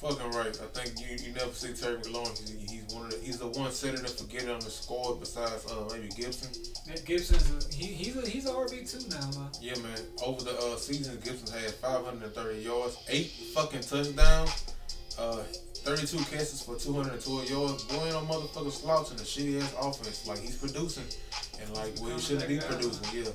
Fucking 0.00 0.30
right. 0.30 0.46
I 0.48 0.78
think 0.78 1.00
you 1.00 1.26
you 1.26 1.34
never 1.34 1.52
see 1.52 1.72
Terry 1.72 1.96
McLaurin. 1.96 2.38
He's, 2.38 2.70
he's 2.70 2.94
one 2.94 3.06
of 3.06 3.10
the, 3.10 3.18
he's 3.18 3.38
the 3.38 3.48
one 3.48 3.72
setting 3.72 4.00
up 4.00 4.10
for 4.10 4.24
getting 4.24 4.48
on 4.50 4.60
the 4.60 4.70
squad 4.70 5.18
besides 5.18 5.66
uh, 5.66 5.88
maybe 5.92 6.08
Gibson. 6.08 6.50
That 6.86 7.04
Gibson's 7.04 7.66
a, 7.66 7.74
he, 7.74 7.86
he's 7.86 8.16
a, 8.16 8.28
he's 8.28 8.46
a 8.46 8.52
RB 8.52 8.88
two 8.88 9.08
now, 9.08 9.40
man. 9.40 9.50
Yeah, 9.60 9.74
man. 9.82 9.98
Over 10.24 10.44
the 10.44 10.56
uh, 10.56 10.76
season, 10.76 11.18
Gibson 11.24 11.52
had 11.58 11.72
530 11.72 12.62
yards, 12.62 12.96
eight 13.08 13.26
fucking 13.54 13.80
touchdowns, 13.80 14.74
uh, 15.18 15.42
32 15.82 16.18
catches 16.30 16.62
for 16.62 16.76
212 16.76 17.50
yards. 17.50 17.84
Boy, 17.84 18.10
no 18.10 18.20
motherfucker 18.20 18.70
slouching 18.70 19.16
the 19.16 19.24
shitty 19.24 19.60
ass 19.60 19.74
offense. 19.80 20.26
Like 20.28 20.38
he's 20.38 20.56
producing, 20.56 21.04
and 21.60 21.74
like 21.74 21.94
well, 22.00 22.10
he 22.16 22.20
shouldn't 22.20 22.48
be 22.48 22.58
producing. 22.58 23.22
Yeah. 23.22 23.30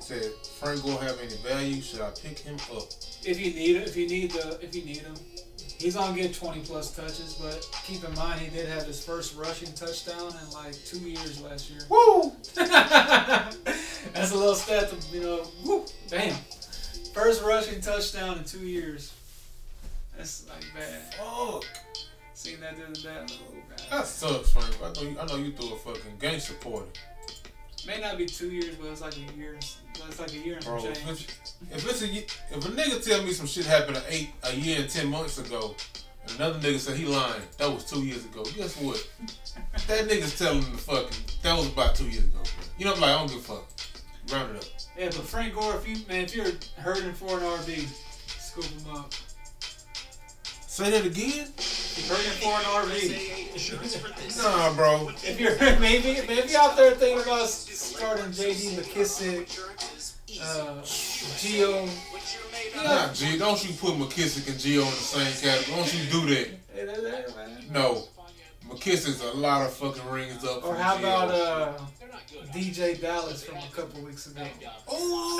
Said 0.00 0.32
Frank 0.58 0.82
Gore 0.82 1.00
have 1.02 1.18
any 1.20 1.36
value? 1.36 1.80
Should 1.80 2.00
I 2.00 2.10
pick 2.10 2.38
him 2.38 2.56
up? 2.74 2.84
If 3.24 3.38
you 3.38 3.52
need 3.52 3.76
if 3.76 3.96
you 3.96 4.08
need 4.08 4.32
the 4.32 4.58
if 4.62 4.74
you 4.74 4.84
need 4.84 4.98
him, 4.98 5.14
he's 5.78 5.94
gonna 5.94 6.16
get 6.16 6.34
20 6.34 6.60
plus 6.60 6.94
touches. 6.94 7.34
But 7.34 7.68
keep 7.84 8.02
in 8.04 8.14
mind 8.14 8.40
he 8.40 8.50
did 8.50 8.68
have 8.68 8.86
his 8.86 9.04
first 9.04 9.36
rushing 9.36 9.72
touchdown 9.74 10.32
in 10.42 10.50
like 10.52 10.74
two 10.84 10.98
years 10.98 11.40
last 11.42 11.70
year. 11.70 11.80
Woo! 11.88 12.32
That's 12.54 14.32
a 14.32 14.36
little 14.36 14.54
stat 14.54 14.90
to 14.90 15.16
you 15.16 15.22
know. 15.22 15.46
Woo! 15.64 15.84
Damn. 16.08 16.36
First 17.12 17.42
rushing 17.42 17.80
touchdown 17.80 18.38
in 18.38 18.44
two 18.44 18.66
years. 18.66 19.12
That's 20.16 20.46
like 20.48 20.64
bad. 20.74 21.14
Fuck. 21.14 21.64
Seen 22.34 22.60
that 22.60 22.76
the 22.76 22.84
other 22.84 23.26
day. 23.26 23.34
Oh. 23.90 23.98
That 23.98 24.06
sucks, 24.06 24.52
Frank. 24.52 24.76
I 24.82 24.92
know 24.92 25.10
you, 25.10 25.18
I 25.20 25.26
know 25.26 25.36
you 25.36 25.52
threw 25.52 25.74
a 25.74 25.76
fucking 25.76 26.16
gangster 26.18 26.54
party. 26.54 26.88
May 27.86 28.00
not 28.00 28.18
be 28.18 28.26
two 28.26 28.50
years, 28.50 28.74
but 28.76 28.88
it's 28.88 29.00
like 29.00 29.16
a 29.16 29.38
year. 29.38 29.56
It's 29.56 30.20
like 30.20 30.32
a 30.32 30.38
year 30.38 30.56
and 30.56 30.64
some 30.64 30.80
change. 30.80 31.26
if, 31.72 31.88
it's 31.88 32.02
a 32.02 32.06
if 32.06 32.66
a 32.66 32.68
nigga 32.70 33.04
tell 33.04 33.22
me 33.22 33.32
some 33.32 33.46
shit 33.46 33.66
happened 33.66 33.96
a 33.96 34.02
eight 34.08 34.30
a 34.44 34.54
year 34.54 34.80
and 34.80 34.88
ten 34.90 35.08
months 35.08 35.38
ago, 35.38 35.74
and 36.24 36.36
another 36.36 36.58
nigga 36.58 36.78
said 36.78 36.96
he 36.96 37.06
lying, 37.06 37.42
that 37.58 37.70
was 37.70 37.84
two 37.84 38.04
years 38.04 38.24
ago. 38.24 38.44
Guess 38.56 38.76
what? 38.80 39.06
that 39.86 40.08
nigga's 40.08 40.38
telling 40.38 40.60
the 40.60 40.78
fucking 40.78 41.16
that 41.42 41.56
was 41.56 41.68
about 41.68 41.94
two 41.94 42.04
years 42.04 42.24
ago. 42.24 42.38
Bro. 42.42 42.64
You 42.78 42.84
know, 42.86 42.94
I'm 42.94 43.00
like 43.00 43.10
I 43.10 43.18
don't 43.18 43.28
give 43.28 43.38
a 43.38 43.42
fuck. 43.42 43.66
Round 44.32 44.56
it 44.56 44.62
up. 44.62 44.68
Yeah, 44.98 45.06
but 45.06 45.24
Frank 45.24 45.54
Gore, 45.54 45.74
if 45.76 45.88
you 45.88 45.96
man, 46.08 46.24
if 46.24 46.34
you're 46.34 46.52
hurting 46.76 47.12
for 47.12 47.38
an 47.38 47.44
RB, 47.44 47.86
scoop 48.26 48.64
him 48.64 48.96
up. 48.96 49.12
Say 50.80 50.92
that 50.92 51.04
again? 51.04 51.46
If 51.58 52.06
for 52.40 52.48
an 52.48 52.64
RV. 52.64 54.42
Nah, 54.42 54.72
bro. 54.72 55.10
If 55.22 55.38
you're 55.38 55.54
maybe 55.78 56.26
maybe 56.26 56.56
out 56.56 56.74
there 56.74 56.92
thinking 56.92 57.22
about 57.22 57.50
starting 57.50 58.32
JD 58.32 58.78
McKissic, 58.78 59.60
uh, 60.40 60.80
Gio. 60.80 61.86
Nah, 62.82 63.12
G. 63.12 63.36
Don't 63.36 63.62
you 63.62 63.74
put 63.74 63.92
McKissic 63.96 64.48
and 64.48 64.56
Gio 64.56 64.80
in 64.80 64.86
the 64.86 64.90
same 64.90 65.52
category? 65.52 65.76
Don't 65.76 65.94
you 65.94 66.10
do 66.10 66.34
that? 66.34 66.48
Hey, 66.72 66.86
they're 66.86 67.02
there, 67.02 67.26
man. 67.36 67.64
No. 67.70 68.04
McKissic's 68.70 69.20
a 69.22 69.36
lot 69.36 69.66
of 69.66 69.72
fucking 69.72 70.08
rings 70.08 70.44
up. 70.44 70.64
Or 70.64 70.76
how 70.76 70.96
about 70.96 71.30
uh, 71.30 71.72
DeeJay 72.54 73.00
Dallas 73.00 73.42
from 73.42 73.56
a 73.58 73.68
couple 73.72 74.00
weeks 74.02 74.28
ago? 74.28 74.42
Ooh. 74.94 75.38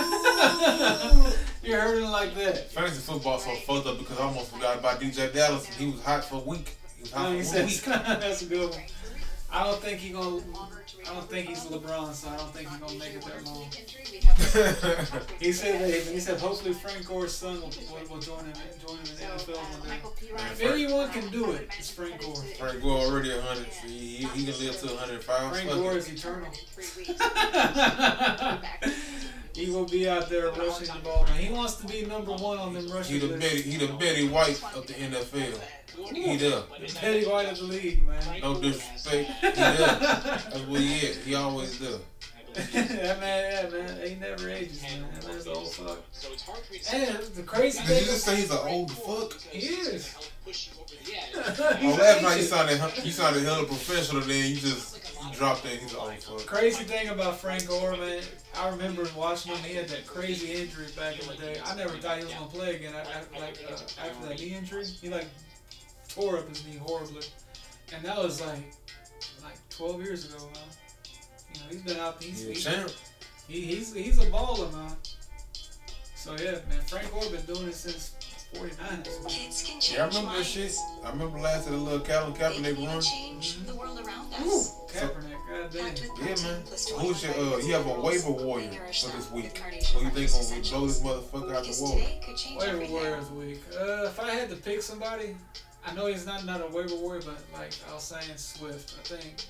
You're 1.63 1.81
hurting 1.81 2.11
like 2.11 2.35
that. 2.35 2.73
Fantasy 2.73 3.01
football 3.01 3.39
so 3.39 3.55
fucked 3.55 3.87
up 3.87 3.99
because 3.99 4.19
I 4.19 4.25
almost 4.25 4.53
forgot 4.53 4.79
about 4.79 5.01
DeeJay 5.01 5.33
Dallas 5.33 5.67
and 5.67 5.75
he 5.77 5.91
was 5.93 6.03
hot 6.03 6.25
for 6.25 6.37
a 6.37 6.39
week. 6.41 6.77
He 6.97 7.03
was 7.03 7.13
hot 7.13 7.31
No, 7.31 7.37
he 7.39 7.43
for 7.45 7.61
a 7.61 7.65
week. 7.65 7.83
that's 7.85 8.43
a 8.43 8.47
good 8.47 8.71
one. 8.71 8.81
I 9.53 9.65
don't 9.65 9.81
think 9.81 9.99
he 9.99 10.11
gonna. 10.11 10.41
I 11.09 11.15
don't 11.15 11.29
think 11.29 11.49
he's 11.49 11.65
LeBron, 11.65 12.15
so 12.15 12.29
I 12.29 12.37
don't 12.37 12.55
think 12.55 12.69
he's 12.69 12.79
gonna 12.79 12.99
make 12.99 13.15
it 13.15 13.25
that 13.25 13.45
long. 13.45 13.67
He 15.41 15.53
said 15.53 15.81
that 15.81 15.91
he 16.13 16.21
said 16.21 16.39
hopefully 16.39 16.73
Frank 16.75 17.07
Gore's 17.07 17.35
son 17.35 17.61
will, 17.61 17.73
will, 17.91 18.07
will 18.09 18.21
join 18.21 18.45
him 18.45 18.53
join 18.87 18.97
him 18.99 19.07
in 19.11 19.17
the 19.17 19.23
NFL 19.23 19.57
one 19.57 19.81
day. 19.89 19.99
If 20.53 20.61
anyone 20.63 21.09
can 21.11 21.29
do 21.31 21.51
it, 21.53 21.69
it's 21.79 21.91
Frank 21.91 22.21
Gore. 22.21 22.37
Frank 22.59 22.83
Gore 22.83 22.99
already 22.99 23.31
100. 23.31 23.73
So 23.73 23.87
he, 23.89 23.93
he, 23.93 24.27
he 24.27 24.45
can 24.45 24.59
live 24.61 24.79
to 24.81 24.87
105. 24.87 25.51
Frank 25.53 25.71
Gore 25.71 25.97
is 25.97 26.09
eternal. 26.09 26.51
he 29.61 29.71
will 29.71 29.85
be 29.85 30.09
out 30.09 30.29
there 30.29 30.51
rushing 30.53 30.87
the 30.87 31.01
ball. 31.05 31.25
Man, 31.25 31.39
he 31.39 31.53
wants 31.53 31.75
to 31.77 31.87
be 31.87 32.07
number 32.07 32.33
one 32.33 32.59
on 32.59 32.73
them 32.75 32.89
rushing. 32.89 33.21
He 33.21 33.21
rushing 33.21 33.29
the 33.29 33.37
lists. 33.37 33.63
Betty, 33.63 33.71
he 33.71 33.87
the 33.87 33.93
Betty 33.95 34.29
White 34.29 34.63
of 34.75 34.87
the 34.87 34.93
NFL. 34.95 35.61
He 36.15 36.37
there. 36.37 36.63
Teddy 36.89 37.27
White 37.27 37.49
of 37.49 37.59
the 37.59 37.65
league, 37.65 38.07
man. 38.07 38.41
No 38.41 38.61
disrespect. 38.61 39.31
He 39.41 39.51
there. 39.51 39.77
That's 39.77 40.59
what 40.61 40.81
he 40.81 41.07
is. 41.07 41.25
He 41.25 41.35
always 41.35 41.79
there. 41.79 41.99
that 42.55 43.21
man, 43.21 43.71
yeah, 43.71 43.71
man, 43.71 44.09
he 44.09 44.15
never 44.17 44.51
ages, 44.51 44.83
man. 44.83 45.05
That 45.15 45.29
man's 45.29 45.47
old 45.47 45.73
fuck. 45.73 45.99
And 46.93 47.19
the 47.35 47.43
crazy 47.45 47.79
Did 47.79 47.87
thing, 47.87 47.99
you 48.01 48.05
just 48.07 48.25
say 48.25 48.37
he's 48.37 48.51
an 48.51 48.59
old 48.67 48.91
fuck? 48.91 49.41
he 49.53 49.67
is. 49.67 50.17
Oh, 51.63 51.75
He's 51.77 51.99
last 51.99 52.23
night 52.23 52.37
you 52.37 52.43
ancient. 52.43 52.49
sounded 52.49 53.05
you 53.05 53.13
sounded 53.13 53.45
hella 53.45 53.65
professional. 53.65 54.23
Then 54.23 54.51
you 54.51 54.57
just 54.57 55.00
you 55.27 55.35
dropped 55.35 55.65
in. 55.65 55.79
He's 55.79 55.95
old 55.95 56.13
fuck. 56.15 56.47
Crazy 56.47 56.85
thing 56.85 57.09
about 57.09 57.39
Frank 57.39 57.67
Gore, 57.67 57.97
man, 57.97 58.23
I 58.57 58.69
remember 58.69 59.07
watching 59.17 59.53
him. 59.53 59.63
He 59.65 59.75
had 59.75 59.89
that 59.89 60.07
crazy 60.07 60.53
injury 60.53 60.87
back 60.97 61.21
in 61.21 61.29
the 61.29 61.35
day. 61.35 61.61
I 61.65 61.75
never 61.77 61.97
thought 61.99 62.19
he 62.19 62.25
was 62.25 62.33
gonna 62.35 62.47
play 62.47 62.77
again. 62.77 62.95
I, 62.95 63.01
I, 63.01 63.41
like 63.41 63.59
uh, 63.69 63.73
after 63.73 64.29
that 64.29 64.41
knee 64.41 64.55
injury, 64.55 64.85
he 64.85 65.09
like 65.09 65.27
tore 66.09 66.39
up 66.39 66.49
his 66.49 66.67
knee 66.67 66.77
horribly, 66.77 67.23
and 67.95 68.05
that 68.05 68.19
was 68.19 68.41
like 68.41 68.75
like 69.43 69.57
12 69.71 70.03
years 70.03 70.25
ago, 70.33 70.45
man. 70.45 70.63
You 71.55 71.61
know, 71.61 71.67
he's 71.71 71.83
been 71.83 71.97
out. 71.99 72.23
He's, 72.23 72.41
He 72.43 72.55
he's, 72.55 72.67
he, 73.49 73.61
he's 73.61 73.95
he's 73.95 74.19
a 74.19 74.27
baller, 74.27 74.73
man. 74.73 74.97
So 76.15 76.33
yeah, 76.33 76.59
man, 76.69 76.81
Frank 76.87 77.11
Gore 77.13 77.31
been 77.31 77.45
doing 77.47 77.69
it 77.69 77.75
since 77.75 78.15
49. 78.55 79.05
Yeah, 79.81 80.05
I 80.05 80.09
remember 80.09 80.37
that 80.39 80.45
shit. 80.45 80.75
I 81.05 81.11
remember 81.11 81.39
last 81.39 81.67
of 81.67 81.73
the 81.73 81.79
little 81.79 82.01
Calvin 82.01 82.35
Kaepernick 82.35 82.85
run. 82.85 83.01
change 83.01 83.65
the 83.65 83.75
world 83.75 83.99
around 84.05 84.27
Woo, 84.43 84.59
us. 84.59 84.75
Kaepernick, 84.93 85.39
goddamn. 85.49 85.95
Yeah, 86.19 86.35
man. 86.43 86.63
Who's 86.99 87.23
your 87.23 87.35
uh? 87.35 87.59
You 87.59 87.75
have 87.75 87.87
a 87.87 88.01
waiver 88.01 88.31
warrior 88.31 88.71
for 88.71 89.17
this 89.17 89.31
week. 89.31 89.57
Who 89.59 90.05
you 90.05 90.11
think 90.11 90.31
gonna 90.31 90.63
blow 90.63 90.87
this 90.87 91.01
motherfucker 91.01 91.55
out 91.55 91.65
the 91.65 91.79
water? 91.81 92.79
Waiver 92.79 92.93
Warriors 92.93 93.31
week. 93.31 93.61
Uh, 93.73 94.07
if 94.07 94.19
I 94.19 94.31
had 94.31 94.51
to 94.51 94.57
pick 94.57 94.83
somebody, 94.83 95.37
I 95.87 95.95
know 95.95 96.07
he's 96.07 96.27
not 96.27 96.45
not 96.45 96.61
a 96.61 96.67
waiver 96.67 96.97
warrior, 96.97 97.23
but 97.25 97.41
like 97.53 97.73
I 97.89 97.95
was 97.95 98.03
saying, 98.03 98.37
Swift. 98.37 98.95
I 98.99 99.03
think 99.03 99.47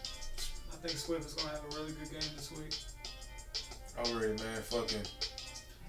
I 0.73 0.77
think 0.87 0.99
Swift 0.99 1.27
is 1.27 1.35
gonna 1.35 1.51
have 1.51 1.65
a 1.65 1.81
really 1.81 1.93
good 1.93 2.11
game 2.11 2.31
this 2.37 2.51
week. 2.53 2.77
Already, 3.99 4.35
man. 4.43 4.63
Fucking. 4.63 5.03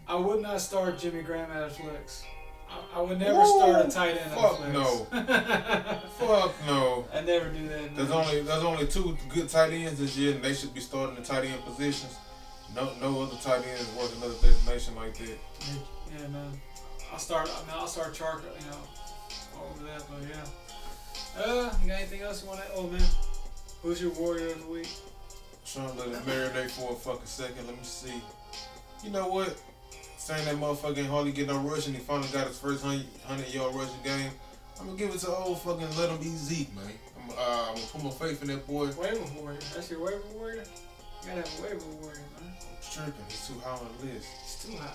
I 0.08 0.16
would 0.16 0.42
not 0.42 0.60
start 0.62 0.98
Jimmy 0.98 1.24
Graham 1.24 1.52
at 1.52 1.72
flex. 1.74 2.24
I, 2.72 3.00
I 3.00 3.02
would 3.02 3.20
never 3.20 3.40
Woo! 3.40 3.60
start 3.60 3.86
a 3.86 3.90
tight 3.90 4.18
end 4.18 4.32
Fuck 4.32 4.58
flex. 4.58 4.74
no. 4.74 5.06
Fuck 6.20 6.54
no. 6.66 7.06
I 7.14 7.22
never 7.22 7.50
do 7.50 7.68
that. 7.68 7.96
There's 7.96 8.10
man. 8.10 8.18
only 8.18 8.42
there's 8.42 8.64
only 8.64 8.88
two 8.88 9.18
good 9.30 9.50
tight 9.50 9.74
ends 9.74 10.00
this 10.00 10.18
year, 10.18 10.36
and 10.36 10.44
they 10.44 10.54
should 10.54 10.74
be 10.74 10.80
starting 10.82 11.16
the 11.16 11.22
tight 11.22 11.46
end 11.46 11.64
positions. 11.66 12.18
No 12.76 12.92
no 13.02 13.22
other 13.22 13.36
tight 13.38 13.66
end 13.68 13.80
is 13.80 13.90
worth 13.98 14.16
another 14.18 14.36
designation 14.42 14.96
like 14.96 15.18
that. 15.18 15.38
Yeah, 16.18 16.28
man. 16.28 16.52
I'll 17.12 17.20
start. 17.20 17.50
I 17.50 17.60
mean, 17.68 17.76
I'll 17.76 17.88
start 17.88 18.14
Chark. 18.14 18.42
You 18.44 18.72
know, 18.72 18.78
over 19.66 19.84
that. 19.86 20.04
But 20.10 20.28
yeah. 20.30 21.44
Uh, 21.44 21.74
you 21.82 21.88
got 21.90 21.98
anything 21.98 22.22
else 22.22 22.44
you 22.44 22.50
want 22.50 22.62
to? 22.62 22.68
Oh 22.76 22.88
man, 22.88 23.02
who's 23.82 24.02
your 24.02 24.12
warrior 24.12 24.48
of 24.48 24.62
the 24.62 24.68
week? 24.68 24.90
Trying 25.66 25.92
to 25.92 25.98
let 26.00 26.08
it 26.10 26.26
marinate 26.26 26.72
for 26.72 26.92
a 26.92 26.96
fucking 26.96 27.26
second. 27.26 27.68
Let 27.68 27.78
me 27.78 27.84
see. 27.84 28.22
You 29.04 29.12
know 29.12 29.28
what? 29.28 29.56
Saying 30.22 30.46
that 30.46 30.56
motherfucker 30.58 31.00
ain't 31.00 31.08
hardly 31.08 31.32
get 31.32 31.48
no 31.48 31.58
rushing. 31.58 31.96
He 31.96 32.00
finally 32.00 32.28
got 32.32 32.46
his 32.46 32.60
first 32.60 32.84
100 32.84 33.52
yard 33.52 33.74
rushing 33.74 33.96
game. 34.04 34.30
I'm 34.80 34.86
gonna 34.86 34.98
give 34.98 35.10
it 35.16 35.18
to 35.22 35.30
old 35.36 35.60
fucking 35.64 35.98
let 35.98 36.10
him 36.12 36.20
be 36.20 36.30
Zeke, 36.30 36.74
man. 36.76 36.86
I'm, 37.18 37.30
uh, 37.32 37.34
I'm 37.70 37.76
gonna 37.76 37.88
put 37.88 38.04
my 38.04 38.10
faith 38.12 38.42
in 38.44 38.50
that 38.50 38.68
boy. 38.68 38.86
Waiver 38.92 39.20
warrior. 39.40 39.58
That's 39.74 39.90
your 39.90 40.00
waiver 40.06 40.22
warrior. 40.36 40.64
You 41.24 41.28
gotta 41.28 41.42
have 41.42 41.60
a 41.60 41.62
waiver 41.64 41.86
warrior, 42.00 42.22
man. 42.40 42.54
I'm 42.54 42.92
tripping. 42.92 43.26
He's 43.30 43.48
too 43.48 43.60
high 43.66 43.72
on 43.72 43.88
the 44.00 44.06
list. 44.14 44.28
It's 44.44 44.64
too 44.64 44.78
high. 44.78 44.94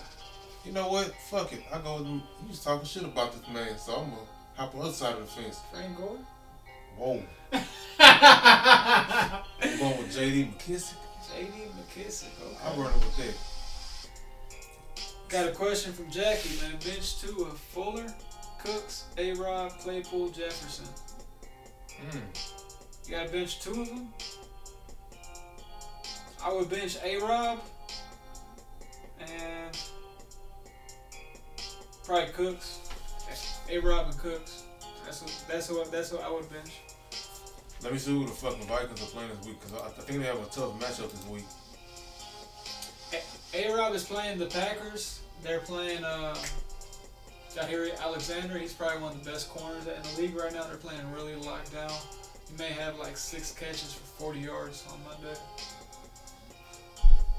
You 0.64 0.70
know 0.70 0.86
what? 0.88 1.12
Fuck 1.28 1.52
it. 1.52 1.62
I 1.72 1.78
go. 1.78 1.96
with 1.98 2.06
him. 2.06 2.22
He 2.42 2.48
was 2.48 2.62
talking 2.62 2.86
shit 2.86 3.02
about 3.02 3.32
this 3.32 3.42
man, 3.52 3.76
so 3.78 3.96
I'm 3.96 4.10
gonna 4.10 4.22
hop 4.54 4.74
on 4.74 4.80
the 4.80 4.86
other 4.86 4.94
side 4.94 5.14
of 5.14 5.20
the 5.22 5.26
fence. 5.26 5.58
Frank 5.72 5.96
Gore. 5.96 6.18
Whoa. 6.96 7.20
I'm 7.98 9.78
going 9.78 9.98
with 9.98 10.16
JD 10.16 10.52
McKissic. 10.54 10.94
JD 11.34 11.50
McKissic. 11.74 12.26
I'm 12.64 12.72
Okay. 12.72 12.80
running 12.80 13.00
with 13.00 13.16
that. 13.16 13.34
Got 15.28 15.48
a 15.48 15.52
question 15.52 15.92
from 15.92 16.10
Jackie, 16.10 16.50
man. 16.62 16.78
Bench 16.84 17.20
two 17.20 17.42
of 17.44 17.58
Fuller, 17.58 18.06
Cooks, 18.60 19.04
A 19.18 19.32
Rod, 19.34 19.72
Claypool, 19.80 20.30
Jefferson. 20.30 20.86
Mm. 22.10 22.20
You 23.06 23.10
got 23.10 23.26
to 23.26 23.32
bench 23.32 23.60
two 23.60 23.82
of 23.82 23.88
them? 23.88 24.08
I 26.44 26.52
would 26.52 26.70
bench 26.70 26.96
A 27.02 27.18
Rob 27.18 27.60
and 29.20 29.76
probably 32.04 32.32
Cooks. 32.32 32.80
A 33.68 33.78
Rob 33.78 34.06
and 34.06 34.18
Cooks. 34.18 34.62
That's 35.04 35.22
what, 35.22 35.44
that's 35.48 35.70
what 35.70 35.90
that's 35.92 36.12
what 36.12 36.22
I 36.22 36.30
would 36.30 36.48
bench. 36.48 36.80
Let 37.82 37.92
me 37.92 37.98
see 37.98 38.12
who 38.12 38.26
the 38.26 38.32
fucking 38.32 38.66
Vikings 38.66 39.02
are 39.02 39.06
playing 39.06 39.30
this 39.36 39.46
week, 39.46 39.60
because 39.60 39.80
I, 39.80 39.86
I 39.86 40.02
think 40.02 40.20
they 40.20 40.26
have 40.26 40.40
a 40.40 40.46
tough 40.46 40.78
matchup 40.80 41.10
this 41.10 41.26
week. 41.26 41.44
A 43.56 43.72
Rob 43.74 43.94
is 43.94 44.04
playing 44.04 44.38
the 44.38 44.46
Packers. 44.46 45.20
They're 45.42 45.60
playing 45.60 46.04
uh 46.04 46.36
Jaire 47.54 47.98
Alexander. 48.00 48.58
He's 48.58 48.74
probably 48.74 49.02
one 49.02 49.12
of 49.12 49.24
the 49.24 49.30
best 49.30 49.48
corners 49.48 49.86
in 49.86 50.02
the 50.14 50.20
league 50.20 50.36
right 50.36 50.52
now. 50.52 50.64
They're 50.64 50.76
playing 50.76 51.00
really 51.12 51.34
locked 51.36 51.72
down. 51.72 51.90
He 52.50 52.56
may 52.58 52.68
have 52.72 52.98
like 52.98 53.16
six 53.16 53.52
catches 53.52 53.94
for 53.94 54.22
40 54.24 54.40
yards 54.40 54.84
on 54.92 54.98
Monday. 55.04 55.38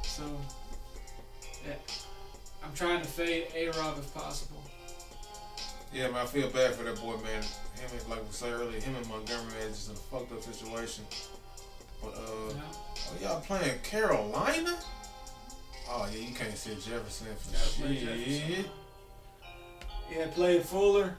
So, 0.04 0.24
yeah, 1.68 1.76
I'm 2.64 2.74
trying 2.74 3.02
to 3.02 3.08
fade 3.08 3.48
A 3.56 3.70
Rob 3.78 4.00
if 4.00 4.12
possible. 4.14 4.64
Yeah, 5.94 6.08
man, 6.08 6.18
I 6.18 6.26
feel 6.26 6.50
bad 6.50 6.74
for 6.74 6.84
that 6.84 7.00
boy, 7.00 7.16
man. 7.18 7.44
Him 7.44 7.90
and 8.00 8.10
like 8.10 8.20
we 8.26 8.32
said 8.32 8.52
earlier, 8.54 8.80
him 8.80 8.96
and 8.96 9.08
Montgomery 9.08 9.54
had 9.62 9.70
just 9.70 9.90
in 9.90 9.96
a 9.96 10.00
fucked 10.00 10.32
up 10.32 10.42
situation. 10.42 11.06
But 12.02 12.16
uh, 12.16 12.54
Yeah. 12.56 12.62
oh, 12.74 13.14
y'all 13.22 13.42
playing 13.42 13.80
Carolina? 13.84 14.76
Oh 15.90 16.08
yeah, 16.12 16.20
you 16.28 16.36
can't 16.36 16.58
say 16.58 16.72
Jefferson 16.76 17.28
for 17.38 17.56
shit. 17.56 18.00
Jefferson. 18.00 18.66
Yeah, 20.14 20.28
played 20.34 20.64
Fuller, 20.64 21.16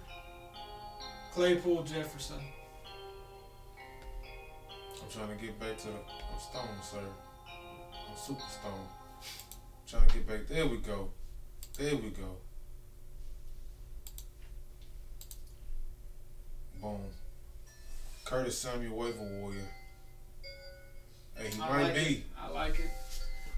Claypool, 1.32 1.82
Jefferson. 1.84 2.36
I'm 5.02 5.10
trying 5.10 5.38
to 5.38 5.44
get 5.44 5.58
back 5.58 5.76
to 5.78 5.86
the 5.86 5.92
I'm 5.92 6.38
Stone, 6.40 6.68
sir. 6.82 6.98
I'm 6.98 8.16
Super 8.16 8.40
Stone. 8.40 8.86
trying 9.88 10.06
to 10.06 10.14
get 10.14 10.26
back. 10.26 10.46
There 10.48 10.66
we 10.66 10.78
go. 10.78 11.08
There 11.78 11.96
we 11.96 12.10
go. 12.10 12.36
Boom. 16.80 17.00
Curtis 18.24 18.58
Samuel 18.58 18.96
waiver 18.96 19.22
warrior. 19.22 19.68
Hey, 21.34 21.48
he 21.50 21.60
I 21.62 21.68
might 21.68 21.82
like 21.82 21.94
be. 21.94 22.00
It. 22.00 22.22
I 22.40 22.48
like 22.50 22.78
it. 22.78 22.90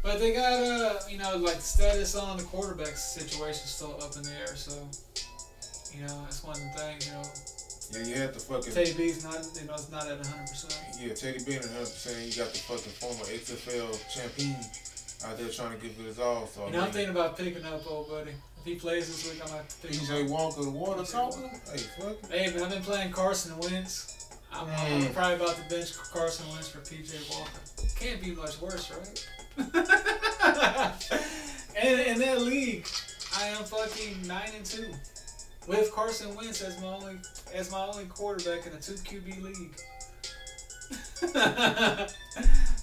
But 0.03 0.19
they 0.19 0.33
got 0.33 0.53
uh, 0.53 0.95
you 1.11 1.19
know, 1.19 1.37
like 1.37 1.61
status 1.61 2.15
on 2.17 2.39
the 2.39 2.43
quarterback 2.45 2.97
situation 2.97 3.67
still 3.67 3.97
up 4.03 4.17
in 4.17 4.23
the 4.23 4.33
air. 4.33 4.57
So, 4.57 4.73
you 5.95 6.07
know, 6.07 6.23
that's 6.25 6.43
one 6.43 6.57
thing. 6.57 6.97
You 7.05 7.13
know, 7.13 7.23
Yeah, 7.93 8.07
you 8.09 8.15
had 8.15 8.33
the 8.35 8.41
fucking. 8.41 8.73
Teddy 8.73 8.95
B's 8.95 9.25
not, 9.25 9.47
you 9.61 9.67
know, 9.69 9.75
it's 9.75 9.91
not 9.91 10.07
at 10.07 10.19
100. 10.19 10.49
percent 10.49 10.75
Yeah, 10.99 11.13
Teddy 11.13 11.45
being 11.45 11.61
100. 11.61 11.81
percent 11.81 12.27
You 12.27 12.43
got 12.45 12.53
the 12.53 12.59
fucking 12.61 12.93
former 12.93 13.25
XFL 13.25 13.93
champion 14.15 14.57
out 15.27 15.37
there 15.37 15.49
trying 15.51 15.79
to 15.79 15.87
give 15.87 15.95
it 16.01 16.07
his 16.07 16.19
all. 16.19 16.47
So 16.47 16.67
You 16.67 16.73
know, 16.73 16.85
I'm 16.85 16.91
thinking 16.93 17.11
about 17.11 17.37
picking 17.37 17.65
up 17.65 17.83
old 17.91 18.09
buddy. 18.09 18.31
If 18.61 18.65
he 18.67 18.75
plays 18.77 19.07
this 19.09 19.31
week, 19.31 19.43
I 19.47 19.51
might 19.53 19.75
pick 19.83 19.93
him 19.95 20.01
PJ 20.07 20.25
up. 20.25 20.31
Walker, 20.31 20.63
the 20.63 20.71
water 20.71 21.03
talking. 21.05 21.51
Hey, 21.71 21.79
fuck. 21.99 22.31
Hey, 22.31 22.51
but 22.53 22.63
I've 22.63 22.71
been 22.71 22.83
playing 22.83 23.11
Carson 23.13 23.57
Wentz. 23.59 24.17
I'm, 24.53 24.67
I'm 24.69 25.03
Mm. 25.03 25.15
probably 25.15 25.37
about 25.37 25.57
to 25.57 25.63
bench 25.69 25.95
Carson 25.97 26.49
Wentz 26.51 26.69
for 26.69 26.79
PJ 26.79 27.31
Walker. 27.31 27.61
Can't 27.99 28.21
be 28.23 28.33
much 28.33 28.61
worse, 28.61 28.91
right? 28.91 29.27
and 31.77 32.01
in 32.01 32.19
that 32.19 32.41
league, 32.41 32.87
I 33.39 33.47
am 33.47 33.65
fucking 33.65 34.27
nine 34.27 34.51
and 34.57 34.65
two 34.65 34.93
with 35.67 35.93
Carson 35.93 36.35
Wentz 36.35 36.63
as 36.63 36.81
my 36.81 36.89
only 36.89 37.17
as 37.55 37.71
my 37.71 37.87
only 37.87 38.05
quarterback 38.07 38.67
in 38.67 38.73
a 38.73 38.81
two 38.81 38.95
QB 38.95 39.43
league. 39.43 39.75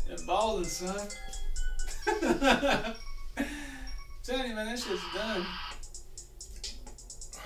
and 0.09 0.28
balling, 0.28 0.63
son. 0.65 1.07
Tell 4.24 4.45
you, 4.45 4.55
man, 4.55 4.65
that 4.65 4.80
shit's 4.80 5.01
done. 5.13 5.45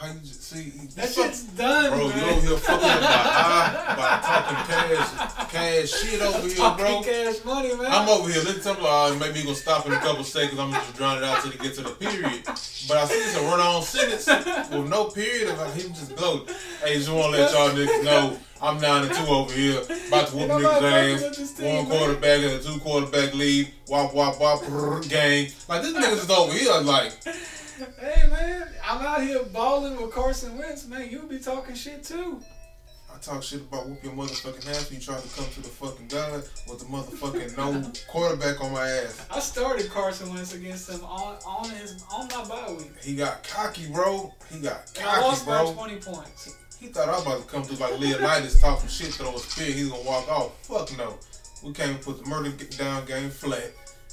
How 0.01 0.07
you 0.07 0.19
just 0.21 0.49
see? 0.49 0.71
That 0.95 1.09
fuck- 1.09 1.25
shit's 1.27 1.43
done, 1.43 1.91
Bro, 1.91 2.07
man. 2.09 2.17
you 2.17 2.25
over 2.31 2.47
here 2.47 2.57
fucking 2.57 2.89
up 2.89 3.01
my 3.01 3.07
eye 3.07 3.95
by 3.95 4.09
talking 4.25 4.97
cash, 4.97 5.51
cash 5.51 5.89
shit 6.01 6.21
over 6.23 6.47
here, 6.47 6.55
Talking 6.55 6.85
bro. 6.85 7.01
cash 7.03 7.45
money, 7.45 7.75
man. 7.75 7.85
I'm 7.91 8.09
over 8.09 8.27
here. 8.27 8.41
Let's 8.43 8.63
tell 8.63 8.73
me, 8.73 8.81
uh, 8.83 9.13
maybe 9.19 9.39
you 9.39 9.45
gonna 9.45 9.55
stop 9.55 9.85
in 9.85 9.93
a 9.93 9.99
couple 9.99 10.23
seconds. 10.23 10.59
I'm 10.59 10.71
gonna 10.71 10.81
just 10.83 10.95
drown 10.95 11.17
it 11.19 11.23
out 11.23 11.43
till 11.43 11.51
they 11.51 11.57
get 11.59 11.75
to 11.75 11.81
the 11.83 11.91
period. 11.91 12.41
But 12.45 12.97
I 12.97 13.05
see 13.05 13.19
this 13.19 13.37
a 13.37 13.41
run-on 13.41 13.83
sentence 13.83 14.25
with 14.71 14.89
no 14.89 15.03
period. 15.05 15.49
Of 15.49 15.59
like, 15.59 15.73
him 15.75 15.93
just 15.93 16.15
gloat. 16.15 16.49
Hey, 16.83 16.95
just 16.95 17.11
wanna 17.11 17.37
let 17.37 17.51
y'all 17.53 17.69
niggas 17.69 18.03
know 18.03 18.39
I'm 18.59 18.81
nine 18.81 19.05
and 19.05 19.13
two 19.13 19.25
over 19.27 19.53
here, 19.53 19.81
about 20.07 20.29
to 20.29 20.35
whoop 20.35 20.49
niggas' 20.49 21.21
with 21.21 21.39
ass. 21.39 21.53
team, 21.53 21.75
One 21.75 21.85
quarterback 21.85 22.39
and 22.41 22.53
a 22.53 22.59
two 22.59 22.79
quarterback 22.79 23.35
lead. 23.35 23.71
Wop 23.87 24.15
wop 24.15 24.39
wop 24.41 24.61
gang. 25.07 25.47
Like 25.69 25.83
this 25.83 25.93
niggas 25.93 26.23
is 26.23 26.29
over 26.31 26.53
here. 26.53 26.73
Like 26.81 27.13
Hey 27.81 28.29
man, 28.29 28.67
I'm 28.87 29.03
out 29.03 29.23
here 29.23 29.41
balling 29.41 29.99
with 29.99 30.11
Carson 30.11 30.55
Wentz, 30.55 30.85
man. 30.85 31.09
You 31.09 31.23
be 31.23 31.39
talking 31.39 31.73
shit 31.73 32.03
too. 32.03 32.39
I 33.11 33.17
talk 33.17 33.41
shit 33.41 33.61
about 33.61 33.89
whoop 33.89 34.03
your 34.03 34.13
motherfucking 34.13 34.69
ass 34.69 34.91
when 34.91 34.99
you 34.99 35.03
try 35.03 35.19
to 35.19 35.27
come 35.29 35.45
to 35.45 35.61
the 35.61 35.67
fucking 35.67 36.07
God 36.07 36.43
with 36.69 36.77
the 36.77 36.85
motherfucking 36.85 37.57
no 37.57 37.91
quarterback 38.07 38.63
on 38.63 38.73
my 38.73 38.87
ass. 38.87 39.25
I 39.31 39.39
started 39.39 39.89
Carson 39.89 40.31
Wentz 40.31 40.53
against 40.53 40.91
him 40.91 41.03
on 41.03 41.37
on 41.43 41.71
his 41.71 42.03
on 42.13 42.27
my 42.27 42.47
bye 42.47 42.71
week. 42.71 42.91
He 43.01 43.15
got 43.15 43.43
cocky, 43.43 43.87
bro. 43.87 44.31
He 44.51 44.59
got 44.59 44.91
And 44.99 45.09
I 45.09 45.21
lost 45.21 45.47
cocky, 45.47 45.73
by 45.73 45.87
20 45.87 45.95
points. 46.01 46.55
He 46.79 46.87
thought 46.87 47.09
I 47.09 47.13
was 47.13 47.25
about 47.25 47.41
to 47.41 47.47
come 47.47 47.63
through 47.63 47.77
like 47.77 47.99
Leonidas 47.99 48.61
talking 48.61 48.89
shit, 48.89 49.07
throw 49.07 49.33
a 49.33 49.39
spear. 49.39 49.73
He's 49.73 49.89
gonna 49.89 50.03
walk 50.03 50.29
off. 50.29 50.51
Fuck 50.67 50.95
no. 50.99 51.17
We 51.63 51.73
came 51.73 51.95
and 51.95 52.01
put 52.01 52.23
the 52.23 52.29
murder 52.29 52.51
down 52.77 53.05
game 53.05 53.31
flat 53.31 53.71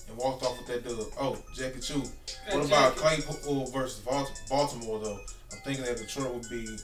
and 0.09 0.17
walked 0.19 0.43
off 0.45 0.59
with 0.59 0.67
that 0.69 0.85
dub. 0.89 1.07
Oh, 1.21 1.39
Jackie 1.55 1.81
Chu. 1.81 2.03
What 2.51 2.65
about. 2.67 2.97
Claypool 2.97 3.67
versus 3.71 4.01
Baltimore 4.49 4.99
though? 5.01 5.21
I'm 5.53 5.59
thinking 5.65 5.85
that 5.85 5.97
Detroit 5.99 6.33
would 6.35 6.49
be 6.51 6.77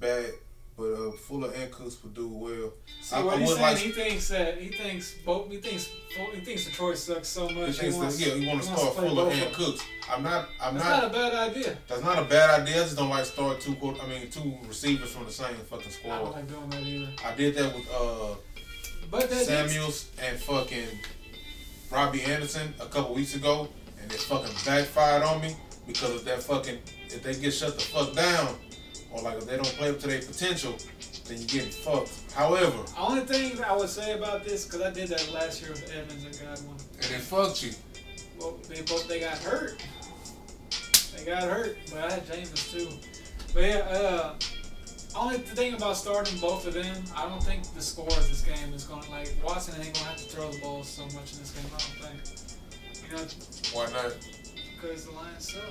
bad, 0.00 0.26
but 0.76 0.92
uh, 0.92 1.10
Fuller 1.12 1.50
and 1.54 1.70
Cooks 1.70 2.02
would 2.02 2.14
do 2.14 2.28
well. 2.28 2.72
See 3.00 3.16
I- 3.16 3.22
what 3.22 3.34
I 3.36 3.40
he's 3.40 3.48
saying? 3.50 3.60
like- 3.62 3.78
he 3.78 3.90
thinks 3.90 4.28
that 4.28 4.58
he 4.58 4.68
thinks 4.68 5.14
both. 5.24 5.50
He 5.50 5.58
thinks 5.58 5.86
he 6.34 6.40
thinks 6.40 6.64
Detroit 6.64 6.96
sucks 6.98 7.28
so 7.28 7.48
much. 7.48 7.66
He 7.66 7.72
thinks 7.72 7.96
wants, 7.96 8.18
that, 8.18 8.26
yeah, 8.28 8.34
he 8.34 8.46
want 8.46 8.62
to 8.62 8.66
start 8.66 8.94
Fuller 8.96 9.30
and. 9.30 9.54
Cooks. 9.54 9.82
I'm 10.12 10.22
not. 10.22 10.48
I'm 10.60 10.74
That's 10.74 10.86
not. 10.86 11.02
not 11.02 11.10
a 11.10 11.14
bad 11.14 11.50
idea. 11.50 11.78
That's 11.88 12.02
not 12.02 12.18
a 12.18 12.24
bad 12.24 12.60
idea. 12.60 12.76
I 12.80 12.84
just 12.84 12.96
don't 12.96 13.08
like 13.08 13.24
start 13.24 13.60
two. 13.60 13.74
I 13.80 14.06
mean, 14.06 14.28
two 14.30 14.54
receivers 14.68 15.10
from 15.12 15.24
the 15.24 15.30
same 15.32 15.54
fucking 15.56 15.90
squad. 15.90 16.12
I 16.14 16.18
don't 16.18 16.32
like 16.32 16.48
doing 16.48 16.70
that 16.70 16.82
either. 16.82 17.08
I 17.24 17.34
did 17.34 17.54
that 17.56 17.74
with 17.74 17.88
uh, 17.90 18.34
But 19.10 19.30
that 19.30 19.46
Samuels 19.46 20.10
and 20.22 20.38
fucking 20.38 20.86
Robbie 21.94 22.22
Anderson 22.22 22.74
a 22.80 22.86
couple 22.86 23.14
weeks 23.14 23.36
ago, 23.36 23.68
and 24.02 24.12
it 24.12 24.18
fucking 24.18 24.52
backfired 24.66 25.22
on 25.22 25.40
me 25.40 25.54
because 25.86 26.10
of 26.16 26.24
that 26.24 26.42
fucking. 26.42 26.78
If 27.06 27.22
they 27.22 27.34
get 27.34 27.52
shut 27.52 27.74
the 27.78 27.84
fuck 27.84 28.12
down, 28.14 28.56
or 29.12 29.22
like 29.22 29.38
if 29.38 29.46
they 29.46 29.54
don't 29.54 29.66
play 29.76 29.90
up 29.90 30.00
to 30.00 30.08
their 30.08 30.20
potential, 30.20 30.74
then 31.28 31.40
you 31.40 31.46
getting 31.46 31.70
fucked. 31.70 32.10
However, 32.34 32.82
The 32.82 32.98
only 32.98 33.20
thing 33.20 33.62
I 33.62 33.76
would 33.76 33.88
say 33.88 34.12
about 34.18 34.44
this, 34.44 34.64
because 34.64 34.82
I 34.82 34.90
did 34.90 35.08
that 35.10 35.30
last 35.32 35.62
year 35.62 35.70
with 35.70 35.88
Evans 35.92 36.24
and 36.24 36.34
Godwin. 36.40 36.76
and 36.96 37.04
it 37.04 37.20
fucked 37.20 37.62
you. 37.62 37.70
Well, 38.40 38.58
they 38.68 38.82
both 38.82 39.06
they 39.06 39.20
got 39.20 39.38
hurt. 39.38 39.80
They 41.16 41.24
got 41.24 41.44
hurt, 41.44 41.76
but 41.90 41.98
I 42.00 42.10
had 42.14 42.26
Jameis 42.26 42.72
too. 42.72 42.88
But 43.54 43.62
yeah, 43.62 43.76
uh, 43.76 44.34
only 45.16 45.38
thing 45.38 45.74
about 45.74 45.96
starting 45.96 46.38
both 46.40 46.66
of 46.66 46.74
them, 46.74 46.96
I 47.16 47.28
don't 47.28 47.42
think 47.42 47.62
the 47.74 47.80
score 47.80 48.06
of 48.08 48.28
this 48.28 48.42
game 48.42 48.72
is 48.74 48.84
going 48.84 49.02
to 49.02 49.10
like 49.10 49.30
Watson 49.44 49.80
ain't 49.80 49.94
gonna 49.94 50.06
have 50.06 50.16
to 50.16 50.24
throw 50.24 50.50
the 50.50 50.58
ball 50.60 50.82
so 50.82 51.04
much 51.04 51.32
in 51.34 51.38
this 51.40 51.52
game. 51.52 51.64
I 51.66 51.78
don't 51.78 52.16
think. 52.20 53.10
You 53.10 53.16
know, 53.16 53.24
Why 53.72 53.90
not? 53.92 54.16
because 54.80 55.06
the 55.06 55.12
Lions 55.12 55.52
suck. 55.52 55.62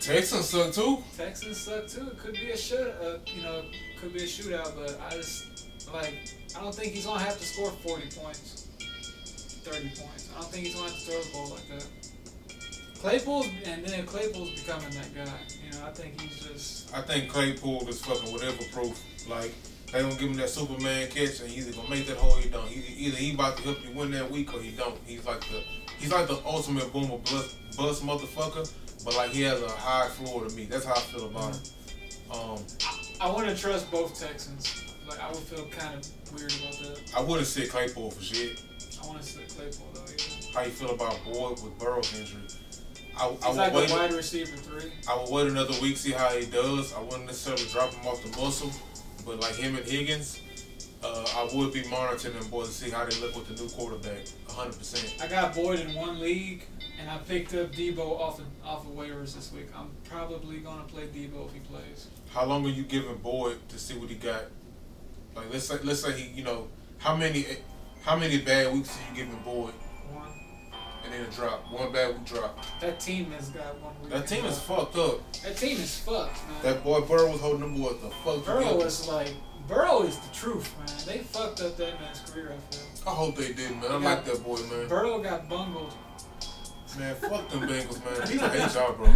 Texans 0.00 0.46
suck 0.48 0.72
too. 0.72 0.98
Texans 1.16 1.58
suck 1.58 1.86
too. 1.86 2.08
It 2.08 2.18
could 2.18 2.34
be 2.34 2.50
a 2.50 2.56
shoot, 2.56 2.78
uh, 3.02 3.18
you 3.26 3.42
know, 3.42 3.64
could 4.00 4.12
be 4.12 4.20
a 4.20 4.26
shootout. 4.26 4.74
But 4.76 5.00
I 5.06 5.10
just 5.16 5.66
like 5.92 6.14
I 6.56 6.60
don't 6.60 6.74
think 6.74 6.92
he's 6.92 7.06
gonna 7.06 7.20
have 7.20 7.38
to 7.38 7.44
score 7.44 7.70
40 7.70 8.02
points, 8.20 8.68
30 9.64 9.80
points. 9.88 10.28
I 10.34 10.40
don't 10.40 10.50
think 10.50 10.66
he's 10.66 10.74
gonna 10.74 10.90
have 10.90 10.98
to 10.98 11.04
throw 11.04 11.22
the 11.22 11.32
ball 11.32 11.50
like 11.50 11.68
that. 11.68 11.86
Claypool's 13.00 13.46
and 13.64 13.84
then 13.84 14.04
Claypool's 14.06 14.50
becoming 14.50 14.90
that 14.90 15.14
guy. 15.14 15.32
You 15.64 15.72
know, 15.72 15.86
I 15.86 15.90
think 15.90 16.20
he's 16.20 16.38
just 16.40 16.94
I 16.94 17.00
think 17.02 17.30
Claypool 17.30 17.88
is 17.88 18.04
fucking 18.04 18.32
whatever 18.32 18.62
proof. 18.72 19.00
Like 19.28 19.52
they 19.92 20.02
gonna 20.02 20.14
give 20.14 20.30
him 20.30 20.34
that 20.34 20.50
Superman 20.50 21.08
catch, 21.08 21.40
and 21.40 21.48
he's 21.48 21.68
either 21.68 21.76
gonna 21.76 21.90
make 21.90 22.06
that 22.08 22.16
hole 22.16 22.36
he 22.36 22.48
don't. 22.48 22.68
Either, 22.70 22.86
either 22.96 23.16
he 23.16 23.34
about 23.34 23.56
to 23.56 23.62
help 23.62 23.84
you 23.84 23.92
win 23.92 24.10
that 24.10 24.30
week 24.30 24.52
or 24.52 24.60
he 24.60 24.72
don't. 24.72 24.98
He's 25.06 25.24
like 25.24 25.40
the 25.42 25.62
he's 25.98 26.12
like 26.12 26.26
the 26.26 26.40
ultimate 26.44 26.92
boomer 26.92 27.18
bust, 27.18 27.56
bust 27.76 28.04
motherfucker, 28.04 28.70
but 29.04 29.16
like 29.16 29.30
he 29.30 29.42
has 29.42 29.62
a 29.62 29.68
high 29.68 30.08
floor 30.08 30.44
to 30.44 30.54
me. 30.54 30.64
That's 30.64 30.84
how 30.84 30.94
I 30.94 31.00
feel 31.00 31.26
about 31.26 31.54
him. 31.54 31.62
Um, 32.30 32.58
I 33.20 33.30
want 33.30 33.48
to 33.48 33.56
trust 33.56 33.90
both 33.90 34.18
Texans. 34.18 34.84
Like 35.08 35.20
I 35.22 35.28
would 35.28 35.38
feel 35.38 35.66
kind 35.68 35.94
of 35.94 36.34
weird 36.34 36.52
about 36.60 36.78
that. 36.82 37.12
I 37.16 37.22
wouldn't 37.22 37.46
sit 37.46 37.70
Claypool 37.70 38.10
for 38.10 38.22
shit. 38.22 38.60
I 39.02 39.06
want 39.06 39.22
to 39.22 39.26
sit 39.26 39.48
Claypool 39.48 39.86
though. 39.94 40.00
Yeah. 40.06 40.52
How 40.52 40.62
you 40.64 40.70
feel 40.70 40.90
about 40.90 41.18
Boyd 41.24 41.62
with 41.62 41.78
Burrow's 41.78 42.12
injury? 42.18 42.42
I, 43.18 43.26
I 43.26 43.30
He's 43.30 43.44
would 43.46 43.56
like 43.56 43.72
wait. 43.74 43.90
wide 43.90 44.12
receiver 44.12 44.56
three. 44.56 44.92
I 45.08 45.16
would 45.16 45.30
wait 45.30 45.46
another 45.48 45.74
week, 45.80 45.96
see 45.96 46.12
how 46.12 46.28
he 46.30 46.46
does. 46.46 46.94
I 46.94 47.00
wouldn't 47.00 47.26
necessarily 47.26 47.64
drop 47.72 47.92
him 47.92 48.06
off 48.06 48.22
the 48.22 48.30
muscle, 48.40 48.70
but 49.26 49.40
like 49.40 49.56
him 49.56 49.76
and 49.76 49.84
Higgins, 49.84 50.40
uh, 51.02 51.24
I 51.36 51.48
would 51.54 51.72
be 51.72 51.86
monitoring 51.88 52.34
them 52.38 52.48
boys 52.48 52.68
to 52.68 52.72
see 52.74 52.90
how 52.90 53.04
they 53.04 53.18
look 53.20 53.34
with 53.36 53.48
the 53.48 53.62
new 53.62 53.68
quarterback. 53.70 54.24
100%. 54.48 55.22
I 55.22 55.28
got 55.28 55.54
Boyd 55.54 55.80
in 55.80 55.94
one 55.94 56.20
league, 56.20 56.64
and 57.00 57.08
I 57.08 57.18
picked 57.18 57.54
up 57.54 57.72
Deebo 57.72 57.98
off 58.20 58.40
of, 58.40 58.46
off 58.64 58.84
of 58.86 58.92
waivers 58.92 59.34
this 59.34 59.52
week. 59.52 59.66
I'm 59.76 59.90
probably 60.08 60.58
gonna 60.58 60.84
play 60.84 61.04
Deebo 61.04 61.46
if 61.46 61.52
he 61.52 61.60
plays. 61.60 62.08
How 62.30 62.44
long 62.44 62.66
are 62.66 62.70
you 62.70 62.82
giving 62.82 63.16
Boyd 63.16 63.58
to 63.68 63.78
see 63.78 63.96
what 63.96 64.08
he 64.08 64.16
got? 64.16 64.44
Like 65.36 65.52
let's 65.52 65.66
say 65.66 65.76
let's 65.84 66.02
say 66.02 66.12
he, 66.18 66.36
you 66.36 66.42
know, 66.44 66.66
how 66.98 67.14
many 67.14 67.46
how 68.02 68.16
many 68.16 68.38
bad 68.38 68.72
weeks 68.72 68.96
are 68.96 69.10
you 69.14 69.24
giving 69.24 69.38
Boyd. 69.44 69.74
And 71.10 71.14
then 71.14 71.26
a 71.26 71.34
drop? 71.34 71.72
One 71.72 71.90
bad 71.90 72.08
week 72.14 72.24
drop. 72.26 72.58
That 72.80 73.00
team 73.00 73.30
has 73.32 73.48
got 73.48 73.80
one 73.80 73.94
week. 74.02 74.10
That 74.10 74.26
team 74.26 74.44
is 74.44 74.58
fucked 74.60 74.96
up. 74.96 75.32
That 75.42 75.56
team 75.56 75.78
is 75.78 75.98
fucked, 76.00 76.36
man. 76.48 76.62
That 76.62 76.84
boy 76.84 77.00
Burrow 77.00 77.30
was 77.32 77.40
holding 77.40 77.60
them 77.60 77.80
boys 77.80 77.96
the 78.02 78.10
fuck 78.10 78.44
Burrow 78.44 78.78
is 78.82 79.08
like 79.08 79.32
Burrow 79.66 80.02
is 80.02 80.18
the 80.18 80.34
truth, 80.34 80.70
man. 80.78 80.88
They 81.06 81.22
fucked 81.22 81.62
up 81.62 81.76
that 81.78 81.98
man's 82.00 82.20
career. 82.20 82.52
I 82.52 82.74
feel. 82.74 83.10
I 83.10 83.14
hope 83.14 83.36
they 83.36 83.52
did, 83.54 83.70
man. 83.70 83.84
I 83.86 83.98
Yeah. 83.98 84.08
like 84.16 84.24
that 84.26 84.44
boy, 84.44 84.56
man. 84.70 84.86
Burrow 84.88 85.18
got 85.22 85.48
bungled. 85.48 85.94
Man, 86.98 87.14
fuck 87.16 87.48
them 87.48 87.60
Bengals, 87.68 88.04
man. 88.04 88.28
He's 88.28 88.42
a 88.42 88.80
HR, 88.88 88.92
bro. 88.92 89.08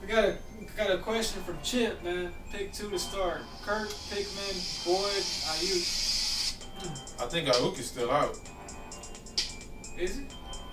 We 0.00 0.06
got 0.06 0.24
a 0.24 0.38
got 0.76 0.90
a 0.90 0.98
question 0.98 1.42
from 1.42 1.58
Chip, 1.62 2.02
man. 2.02 2.32
Pick 2.50 2.72
two 2.72 2.88
to 2.90 2.98
start. 2.98 3.42
Kirk, 3.66 3.88
Pittman, 4.08 4.56
Boyd, 4.86 5.22
Aiyuk. 5.52 6.56
I 7.20 7.26
think 7.26 7.48
Aiyuk 7.48 7.78
is 7.78 7.86
still 7.88 8.10
out. 8.10 8.38
Is 9.98 10.18
it? 10.18 10.24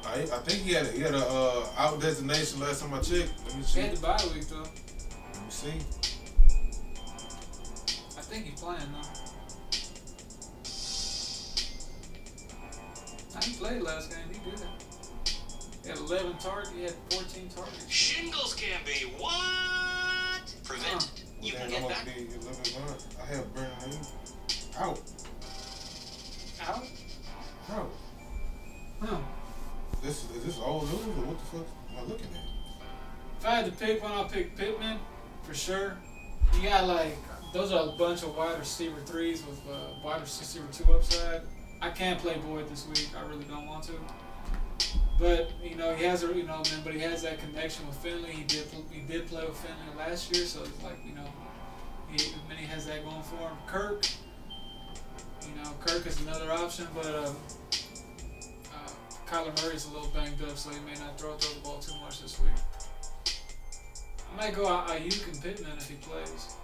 I, 0.06 0.22
I 0.22 0.40
think 0.44 0.64
he 0.64 0.74
had 0.74 0.86
a, 0.88 0.92
he 0.92 1.02
had 1.02 1.14
a 1.14 1.26
uh, 1.26 1.66
out 1.78 2.00
designation 2.02 2.60
last 2.60 2.82
time 2.82 2.94
I 2.94 3.00
checked. 3.00 3.32
Let 3.46 3.56
me 3.56 3.62
He 3.62 3.64
see. 3.64 3.82
had 3.82 3.96
the 3.96 4.02
bye 4.02 4.18
week 4.34 4.48
though. 4.48 4.58
Let 4.64 5.44
me 5.44 5.50
see. 5.50 5.70
I 8.18 8.22
think 8.22 8.46
he's 8.46 8.60
playing 8.60 8.80
though. 8.92 9.08
Nah, 13.36 13.42
he 13.42 13.54
played 13.56 13.82
last 13.82 14.10
game. 14.10 14.20
He 14.32 14.50
did. 14.50 14.60
He 15.84 15.90
had 15.90 15.98
11 16.00 16.38
targets. 16.38 16.72
He 16.76 16.84
had 16.84 16.94
14 17.12 17.50
targets. 17.56 17.90
Shingles 17.90 18.54
can 18.56 18.80
be 18.86 19.06
what? 19.18 20.54
Prevented. 20.64 21.10
You 21.42 21.54
Then 21.54 21.62
can 21.62 21.66
I'm 21.68 21.72
get 21.72 21.82
gonna 21.82 21.94
back. 21.96 22.06
be 22.06 22.12
a 22.12 22.26
little 22.26 22.50
bit 22.50 22.64
behind. 22.64 23.04
I 23.22 23.26
have 23.36 23.54
Brandon 23.54 23.92
Lee 23.92 23.98
out. 24.78 25.00
Out? 26.68 26.84
Out. 27.72 27.92
Huh. 29.02 29.18
This 30.02 30.24
is 30.36 30.46
this 30.46 30.60
old 30.60 30.84
news 30.84 30.94
or 30.94 31.26
what 31.26 31.38
the 31.40 31.46
fuck 31.46 31.68
am 31.92 31.98
I 31.98 32.02
looking 32.08 32.28
at? 32.34 32.88
If 33.40 33.46
I 33.46 33.56
had 33.56 33.66
to 33.66 33.72
pick 33.72 34.02
one, 34.02 34.12
I'll 34.14 34.30
pick 34.30 34.56
Pittman 34.56 34.98
for 35.44 35.54
sure. 35.54 35.98
You 36.56 36.70
got 36.70 36.88
like 36.88 37.18
those 37.54 37.74
are 37.74 37.90
a 37.90 37.92
bunch 37.92 38.24
of 38.24 38.36
wide 38.36 38.58
receiver 38.60 39.00
threes 39.06 39.44
with 39.46 39.60
uh, 39.70 40.00
wide 40.04 40.22
receiver 40.22 40.66
two 40.72 40.92
upside. 40.94 41.42
I 41.82 41.90
can't 41.90 42.20
play 42.20 42.38
Boyd 42.38 42.70
this 42.70 42.88
week. 42.88 43.10
I 43.18 43.28
really 43.28 43.44
don't 43.46 43.66
want 43.66 43.84
to. 43.86 43.94
But 45.20 45.52
you 45.62 45.76
know 45.76 45.94
he 45.94 46.06
has 46.06 46.24
a 46.24 46.28
you 46.28 46.44
know 46.44 46.58
man, 46.58 46.82
but 46.84 46.94
he 46.94 47.00
has 47.02 47.22
that 47.24 47.40
connection 47.40 47.86
with 47.86 47.98
Finley. 47.98 48.32
He 48.32 48.44
did 48.44 48.68
he 48.90 49.02
did 49.02 49.28
play 49.28 49.46
with 49.46 49.58
Finley 49.58 49.98
last 49.98 50.34
year, 50.34 50.46
so 50.46 50.62
it's 50.64 50.82
like 50.82 50.98
you 51.06 51.14
know 51.14 51.28
he 52.10 52.24
he 52.56 52.66
has 52.68 52.86
that 52.86 53.04
going 53.04 53.22
for 53.24 53.36
him. 53.36 53.58
Kirk, 53.68 54.06
you 55.42 55.62
know 55.62 55.72
Kirk 55.86 56.06
is 56.06 56.22
another 56.22 56.52
option, 56.52 56.88
but 56.96 57.06
uh, 57.06 57.32
Kyler 59.30 59.64
Murray's 59.64 59.86
a 59.86 59.90
little 59.90 60.10
banged 60.10 60.42
up, 60.42 60.58
so 60.58 60.72
he 60.72 60.80
may 60.80 60.96
not 61.00 61.20
throw 61.20 61.34
throw 61.34 61.54
the 61.54 61.60
ball 61.62 61.78
too 61.78 61.94
much 62.02 62.20
this 62.24 62.40
week. 62.40 62.50
I 64.34 64.38
might 64.38 64.56
go 64.56 64.66
Aiyuk 64.66 65.32
and 65.32 65.40
Pittman 65.40 65.78
if 65.78 65.88
he 65.88 65.96
plays. 65.98 66.56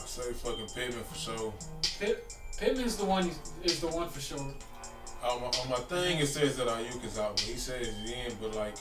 I 0.00 0.06
say 0.06 0.32
fucking 0.32 0.68
Pittman 0.74 1.04
for 1.04 1.18
sure. 1.18 1.52
Pitt, 2.00 2.34
Pittman's 2.58 2.96
the 2.96 3.04
one 3.04 3.30
is 3.62 3.80
the 3.80 3.88
one 3.88 4.08
for 4.08 4.20
sure. 4.20 4.38
On 4.38 5.40
my, 5.42 5.48
on 5.48 5.68
my 5.68 5.76
thing, 5.76 6.18
it 6.18 6.28
says 6.28 6.56
that 6.56 6.66
Aiyuk 6.66 7.04
is 7.04 7.18
out, 7.18 7.32
but 7.32 7.40
he 7.40 7.56
says 7.56 7.86
he's 7.86 8.10
in. 8.12 8.32
But 8.40 8.54
like, 8.54 8.76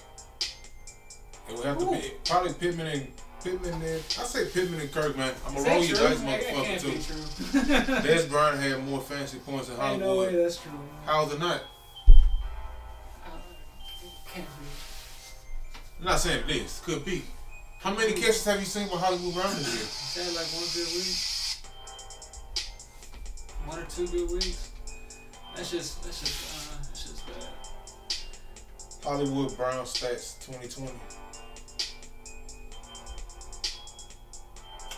it 1.50 1.58
would 1.58 1.66
have 1.66 1.80
to 1.80 1.92
be 1.92 2.14
probably 2.24 2.54
Pittman 2.54 2.88
and 2.88 3.08
Pittman. 3.52 3.74
And 3.82 3.84
I 3.84 4.24
say 4.24 4.46
Pittman 4.52 4.80
and 4.82 4.92
Kirk, 4.92 5.16
man. 5.18 5.34
I'ma 5.48 5.56
roll 5.58 5.66
that 5.66 5.82
you 5.88 5.96
true? 5.96 6.08
dice, 6.08 6.20
motherfucker 6.20 6.82
too. 6.82 6.92
Dez 8.08 8.30
Bryant 8.32 8.60
had 8.60 8.84
more 8.86 9.02
fancy 9.02 9.38
points 9.40 9.68
than 9.68 9.80
Ain't 9.80 10.00
no 10.02 10.18
way 10.18 10.26
Hollywood. 10.26 10.46
that's 10.46 10.58
true. 10.58 10.72
How's 11.06 11.34
it 11.34 11.40
not? 11.40 11.62
Uh, 13.26 13.30
Can't 14.34 14.46
be. 14.46 14.52
I'm 16.00 16.06
not 16.06 16.20
saying 16.20 16.44
this. 16.48 16.80
Could 16.82 17.04
be. 17.06 17.24
How 17.80 17.94
many 17.94 18.14
catches 18.14 18.44
have 18.46 18.60
you 18.60 18.66
seen 18.66 18.90
with 18.90 19.00
Hollywood 19.00 19.34
Brown 19.34 19.50
this 19.56 19.68
year? 19.68 19.86
He's 19.86 20.16
had 20.16 20.36
like 20.36 20.48
one 20.54 20.68
good 20.74 20.90
week, 20.98 21.16
one 23.66 23.80
or 23.80 23.86
two 23.86 24.08
good 24.08 24.32
weeks. 24.32 24.72
That's 25.56 25.72
just 25.72 26.04
that's 26.04 26.20
just 26.22 26.72
uh, 26.74 26.78
that's 26.84 27.04
just 27.04 27.26
bad. 27.28 27.46
Hollywood 29.04 29.56
Brown 29.56 29.86
stats 29.86 30.36
2020. 30.46 30.92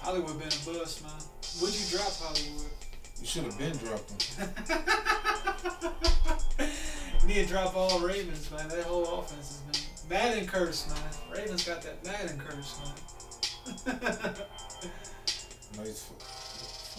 Hollywood 0.09 0.39
been 0.39 0.47
a 0.47 0.65
bust, 0.65 1.03
man. 1.03 1.11
Would 1.61 1.79
you 1.79 1.85
drop 1.95 2.11
Hollywood? 2.17 2.71
You 3.21 3.27
should 3.27 3.43
have 3.43 3.59
been 3.59 3.77
dropping. 3.77 4.17
Need 7.27 7.43
to 7.43 7.45
drop 7.45 7.75
all 7.75 7.99
Ravens, 7.99 8.49
man. 8.49 8.67
That 8.69 8.85
whole 8.85 9.19
offense 9.19 9.61
has 9.67 9.87
been 10.09 10.09
Madden 10.09 10.47
curse, 10.47 10.89
man. 10.89 10.97
Ravens 11.31 11.63
got 11.63 11.83
that 11.83 12.03
Madden 12.03 12.39
curse, 12.39 12.79
man. 12.81 14.35
Nice. 15.77 16.09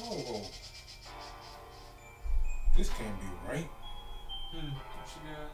Oh, 0.04 0.42
this 2.76 2.88
can't 2.90 3.20
be 3.20 3.26
right. 3.48 3.68
hmm. 4.52 4.68
What 4.68 5.08
you 5.16 5.22
got? 5.34 5.50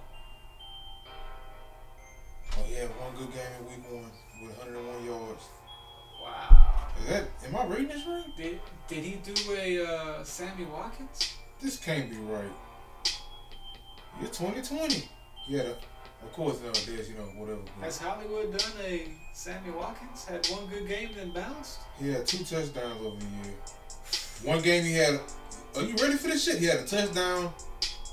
Oh, 2.59 2.65
yeah, 2.71 2.85
one 3.03 3.17
good 3.17 3.33
game 3.33 3.53
in 3.59 3.65
week 3.67 3.91
one 3.91 4.13
with 4.47 4.59
101 4.59 5.05
yards. 5.07 5.45
Wow. 6.23 6.76
Is 7.03 7.09
that? 7.09 7.25
Am 7.47 7.57
I 7.57 7.67
reading 7.67 7.89
this 7.89 8.07
right? 8.07 8.25
Did 8.37 8.61
did 8.89 9.05
he 9.05 9.17
do 9.17 9.35
a 9.53 9.85
uh, 9.87 10.25
Sammy 10.25 10.65
Watkins? 10.65 11.35
This 11.61 11.79
can't 11.79 12.11
be 12.11 12.17
right. 12.17 12.51
You're 14.21 14.31
2020. 14.31 15.09
Yeah, 15.49 15.63
of 16.23 16.33
course 16.33 16.61
nowadays, 16.61 17.09
you 17.09 17.17
know, 17.17 17.25
whatever. 17.37 17.61
Has 17.81 17.99
Hollywood 17.99 18.57
done 18.57 18.73
a 18.85 19.09
Sammy 19.35 19.71
Watkins? 19.71 20.25
Had 20.25 20.47
one 20.49 20.67
good 20.67 20.89
game 20.89 21.11
then 21.15 21.31
bounced? 21.31 21.81
He 21.99 22.13
had 22.13 22.27
two 22.27 22.39
touchdowns 22.39 23.01
over 23.05 23.17
the 23.17 23.25
year. 23.25 23.55
One 24.43 24.63
game 24.63 24.85
he 24.85 24.95
had. 24.95 25.21
Are 25.77 25.83
you 25.83 25.95
ready 25.97 26.15
for 26.15 26.29
this 26.29 26.45
shit? 26.45 26.59
He 26.59 26.67
had 26.67 26.81
a 26.81 26.87
touchdown 26.87 27.53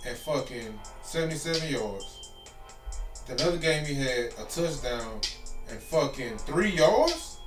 and 0.05 0.17
fucking 0.17 0.79
77 1.03 1.71
yards. 1.71 2.31
The 3.27 3.47
other 3.47 3.57
game 3.57 3.85
he 3.85 3.93
had 3.95 4.33
a 4.37 4.45
touchdown 4.49 5.21
and 5.69 5.79
fucking 5.79 6.37
three 6.39 6.71
yards. 6.71 7.37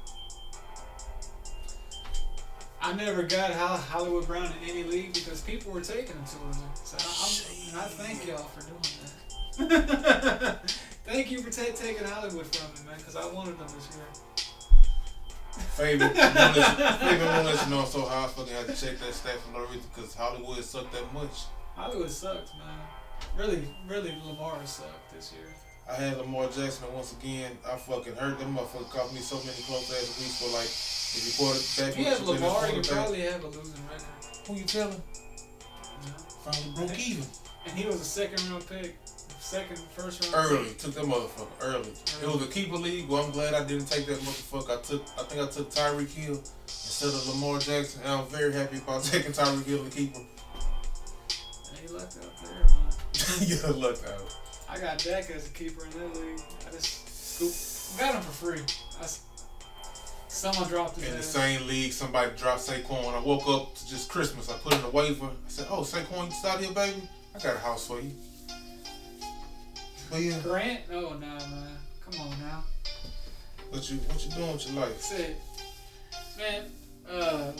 I 2.86 2.92
never 2.92 3.24
got 3.24 3.50
Hollywood 3.50 4.28
Brown 4.28 4.44
in 4.62 4.70
any 4.70 4.84
league 4.84 5.12
because 5.12 5.40
people 5.40 5.72
were 5.72 5.80
taking 5.80 6.14
him 6.14 6.24
to 6.24 6.36
him. 6.36 6.68
So 6.84 6.96
I, 6.96 7.82
I 7.82 7.88
thank 7.88 8.28
y'all 8.28 8.44
for 8.44 8.60
doing 8.60 9.68
that. 10.30 10.70
thank 11.04 11.32
you 11.32 11.42
for 11.42 11.50
ta- 11.50 11.74
taking 11.74 12.04
Hollywood 12.04 12.46
from 12.46 12.72
me, 12.74 12.88
man, 12.88 12.96
because 12.98 13.16
I 13.16 13.26
wanted 13.26 13.58
them 13.58 13.66
this 13.74 13.88
year. 13.96 14.06
Favorite, 15.74 16.14
favorite 16.14 17.26
won't 17.26 17.46
let 17.46 17.64
you 17.64 17.70
know 17.70 17.84
so 17.86 18.06
I 18.06 18.28
fucking 18.28 18.54
had 18.54 18.68
to 18.68 18.76
check 18.76 19.00
that 19.00 19.12
stat 19.12 19.40
for 19.40 19.58
no 19.58 19.66
reason 19.66 19.82
because 19.92 20.14
Hollywood 20.14 20.62
sucked 20.62 20.92
that 20.92 21.12
much. 21.12 21.46
Hollywood 21.74 22.10
sucked, 22.12 22.52
man. 22.56 22.78
Really, 23.36 23.66
really, 23.88 24.14
Lamar 24.24 24.64
sucked 24.64 25.12
this 25.12 25.32
year. 25.32 25.55
I 25.88 25.94
had 25.94 26.18
Lamar 26.18 26.46
Jackson 26.46 26.84
and 26.86 26.94
once 26.94 27.12
again 27.12 27.52
I 27.64 27.76
fucking 27.76 28.14
hurt 28.16 28.38
them 28.40 28.54
motherfucker 28.56 28.90
cost 28.90 29.14
me 29.14 29.20
so 29.20 29.36
many 29.38 29.58
close 29.66 29.90
ass 29.92 30.18
weeks 30.18 30.40
for 30.42 30.48
like 30.56 30.66
if 30.66 31.22
you 31.24 31.46
put 31.46 31.56
it 31.56 31.64
back 31.78 31.88
If 31.92 31.98
you 31.98 32.04
had 32.04 32.18
with 32.20 32.28
your 32.28 32.48
Lamar, 32.48 32.68
you 32.68 32.82
probably 32.82 33.20
have 33.20 33.44
a 33.44 33.46
losing 33.46 33.80
record. 33.86 34.04
who 34.46 34.54
you 34.54 34.64
telling? 34.64 35.02
You 36.02 36.08
know? 36.10 36.16
Finally 36.44 36.74
broke 36.74 36.98
even. 36.98 37.24
And 37.66 37.74
he 37.78 37.86
was 37.86 38.00
a 38.00 38.04
second 38.04 38.48
round 38.50 38.66
pick, 38.68 38.96
second, 39.40 39.78
first 39.78 40.32
round 40.32 40.50
Early, 40.52 40.68
pick. 40.68 40.78
took 40.78 40.94
that 40.94 41.04
motherfucker 41.04 41.46
early. 41.62 41.90
It 42.22 42.26
was 42.26 42.42
a 42.42 42.46
keeper 42.50 42.76
league. 42.76 43.08
Well, 43.08 43.24
I'm 43.24 43.30
glad 43.30 43.54
I 43.54 43.64
didn't 43.64 43.86
take 43.86 44.06
that 44.06 44.18
motherfucker. 44.18 44.78
I 44.78 44.82
took, 44.82 45.02
I 45.18 45.22
think 45.22 45.40
I 45.42 45.46
took 45.50 45.70
Tyreek 45.70 46.10
Hill 46.12 46.40
instead 46.64 47.08
of 47.08 47.28
Lamar 47.28 47.58
Jackson, 47.60 48.02
and 48.02 48.12
I'm 48.12 48.26
very 48.26 48.52
happy 48.52 48.78
about 48.78 49.02
taking 49.12 49.32
Tyreek 49.32 49.64
Hill 49.66 49.82
and 49.82 49.92
keeper. 49.92 50.18
And 50.18 51.78
he 51.78 51.88
lucked 51.88 52.18
out 52.18 52.44
there, 52.44 52.52
man. 52.54 52.68
yeah, 53.46 53.70
look 53.70 53.98
out. 54.06 54.36
I 54.76 54.80
got 54.80 54.98
Dak 54.98 55.30
as 55.30 55.46
a 55.46 55.50
keeper 55.50 55.86
in 55.86 55.90
that 55.92 56.20
league. 56.20 56.40
I 56.68 56.70
just 56.70 57.38
scoop, 57.38 57.98
got 57.98 58.14
him 58.14 58.20
for 58.20 58.32
free. 58.32 58.60
I 59.00 59.06
someone 60.28 60.68
dropped 60.68 60.96
his 60.96 61.04
In 61.04 61.12
the 61.12 61.18
ass. 61.18 61.26
same 61.26 61.66
league, 61.66 61.92
somebody 61.94 62.30
dropped 62.36 62.60
Saquon. 62.60 63.14
I 63.14 63.20
woke 63.20 63.48
up 63.48 63.74
to 63.74 63.88
just 63.88 64.10
Christmas. 64.10 64.50
I 64.50 64.58
put 64.58 64.74
in 64.74 64.84
a 64.84 64.90
waiver. 64.90 65.26
I 65.26 65.48
said, 65.48 65.66
"Oh, 65.70 65.80
Saquon, 65.80 66.26
you 66.26 66.32
still 66.32 66.50
out 66.50 66.60
here, 66.60 66.72
baby? 66.72 67.08
I 67.34 67.38
got 67.38 67.56
a 67.56 67.58
house 67.58 67.86
for 67.86 68.00
you." 68.00 68.10
But 70.10 70.20
yeah, 70.20 70.38
Grant? 70.40 70.90
No, 70.90 71.14
nah, 71.14 71.38
man. 71.38 71.78
Come 72.04 72.20
on 72.20 72.38
now. 72.40 72.64
what 73.70 73.90
you 73.90 73.96
what 73.96 74.24
you 74.26 74.30
doing 74.32 74.52
with 74.52 74.70
your 74.70 74.82
life? 74.82 75.00
Said, 75.00 75.36
man, 76.36 76.64
uh, 77.10 77.52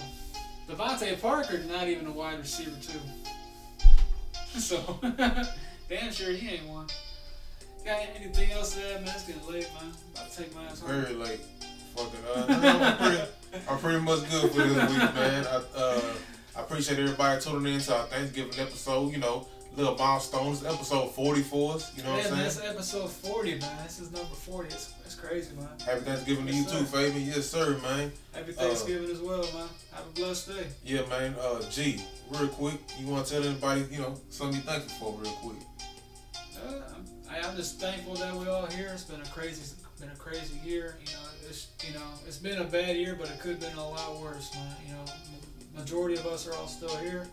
DeVante 0.69 1.19
Parker 1.21 1.59
not 1.65 1.89
even 1.89 2.07
a 2.07 2.13
wide 2.13 2.39
receiver 2.39 2.79
too. 2.83 3.01
So, 4.59 4.99
damn 5.91 6.11
sure 6.11 6.33
he 6.33 6.49
ain't 6.49 6.67
one. 6.67 6.87
Got 7.87 8.01
anything 8.17 8.51
else 8.51 8.75
to 8.75 8.95
add, 8.95 9.05
man? 9.05 9.15
It's 9.15 9.25
getting 9.29 9.47
late, 9.47 9.69
man. 9.75 9.93
About 10.13 10.33
to 10.33 10.37
take 10.37 10.53
my 10.57 10.65
ass 10.65 10.81
home. 10.81 10.91
Very 10.91 11.15
late. 11.15 11.39
Fucking 11.95 12.21
uh, 12.35 12.47
no, 12.61 12.83
I'm, 12.83 12.97
pretty, 12.99 13.23
I'm 13.71 13.79
pretty 13.79 14.01
much 14.01 14.29
good 14.29 14.51
for 14.51 14.63
this 14.63 14.91
week, 14.91 15.15
man. 15.15 15.47
I, 15.47 15.63
uh, 15.77 16.01
I 16.57 16.61
appreciate 16.63 16.99
everybody 16.99 17.41
tuning 17.41 17.75
in 17.75 17.81
to 17.83 17.97
our 17.97 18.07
Thanksgiving 18.07 18.59
episode. 18.59 19.13
You 19.13 19.19
know, 19.19 19.47
little 19.77 19.97
milestones. 19.97 20.65
Episode 20.65 21.13
40 21.13 21.43
for 21.43 21.75
us. 21.75 21.97
You 21.97 22.03
know 22.03 22.17
yeah, 22.17 22.23
what 22.25 22.31
man, 22.33 22.45
I'm 22.47 22.51
saying? 22.51 22.71
episode 22.71 23.09
40, 23.09 23.51
man. 23.61 23.85
This 23.85 24.01
is 24.01 24.11
number 24.11 24.35
40. 24.35 24.69
It's, 24.69 24.93
it's 25.05 25.15
crazy, 25.15 25.55
man. 25.55 25.69
Happy 25.85 26.01
Thanksgiving 26.01 26.47
to 26.47 26.53
you 26.53 26.63
Yes, 26.63 26.73
too, 26.73 26.79
sir. 26.79 26.85
Fabian. 26.87 27.27
Yes, 27.29 27.49
sir, 27.49 27.79
man. 27.85 28.13
Happy 28.35 28.51
Thanksgiving 28.51 29.11
as 29.11 29.21
well, 29.21 29.43
man. 29.55 29.69
Have 29.93 30.07
a 30.07 30.11
blessed 30.13 30.49
day. 30.49 30.67
Yeah, 30.85 31.03
man. 31.09 31.37
Uh, 31.41 31.63
G, 31.71 32.03
real 32.31 32.49
quick, 32.49 32.81
you 32.99 33.07
want 33.07 33.27
to 33.27 33.33
tell 33.35 33.45
anybody, 33.45 33.87
you 33.93 34.01
know, 34.01 34.19
something 34.29 34.57
you're 34.57 34.73
thankful 34.73 35.13
for, 35.13 35.23
real 35.23 35.33
quick? 35.35 35.57
Uh, 36.57 36.83
I'm, 36.96 36.96
I- 37.31 37.41
I'm 37.41 37.57
just 37.57 37.81
thankful 37.81 38.15
that 38.17 38.35
we're 38.35 38.51
all 38.51 38.67
here. 38.67 38.91
It's 38.93 39.05
been 39.05 39.21
a 39.21 39.27
crazy, 39.27 39.75
Been 40.01 40.11
a 40.11 40.17
crazy 40.17 40.61
year. 40.63 40.97
You 41.01 41.13
know, 41.15 41.21
it's 41.49 41.69
you 41.87 41.95
know 41.95 42.03
it's 42.27 42.37
been 42.37 42.59
a 42.59 42.65
bad 42.65 42.97
year, 42.97 43.17
but 43.19 43.31
it 43.31 43.41
could 43.41 43.53
have 43.53 43.61
been 43.61 43.79
a 43.79 43.89
lot 43.89 44.21
worse, 44.21 44.55
man. 44.55 44.77
You 44.87 44.93
know, 44.93 45.05
majority 45.75 46.17
of 46.17 46.27
us 46.27 46.47
are 46.47 46.53
all 46.55 46.69
still 46.69 46.95
here. 46.99 47.27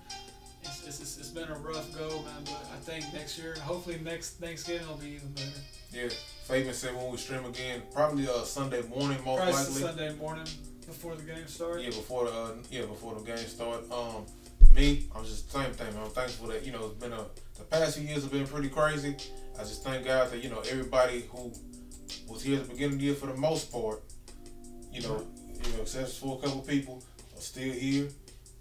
It's, 0.63 0.87
it's, 0.87 1.01
it's, 1.01 1.17
it's 1.17 1.27
been 1.29 1.49
a 1.49 1.55
rough 1.59 1.93
go, 1.93 2.07
man. 2.21 2.41
But 2.45 2.65
I 2.73 2.77
think 2.77 3.03
next 3.13 3.37
year, 3.37 3.55
hopefully 3.59 3.99
next 4.01 4.39
Thanksgiving 4.39 4.87
will 4.87 4.95
be 4.95 5.09
even 5.09 5.27
better. 5.33 5.59
Yeah, 5.91 6.07
Fabian 6.45 6.73
said 6.73 6.95
when 6.95 7.11
we 7.11 7.17
stream 7.17 7.43
again, 7.43 7.81
probably 7.93 8.25
uh 8.29 8.43
Sunday 8.43 8.81
morning 8.83 9.17
most 9.25 9.39
Probably 9.41 9.53
likely. 9.53 9.81
Sunday 9.81 10.15
morning 10.15 10.45
before 10.87 11.15
the 11.15 11.23
game 11.23 11.45
starts. 11.47 11.83
Yeah, 11.83 11.89
before 11.89 12.25
the 12.25 12.31
uh, 12.31 12.51
yeah 12.71 12.85
before 12.85 13.13
the 13.15 13.21
game 13.25 13.37
start. 13.39 13.83
Um, 13.91 14.25
me, 14.73 15.05
I'm 15.13 15.25
just 15.25 15.51
the 15.51 15.59
same 15.63 15.73
thing. 15.73 15.93
man. 15.93 16.03
I'm 16.03 16.11
thankful 16.11 16.47
that 16.47 16.65
you 16.65 16.71
know 16.71 16.85
it's 16.85 16.95
been 17.03 17.11
a 17.11 17.25
the 17.57 17.65
past 17.65 17.97
few 17.97 18.07
years 18.07 18.23
have 18.23 18.31
been 18.31 18.47
pretty 18.47 18.69
crazy. 18.69 19.17
I 19.59 19.63
just 19.63 19.83
thank 19.83 20.05
God 20.05 20.31
that 20.31 20.43
you 20.43 20.49
know 20.49 20.61
everybody 20.69 21.25
who 21.31 21.51
was 22.27 22.43
here 22.43 22.57
at 22.57 22.63
the 22.63 22.73
beginning 22.73 22.93
of 22.93 22.99
the 22.99 23.05
year 23.05 23.15
for 23.15 23.27
the 23.27 23.35
most 23.35 23.71
part, 23.71 24.01
you 24.91 25.01
know, 25.01 25.25
you 25.63 25.71
know, 25.73 25.81
except 25.81 26.09
for 26.09 26.37
a 26.37 26.41
couple 26.45 26.61
people, 26.61 27.03
are 27.35 27.41
still 27.41 27.73
here. 27.73 28.07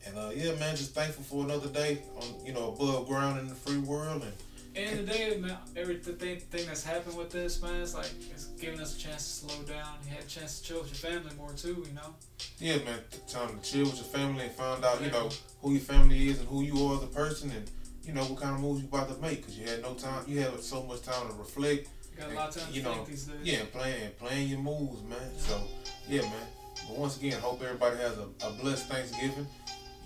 And 0.07 0.18
uh, 0.18 0.30
yeah, 0.34 0.55
man, 0.57 0.76
just 0.76 0.95
thankful 0.95 1.24
for 1.24 1.45
another 1.45 1.68
day 1.68 2.03
on 2.16 2.45
you 2.45 2.53
know 2.53 2.72
above 2.72 3.07
ground 3.07 3.38
in 3.38 3.49
the 3.49 3.55
free 3.55 3.78
world 3.78 4.22
and. 4.22 4.32
And 4.74 5.07
today, 5.07 5.36
man, 5.38 5.59
everything 5.76 6.16
thing 6.16 6.66
that's 6.66 6.82
happened 6.82 7.14
with 7.14 7.30
this, 7.30 7.61
man, 7.61 7.82
it's 7.82 7.93
like 7.95 8.11
it's 8.30 8.47
giving 8.59 8.80
us 8.80 8.97
a 8.97 8.99
chance 8.99 9.40
to 9.40 9.47
slow 9.47 9.62
down. 9.64 9.99
You 10.03 10.14
had 10.14 10.24
a 10.24 10.26
chance 10.26 10.61
to 10.61 10.64
chill 10.66 10.80
with 10.80 10.88
your 10.88 11.12
family 11.12 11.30
more 11.36 11.53
too, 11.53 11.84
you 11.86 11.93
know. 11.95 12.14
Yeah, 12.59 12.76
man, 12.76 13.01
time 13.28 13.61
to 13.61 13.70
chill 13.70 13.84
with 13.84 13.97
your 13.97 14.07
family 14.07 14.45
and 14.45 14.53
find 14.53 14.82
out, 14.82 15.03
you 15.03 15.11
know, 15.11 15.28
who 15.61 15.72
your 15.72 15.82
family 15.82 16.28
is 16.28 16.38
and 16.38 16.49
who 16.49 16.62
you 16.62 16.86
are 16.86 16.97
as 16.97 17.03
a 17.03 17.07
person, 17.09 17.51
and 17.51 17.70
you 18.05 18.12
know 18.12 18.24
what 18.24 18.40
kind 18.40 18.55
of 18.55 18.61
moves 18.61 18.80
you 18.82 18.88
about 18.88 19.09
to 19.09 19.20
make. 19.20 19.44
Cause 19.44 19.57
you 19.57 19.66
had 19.66 19.82
no 19.82 19.94
time, 19.94 20.24
you 20.26 20.40
had 20.40 20.59
so 20.61 20.82
much 20.82 21.03
time 21.03 21.28
to 21.28 21.34
reflect. 21.34 21.88
You 22.12 22.18
got 22.20 22.30
a 22.30 22.34
lot 22.34 22.48
of 22.48 22.62
time 22.62 22.72
to 22.72 22.76
you 22.78 22.82
know, 22.82 22.94
think 22.94 23.09
these 23.09 23.24
days. 23.24 23.36
Yeah, 23.42 23.59
and 23.61 23.72
playing, 23.72 24.11
playing 24.18 24.48
your 24.48 24.59
moves, 24.59 25.03
man. 25.03 25.18
So, 25.38 25.61
yeah, 26.09 26.22
man. 26.22 26.46
But 26.88 26.98
once 26.98 27.16
again, 27.16 27.40
hope 27.40 27.62
everybody 27.62 27.96
has 27.98 28.18
a, 28.18 28.46
a 28.46 28.53
blessed 28.53 28.88
Thanksgiving. 28.88 29.46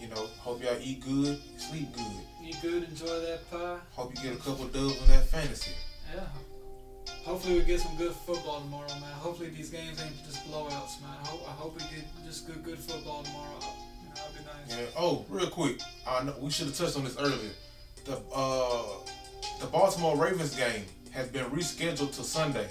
You 0.01 0.09
know, 0.09 0.27
hope 0.39 0.63
y'all 0.63 0.77
eat 0.81 1.01
good, 1.01 1.41
sleep 1.57 1.93
good. 1.95 2.05
Eat 2.45 2.57
good, 2.61 2.85
enjoy 2.85 3.21
that 3.21 3.51
pie. 3.51 3.79
Hope 3.93 4.15
you 4.15 4.23
get 4.23 4.39
a 4.39 4.43
couple 4.43 4.67
dubs 4.67 5.01
on 5.01 5.09
that 5.09 5.27
fantasy. 5.27 5.73
Yeah. 6.15 6.21
Hopefully 7.25 7.59
we 7.59 7.65
get 7.65 7.81
some 7.81 7.97
good 7.97 8.13
football 8.13 8.61
tomorrow, 8.61 8.89
man. 8.89 9.13
Hopefully 9.15 9.49
these 9.49 9.71
games 9.71 10.01
ain't 10.01 10.25
just 10.25 10.47
blowouts, 10.47 11.01
man. 11.01 11.11
I 11.23 11.27
hope, 11.27 11.43
I 11.49 11.53
hope 11.53 11.75
we 11.75 11.81
get 11.81 12.05
just 12.25 12.47
good 12.47 12.63
good 12.63 12.79
football 12.79 13.25
tomorrow. 13.25 13.59
You 14.03 14.09
know, 14.11 14.15
that'd 14.15 14.37
be 14.37 14.75
nice. 14.75 14.79
Yeah. 14.79 14.87
Oh, 14.99 15.25
real 15.29 15.49
quick, 15.49 15.81
I 16.07 16.23
know 16.23 16.35
we 16.41 16.51
should 16.51 16.67
have 16.67 16.77
touched 16.77 16.97
on 16.97 17.05
this 17.05 17.17
earlier. 17.19 17.51
The 18.07 18.19
uh, 18.33 18.83
the 19.61 19.67
Baltimore 19.67 20.17
Ravens 20.17 20.55
game 20.55 20.85
has 21.11 21.29
been 21.29 21.45
rescheduled 21.47 22.15
to 22.17 22.23
Sunday. 22.23 22.69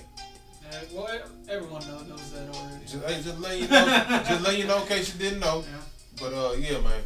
Yeah, 0.72 0.80
well, 0.94 1.08
everyone 1.50 1.86
knows, 1.88 2.08
knows 2.08 2.32
that 2.32 2.48
already. 2.56 2.86
Just, 2.86 3.04
hey, 3.06 3.22
just 3.22 3.40
let 3.40 3.60
you 3.60 3.68
know, 3.68 3.86
just 4.28 4.42
let 4.44 4.58
you 4.58 4.66
know 4.66 4.82
in 4.82 4.88
case 4.88 5.14
you 5.14 5.20
didn't 5.20 5.40
know. 5.40 5.64
Yeah. 5.70 5.82
But 6.20 6.34
uh, 6.34 6.54
yeah, 6.58 6.80
man. 6.82 7.02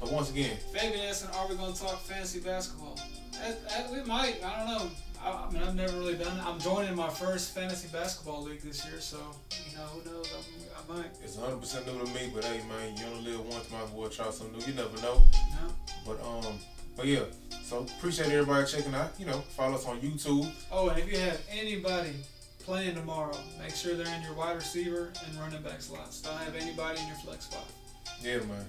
But 0.00 0.12
once 0.12 0.30
again, 0.30 0.56
Fabian 0.72 1.06
asking, 1.08 1.30
are 1.36 1.48
we 1.48 1.56
going 1.56 1.72
to 1.72 1.80
talk 1.80 2.00
fantasy 2.00 2.40
basketball? 2.40 2.98
That, 3.40 3.68
that- 3.68 3.92
we 3.92 4.02
might. 4.04 4.42
I 4.44 4.58
don't 4.58 4.68
know. 4.78 4.90
I, 5.22 5.30
I 5.30 5.50
mean, 5.50 5.62
I've 5.62 5.74
never 5.74 5.96
really 5.98 6.14
done 6.14 6.36
it. 6.36 6.44
I'm 6.46 6.60
joining 6.60 6.94
my 6.94 7.08
first 7.08 7.52
fantasy 7.54 7.88
basketball 7.92 8.42
league 8.44 8.60
this 8.60 8.84
year, 8.86 9.00
so, 9.00 9.18
you 9.68 9.76
know, 9.76 9.82
who 9.84 10.10
knows? 10.10 10.32
I, 10.32 10.94
I 10.94 10.96
might. 10.98 11.10
it's 11.24 11.34
100 11.36 11.60
percent 11.60 11.86
new 11.86 11.98
to 12.04 12.10
me. 12.12 12.30
But 12.34 12.44
hey, 12.44 12.60
man, 12.68 12.96
you 12.96 13.04
only 13.06 13.32
live 13.32 13.40
once, 13.46 13.70
might 13.70 13.82
as 13.84 13.90
well 13.90 14.08
try 14.08 14.30
something 14.30 14.56
new. 14.58 14.64
You 14.66 14.74
never 14.74 14.96
know. 15.02 15.22
No? 15.60 15.74
But 16.06 16.20
um, 16.24 16.54
but 16.98 17.06
yeah. 17.06 17.20
So 17.62 17.86
appreciate 17.98 18.30
everybody 18.32 18.66
checking 18.66 18.94
out. 18.94 19.12
You 19.18 19.26
know, 19.26 19.38
follow 19.56 19.76
us 19.76 19.86
on 19.86 20.00
YouTube. 20.00 20.50
Oh, 20.70 20.88
and 20.88 20.98
if 20.98 21.10
you 21.10 21.16
have 21.18 21.40
anybody 21.50 22.10
playing 22.58 22.96
tomorrow, 22.96 23.36
make 23.58 23.74
sure 23.74 23.94
they're 23.94 24.14
in 24.14 24.22
your 24.22 24.34
wide 24.34 24.56
receiver 24.56 25.12
and 25.24 25.38
running 25.38 25.62
back 25.62 25.80
slots. 25.80 26.20
Don't 26.20 26.36
have 26.38 26.56
anybody 26.56 27.00
in 27.00 27.06
your 27.06 27.16
flex 27.16 27.44
spot. 27.44 27.64
Yeah, 28.20 28.38
man. 28.38 28.66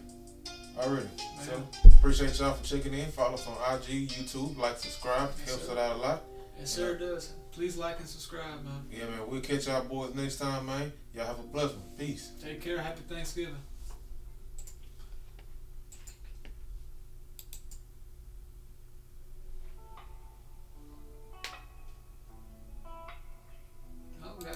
Already. 0.77 1.07
So 1.41 1.67
appreciate 1.97 2.39
y'all 2.39 2.53
for 2.53 2.63
checking 2.63 2.93
in. 2.93 3.11
Follow 3.11 3.33
us 3.33 3.47
on 3.47 3.55
IG, 3.75 4.09
YouTube, 4.09 4.57
like, 4.57 4.77
subscribe. 4.77 5.31
Yes, 5.39 5.49
Helps 5.49 5.65
sir. 5.65 5.71
it 5.73 5.77
out 5.79 5.95
a 5.95 5.99
lot. 5.99 6.23
Yes, 6.59 6.69
sir, 6.69 6.91
it 6.91 6.99
does. 6.99 7.33
Please 7.51 7.77
like 7.77 7.99
and 7.99 8.07
subscribe, 8.07 8.63
man. 8.63 8.85
Yeah, 8.91 9.05
man. 9.05 9.27
We'll 9.27 9.41
catch 9.41 9.67
y'all 9.67 9.83
boys 9.83 10.13
next 10.13 10.37
time, 10.37 10.67
man. 10.67 10.93
Y'all 11.15 11.25
have 11.25 11.39
a 11.39 11.43
blessed 11.43 11.75
one. 11.75 11.83
Peace. 11.97 12.31
Take 12.41 12.61
care. 12.61 12.77
Happy 12.79 13.01
Thanksgiving. 13.09 13.55